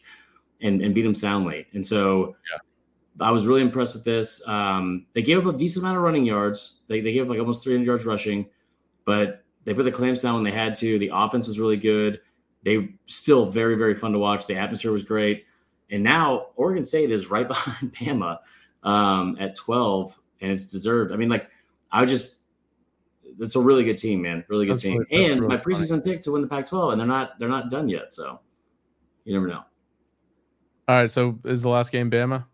[0.61, 1.67] and, and beat them soundly.
[1.73, 3.27] And so yeah.
[3.27, 4.41] I was really impressed with this.
[4.47, 6.79] Um, they gave up a decent amount of running yards.
[6.87, 8.45] They, they gave up like almost 300 yards rushing,
[9.03, 10.97] but they put the clamps down when they had to.
[10.99, 12.21] The offense was really good.
[12.63, 14.47] They still very, very fun to watch.
[14.47, 15.45] The atmosphere was great.
[15.91, 18.39] And now Oregon State is right behind Bama
[18.83, 21.11] um, at 12, and it's deserved.
[21.11, 21.49] I mean, like,
[21.91, 22.43] I just,
[23.39, 24.45] it's a really good team, man.
[24.47, 25.05] Really good that's team.
[25.09, 26.13] Really, and really my preseason funny.
[26.13, 28.13] pick to win the Pac 12, and they're not, they're not done yet.
[28.13, 28.39] So
[29.23, 29.63] you never know.
[30.87, 31.09] All right.
[31.09, 32.45] So is the last game Bama?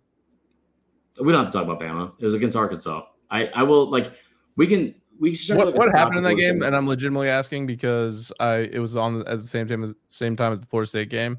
[1.19, 2.13] We don't have to talk about Bama.
[2.19, 3.03] It was against Arkansas.
[3.29, 4.11] I, I will like,
[4.55, 6.63] we can, we what, what happened in that game?
[6.63, 10.35] And I'm legitimately asking because I it was on at the same time as same
[10.35, 11.37] time as the Florida State game,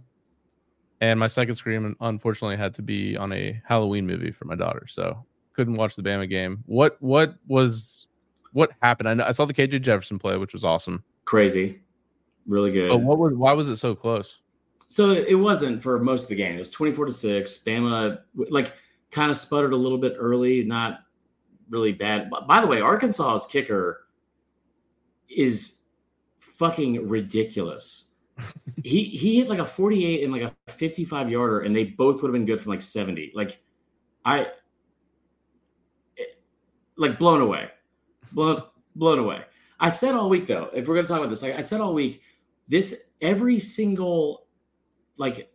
[1.01, 4.86] and my second screen unfortunately had to be on a Halloween movie for my daughter,
[4.86, 6.62] so couldn't watch the Bama game.
[6.66, 8.06] What what was
[8.53, 9.09] what happened?
[9.09, 11.81] I know I saw the KJ Jefferson play, which was awesome, crazy,
[12.47, 12.89] really good.
[12.91, 14.41] But what was why was it so close?
[14.89, 16.57] So it wasn't for most of the game.
[16.57, 17.65] It was 24 to six.
[17.65, 18.74] Bama like
[19.11, 21.01] kind of sputtered a little bit early, not
[21.70, 22.31] really bad.
[22.47, 24.07] By the way, Arkansas's kicker
[25.29, 25.81] is
[26.39, 28.11] fucking ridiculous.
[28.85, 32.29] he he hit like a 48 and like a 55 yarder, and they both would
[32.29, 33.33] have been good from like 70.
[33.35, 33.62] Like
[34.24, 34.49] I
[36.19, 36.24] eh,
[36.97, 37.70] like blown away.
[38.32, 38.62] Blown
[38.94, 39.42] blown away.
[39.80, 41.94] I said all week though, if we're gonna talk about this, like I said all
[41.94, 42.22] week,
[42.68, 44.46] this every single
[45.16, 45.52] like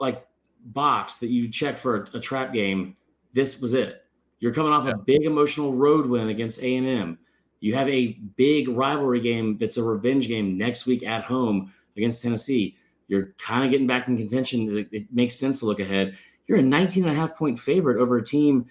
[0.00, 0.26] like
[0.64, 2.96] box that you check for a, a trap game,
[3.32, 4.04] this was it.
[4.40, 4.92] You're coming off yeah.
[4.92, 7.18] a big emotional road win against A and M.
[7.60, 12.22] You have a big rivalry game that's a revenge game next week at home against
[12.22, 12.76] Tennessee.
[13.08, 14.86] You're kind of getting back in contention.
[14.92, 16.16] It, makes sense to look ahead.
[16.46, 18.66] You're a 19 and a half point favorite over a team.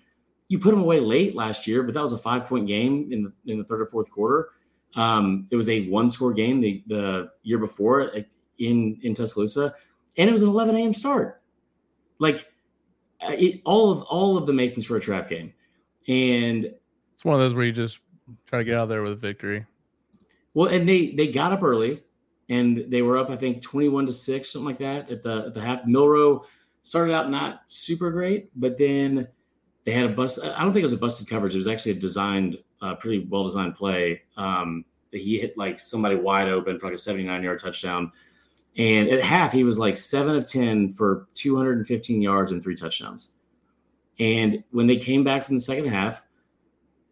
[0.50, 3.24] You put them away late last year, but that was a five point game in
[3.24, 4.50] the, in the third or fourth quarter.
[4.96, 8.12] Um, it was a one score game the, the year before
[8.58, 9.76] in, in Tuscaloosa,
[10.18, 10.94] and it was an 11 a.m.
[10.94, 11.42] start.
[12.20, 12.48] Like
[13.22, 15.54] it, all of all of the makings for a trap game.
[16.08, 16.74] And
[17.14, 18.00] it's one of those where you just
[18.46, 19.66] try to get out there with a victory.
[20.54, 22.04] Well, and they they got up early
[22.50, 25.54] and they were up, I think, 21 to 6, something like that at the at
[25.54, 25.86] the half.
[25.86, 26.46] Milroe
[26.82, 29.28] started out not super great, but then
[29.88, 30.44] they had a bust.
[30.44, 31.56] I don't think it was a busted coverage.
[31.56, 34.24] It was actually a designed, uh, pretty well designed play.
[34.36, 38.12] Um, he hit like somebody wide open for like a 79 yard touchdown.
[38.76, 43.38] And at half, he was like seven of 10 for 215 yards and three touchdowns.
[44.20, 46.22] And when they came back from the second half,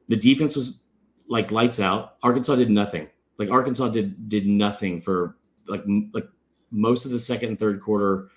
[0.10, 0.84] the defense was
[1.30, 2.18] like lights out.
[2.24, 3.08] Arkansas did nothing.
[3.38, 6.28] Like Arkansas did did nothing for like like
[6.72, 8.28] most of the second and third quarter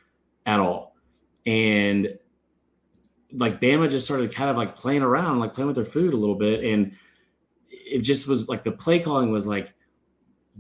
[0.47, 0.95] at all.
[1.45, 2.17] And
[3.33, 6.17] like Bama just started kind of like playing around, like playing with their food a
[6.17, 6.65] little bit.
[6.65, 6.93] And
[7.71, 9.75] it just was like the play calling was like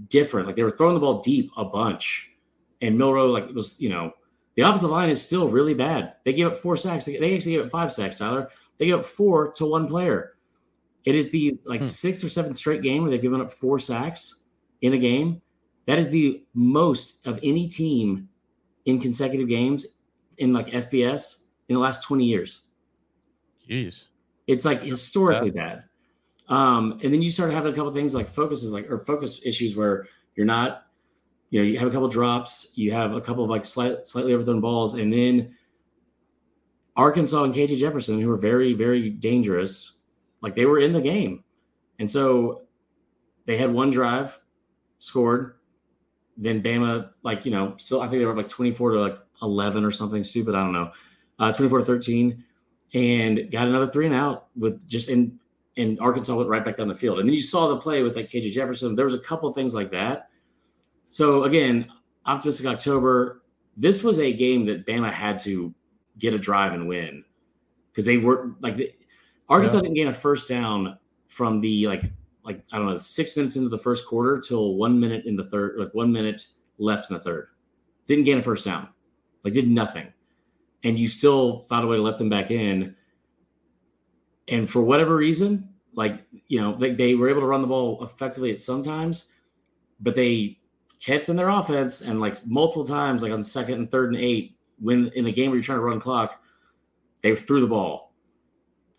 [0.08, 0.46] different.
[0.46, 2.30] Like they were throwing the ball deep a bunch.
[2.80, 4.12] And Milroe, like, it was, you know,
[4.54, 6.14] the offensive line is still really bad.
[6.24, 7.06] They gave up four sacks.
[7.06, 8.48] They actually gave up five sacks, Tyler.
[8.78, 10.34] They gave up four to one player.
[11.04, 11.86] It is the like hmm.
[11.86, 14.42] sixth or seventh straight game where they've given up four sacks
[14.82, 15.40] in a game.
[15.86, 18.28] That is the most of any team
[18.84, 19.86] in consecutive games
[20.36, 22.62] in like FBS in the last 20 years.
[23.68, 24.06] Jeez.
[24.46, 25.84] It's like historically bad.
[26.48, 29.76] Um, and then you start having a couple things like focuses like or focus issues
[29.76, 30.84] where you're not
[31.50, 34.34] you know, you have a couple drops, you have a couple of like slight, slightly
[34.34, 35.56] overthrown balls, and then
[36.96, 39.94] Arkansas and KJ Jefferson, who were very, very dangerous,
[40.40, 41.44] like they were in the game.
[41.98, 42.62] And so
[43.46, 44.38] they had one drive,
[44.98, 45.54] scored.
[46.36, 49.84] Then Bama, like, you know, still, I think they were like 24 to like 11
[49.84, 50.54] or something stupid.
[50.54, 50.92] I don't know.
[51.38, 52.44] Uh, 24 to 13
[52.94, 55.38] and got another three and out with just in,
[55.76, 57.20] and Arkansas went right back down the field.
[57.20, 58.96] And then you saw the play with like KJ Jefferson.
[58.96, 60.30] There was a couple things like that
[61.08, 61.90] so again,
[62.26, 63.42] optimistic October.
[63.76, 65.74] This was a game that Bama had to
[66.18, 67.24] get a drive and win
[67.90, 68.92] because they were like the,
[69.48, 69.82] Arkansas yeah.
[69.82, 70.98] didn't gain a first down
[71.28, 72.04] from the like
[72.44, 75.44] like I don't know six minutes into the first quarter till one minute in the
[75.44, 76.46] third like one minute
[76.78, 77.48] left in the third.
[78.06, 78.88] Didn't gain a first down,
[79.44, 80.12] like did nothing,
[80.84, 82.94] and you still found a way to let them back in.
[84.48, 88.02] And for whatever reason, like you know, they, they were able to run the ball
[88.04, 89.32] effectively at sometimes,
[90.00, 90.58] but they
[91.00, 94.56] kept in their offense and like multiple times, like on second and third and eight,
[94.80, 96.42] when in the game where you're trying to run clock,
[97.22, 98.14] they threw the ball.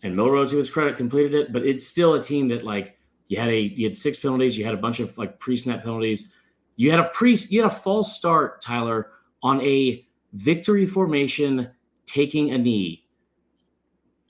[0.02, 1.52] and Milroe, to his credit, completed it.
[1.52, 2.98] But it's still a team that like
[3.28, 6.34] you had a you had six penalties, you had a bunch of like pre-snap penalties,
[6.76, 9.10] you had a pre you had a false start, Tyler,
[9.42, 11.70] on a victory formation
[12.06, 13.04] taking a knee.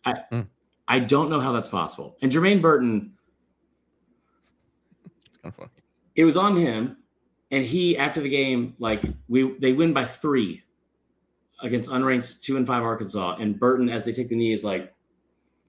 [0.05, 0.47] I mm.
[0.89, 2.17] I don't know how that's possible.
[2.21, 3.13] And Jermaine Burton,
[6.17, 6.97] it was on him,
[7.51, 10.63] and he after the game, like we they win by three
[11.63, 14.93] against unranked two and five Arkansas, and Burton as they take the knee is like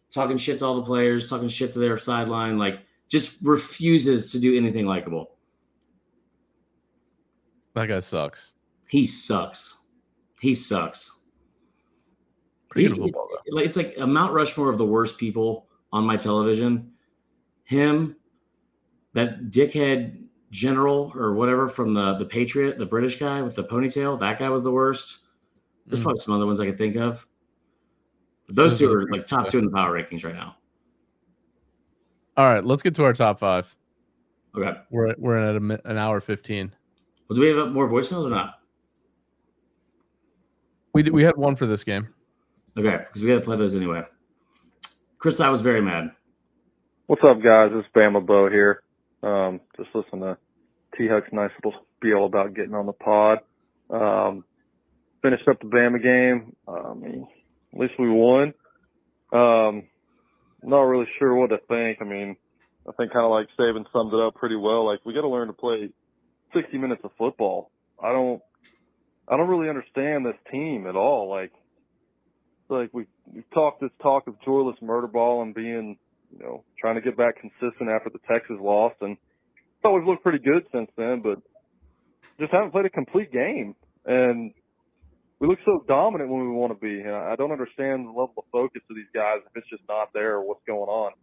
[0.10, 4.40] talking shit to all the players, talking shit to their sideline, like just refuses to
[4.40, 5.32] do anything likable.
[7.74, 8.52] That guy sucks.
[8.88, 9.81] He sucks.
[10.42, 11.20] He sucks.
[12.70, 13.60] Pretty good football, though.
[13.60, 16.94] It's like a Mount Rushmore of the worst people on my television.
[17.64, 18.16] Him,
[19.14, 24.20] that dickhead general or whatever from the the Patriot, the British guy with the ponytail.
[24.20, 25.20] That guy was the worst.
[25.86, 26.04] There's mm.
[26.04, 27.28] probably some other ones I could think of.
[28.48, 30.56] But those two are like top two in the power rankings right now.
[32.36, 33.78] All right, let's get to our top five.
[34.58, 36.74] Okay, we're we're at a, an hour fifteen.
[37.30, 38.61] Well, do we have more voicemails or not?
[40.94, 42.10] We we had one for this game.
[42.78, 44.04] Okay, because we got to play those anyway.
[45.18, 46.12] Chris, I was very mad.
[47.08, 47.72] What's up, guys?
[47.74, 48.82] It's Bama Bo here.
[49.24, 50.38] Um, just listen to
[50.98, 53.40] T Huck's nice little spiel about getting on the pod.
[53.90, 54.44] Um,
[55.22, 56.56] finished up the Bama game.
[56.68, 57.28] I mean,
[57.74, 58.54] at least we won.
[59.32, 59.84] Um,
[60.64, 62.00] not really sure what to think.
[62.02, 62.36] I mean,
[62.88, 64.86] I think kind of like Saban sums it up pretty well.
[64.86, 65.90] Like we got to learn to play
[66.54, 67.72] 60 minutes of football.
[68.02, 68.42] I don't,
[69.32, 71.30] I don't really understand this team at all.
[71.30, 71.54] Like,
[72.68, 75.98] like we we talked this talk of joyless murder ball and being,
[76.32, 79.18] you know, trying to get back consistent after the Texas loss, and
[79.82, 81.40] thought we've looked pretty good since then, but
[82.40, 83.76] just haven't played a complete game.
[84.06, 84.52] And
[85.40, 87.02] we look so dominant when we want to be.
[87.02, 90.10] And I don't understand the level of focus of these guys if it's just not
[90.14, 91.14] there or what's going on.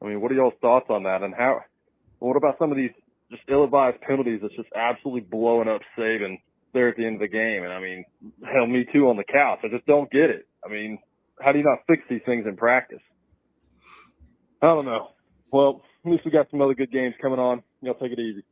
[0.00, 1.22] I mean, what are y'all's thoughts on that?
[1.22, 1.60] And how?
[2.18, 2.90] What about some of these
[3.30, 6.38] just ill-advised penalties that's just absolutely blowing up Saban
[6.72, 7.64] there at the end of the game?
[7.64, 8.04] And I mean,
[8.52, 9.60] hell, me too on the couch.
[9.64, 10.46] I just don't get it.
[10.64, 10.98] I mean,
[11.40, 13.00] how do you not fix these things in practice?
[14.60, 15.08] I don't know.
[15.50, 17.62] Well, at least we got some other good games coming on.
[17.80, 18.44] Y'all take it easy.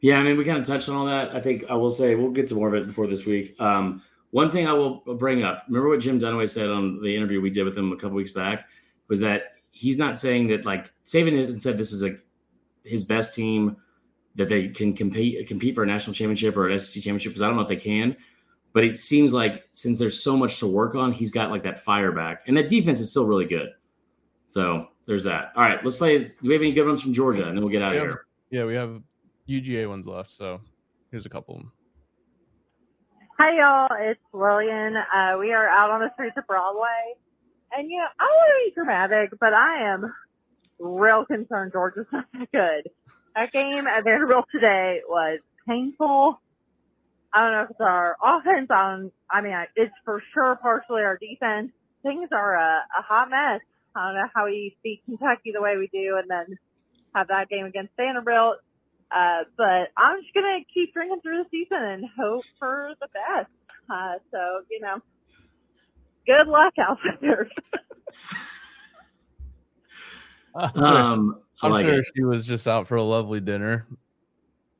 [0.00, 1.34] Yeah, I mean, we kind of touched on all that.
[1.34, 3.60] I think I will say we'll get to more of it before this week.
[3.60, 7.40] Um, one thing I will bring up: remember what Jim Dunaway said on the interview
[7.40, 8.66] we did with him a couple weeks back
[9.08, 12.16] was that he's not saying that like Saban hasn't said this is a
[12.84, 13.76] his best team
[14.38, 17.46] that they can compete compete for a national championship or an SEC championship because I
[17.48, 18.16] don't know if they can.
[18.72, 21.80] But it seems like since there's so much to work on, he's got like that
[21.80, 23.70] fire back, and that defense is still really good.
[24.46, 25.52] So there's that.
[25.56, 26.18] All right, let's play.
[26.18, 28.26] Do we have any good ones from Georgia, and then we'll get out of here.
[28.50, 29.02] Yeah, we have
[29.48, 30.30] UGA ones left.
[30.30, 30.60] So
[31.10, 31.62] here's a couple.
[33.38, 33.88] Hi, y'all.
[34.00, 34.96] It's Lillian.
[34.96, 37.14] Uh, we are out on the streets of Broadway.
[37.76, 40.12] And, you know, I want to be dramatic, but I am
[40.78, 42.90] real concerned Georgia's not that good.
[43.38, 46.40] That game at Vanderbilt today was painful.
[47.32, 48.68] I don't know if it's our offense.
[48.68, 51.70] On, I mean, it's for sure partially our defense.
[52.02, 53.60] Things are a, a hot mess.
[53.94, 56.58] I don't know how we beat Kentucky the way we do and then
[57.14, 58.56] have that game against Vanderbilt.
[59.14, 63.50] Uh, but I'm just gonna keep drinking through the season and hope for the best.
[63.88, 65.00] Uh, so you know,
[66.26, 67.48] good luck out there.
[70.74, 72.06] um, I'm like sure it.
[72.14, 73.86] she was just out for a lovely dinner.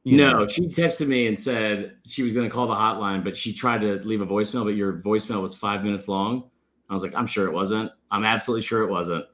[0.04, 0.46] no, know.
[0.48, 3.80] she texted me and said she was going to call the hotline, but she tried
[3.80, 6.50] to leave a voicemail, but your voicemail was five minutes long.
[6.88, 7.90] I was like, I'm sure it wasn't.
[8.10, 9.24] I'm absolutely sure it wasn't.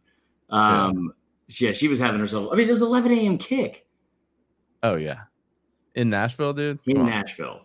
[0.50, 1.12] Um,
[1.48, 1.68] yeah.
[1.68, 2.48] yeah, she was having herself.
[2.52, 3.38] I mean, it was 11 a.m.
[3.38, 3.86] kick.
[4.82, 5.22] Oh yeah,
[5.94, 6.78] in Nashville, dude.
[6.86, 7.60] In Nashville.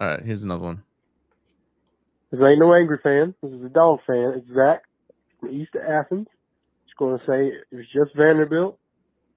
[0.00, 0.82] All right, here's another one.
[2.30, 3.34] This ain't no angry fan.
[3.42, 4.34] This is a dog fan.
[4.36, 4.82] It's Zach
[5.38, 6.26] from East of Athens.
[6.98, 8.78] Going to say it was just Vanderbilt.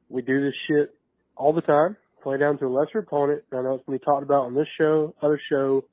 [0.09, 0.93] We do this shit
[1.35, 1.97] all the time.
[2.21, 3.43] Play down to a lesser opponent.
[3.51, 5.85] I know it's going to be talked about on this show, other show,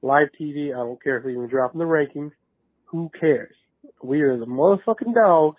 [0.00, 0.74] live TV.
[0.74, 2.32] I don't care if we even drop in the rankings.
[2.86, 3.54] Who cares?
[4.02, 5.58] We are the motherfucking dogs,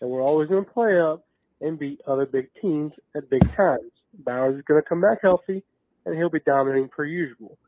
[0.00, 1.24] and we're always going to play up
[1.60, 3.90] and beat other big teams at big times.
[4.18, 5.62] Bowers is going to come back healthy,
[6.04, 7.58] and he'll be dominating per usual.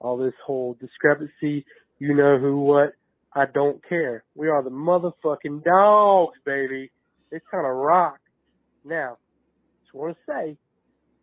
[0.00, 1.64] All this whole discrepancy,
[1.98, 2.94] you know who, what,
[3.34, 4.24] I don't care.
[4.34, 6.90] We are the motherfucking dogs, baby.
[7.30, 8.18] It's kind of rock.
[8.84, 9.18] Now,
[9.82, 10.56] just want to say,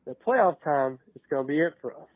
[0.06, 2.08] the playoff time is going to be it for us.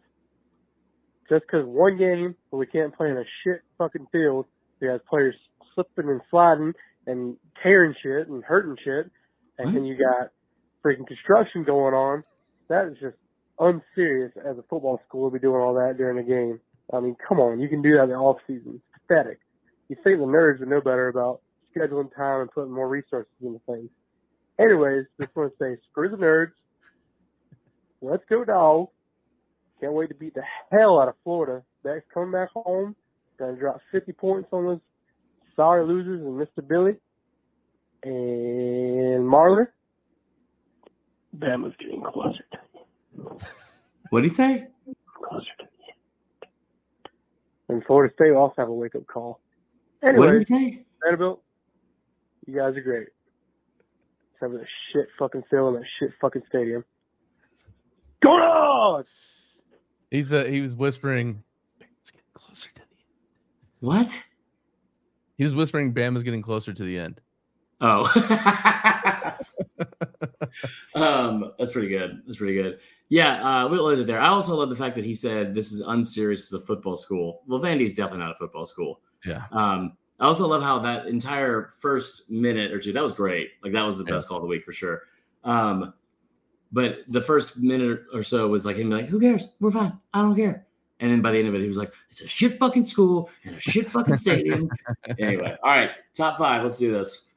[1.29, 4.45] Just because one game where we can't play in a shit fucking field,
[4.81, 5.35] we have players
[5.73, 6.73] slipping and sliding
[7.07, 9.09] and tearing shit and hurting shit,
[9.57, 9.73] and what?
[9.73, 10.31] then you got
[10.83, 12.23] freaking construction going on
[12.67, 13.15] that is just
[13.59, 16.59] unserious as a football school to be doing all that during a game.
[16.93, 18.75] I mean, come on, you can do that in the off season.
[18.75, 19.39] It's pathetic.
[19.89, 21.41] You think the nerds would know better about
[21.75, 23.89] scheduling time and putting more resources into things.
[24.59, 26.51] Anyways, just want to say screw the nerds.
[28.01, 28.91] Let's go dogs.
[29.81, 31.63] Can't wait to beat the hell out of Florida.
[31.83, 32.95] Next coming back home.
[33.37, 34.79] Gonna drop 50 points on those
[35.55, 36.65] sorry losers and Mr.
[36.65, 36.95] Billy.
[38.03, 39.67] And Marler.
[41.37, 42.57] Bama's getting closer to
[43.17, 43.37] you.
[44.09, 44.67] What did he say?
[45.15, 45.93] closer to you.
[47.67, 49.41] And Florida State will also have a wake up call.
[50.13, 50.85] What did he say?
[51.03, 51.41] Vanderbilt,
[52.45, 53.07] you guys are great.
[54.29, 56.85] Just having a shit fucking fill in that shit fucking stadium.
[58.23, 59.07] Go dogs!
[60.11, 61.43] He's uh, he was whispering,
[61.79, 62.99] "Bama's getting closer to the end."
[63.79, 64.23] What?
[65.37, 67.19] He was whispering, "Bama's getting closer to the end."
[67.81, 68.03] Oh.
[70.95, 72.21] um, that's pretty good.
[72.25, 72.79] That's pretty good.
[73.09, 74.19] Yeah, uh, we'll end it there.
[74.19, 77.41] I also love the fact that he said this is unserious as a football school.
[77.47, 79.01] Well, Vandy's definitely not a football school.
[79.25, 79.43] Yeah.
[79.51, 83.49] Um, I also love how that entire first minute or two, that was great.
[83.63, 84.11] Like that was the Yeah.
[84.13, 85.01] best call of the week for sure.
[85.43, 85.93] Um,
[86.71, 89.49] but the first minute or so was like him like, who cares?
[89.59, 89.99] We're fine.
[90.13, 90.65] I don't care.
[91.01, 93.29] And then by the end of it, he was like, it's a shit fucking school
[93.43, 94.69] and a shit fucking stadium.
[95.19, 96.63] anyway, all right, top five.
[96.63, 97.27] Let's do this.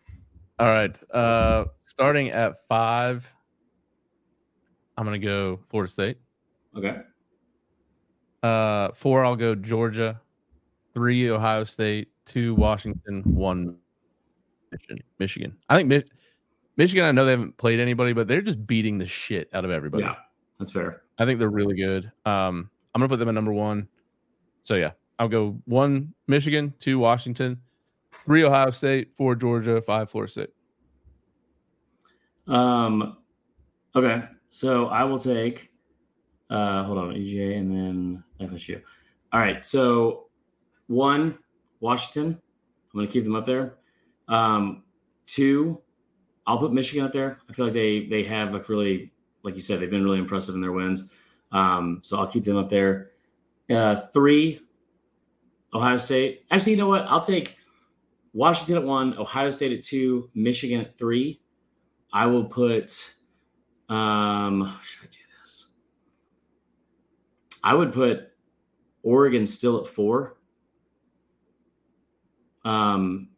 [0.60, 0.97] All right.
[1.12, 3.32] Uh, starting at five,
[4.97, 6.19] I'm gonna go Florida State.
[6.77, 6.98] Okay.
[8.43, 10.20] Uh, four, I'll go Georgia.
[10.94, 12.09] Three, Ohio State.
[12.24, 13.23] Two, Washington.
[13.24, 13.77] One,
[14.70, 14.98] Michigan.
[15.19, 15.56] Michigan.
[15.69, 16.05] I think Mi-
[16.77, 17.05] Michigan.
[17.05, 20.05] I know they haven't played anybody, but they're just beating the shit out of everybody.
[20.05, 20.16] Yeah,
[20.59, 21.02] that's fair.
[21.19, 22.10] I think they're really good.
[22.24, 23.89] Um, I'm gonna put them at number one.
[24.62, 27.60] So yeah, I'll go one Michigan, two Washington,
[28.24, 30.51] three Ohio State, four Georgia, five Florida State.
[32.47, 33.19] Um,
[33.94, 35.70] okay, so I will take.
[36.51, 38.81] Uh, hold on, EGA and then FSU.
[39.32, 40.27] All right, so
[40.89, 41.39] one
[41.81, 42.40] Washington.
[42.93, 43.77] I'm going to keep them up there.
[44.27, 44.82] Um,
[45.27, 45.81] two,
[46.47, 47.39] I'll put Michigan up there.
[47.48, 49.12] I feel like they they have like really,
[49.43, 51.12] like you said, they've been really impressive in their wins.
[51.52, 53.12] Um, so I'll keep them up there.
[53.70, 54.60] Uh, three,
[55.73, 56.44] Ohio State.
[56.51, 57.05] Actually, you know what?
[57.06, 57.56] I'll take
[58.32, 61.40] Washington at one, Ohio State at two, Michigan at three.
[62.12, 63.15] I will put.
[63.90, 65.69] Um, should I do this?
[67.62, 68.32] I would put
[69.02, 70.38] Oregon still at four.
[72.64, 73.28] Um,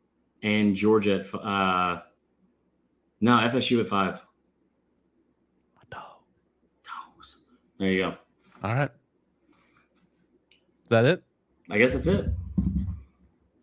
[0.42, 2.02] and Georgia at uh,
[3.20, 4.24] no FSU at five.
[5.90, 7.38] Dogs.
[7.78, 8.14] There you go.
[8.62, 8.90] All right.
[10.84, 11.22] Is that it?
[11.70, 12.26] I guess that's it.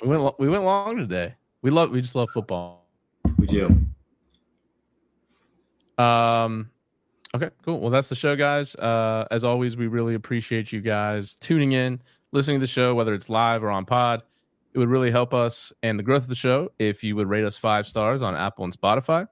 [0.01, 1.35] We went lo- we went long today.
[1.61, 2.85] We love we just love football.
[3.37, 3.65] We do.
[6.01, 6.69] Um
[7.35, 7.79] okay, cool.
[7.79, 8.75] Well, that's the show guys.
[8.75, 11.99] Uh as always, we really appreciate you guys tuning in,
[12.31, 14.23] listening to the show whether it's live or on pod.
[14.77, 17.43] It would really help us and the growth of the show if you would rate
[17.43, 19.27] us 5 stars on Apple and Spotify.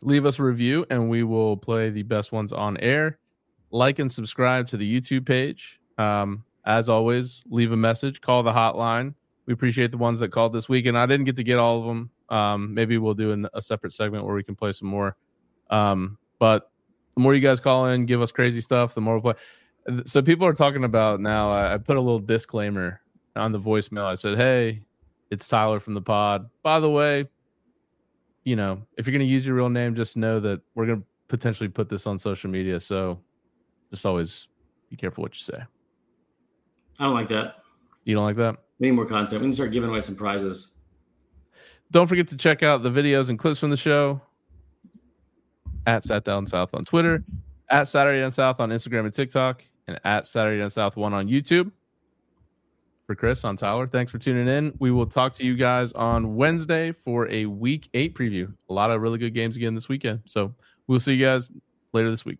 [0.00, 3.18] Leave us a review and we will play the best ones on air.
[3.70, 5.78] Like and subscribe to the YouTube page.
[5.98, 9.12] Um as always, leave a message, call the hotline.
[9.44, 11.80] We appreciate the ones that called this week, and I didn't get to get all
[11.80, 12.10] of them.
[12.30, 15.18] Um, maybe we'll do an, a separate segment where we can play some more.
[15.68, 16.70] Um, but
[17.14, 20.04] the more you guys call in, give us crazy stuff, the more we play.
[20.06, 21.50] So people are talking about now.
[21.50, 23.01] I, I put a little disclaimer
[23.36, 24.04] on the voicemail.
[24.04, 24.82] I said, "Hey,
[25.30, 26.50] it's Tyler from the pod.
[26.62, 27.26] By the way,
[28.44, 31.00] you know, if you're going to use your real name, just know that we're going
[31.00, 32.78] to potentially put this on social media.
[32.78, 33.18] So
[33.90, 34.48] just always
[34.90, 35.64] be careful what you say.
[37.00, 37.56] I don't like that.
[38.04, 38.58] You don't like that?
[38.78, 39.40] We need more content.
[39.40, 40.76] We to start giving away some prizes.
[41.90, 44.20] Don't forget to check out the videos and clips from the show
[45.86, 47.24] at Sat Down South on Twitter,
[47.70, 51.28] at Saturday Down South on Instagram and TikTok, and at Saturday Down South one on
[51.28, 51.70] YouTube.
[53.12, 53.86] For Chris, on Tyler.
[53.86, 54.72] Thanks for tuning in.
[54.78, 58.54] We will talk to you guys on Wednesday for a week eight preview.
[58.70, 60.22] A lot of really good games again this weekend.
[60.24, 60.54] So
[60.86, 61.52] we'll see you guys
[61.92, 62.38] later this week.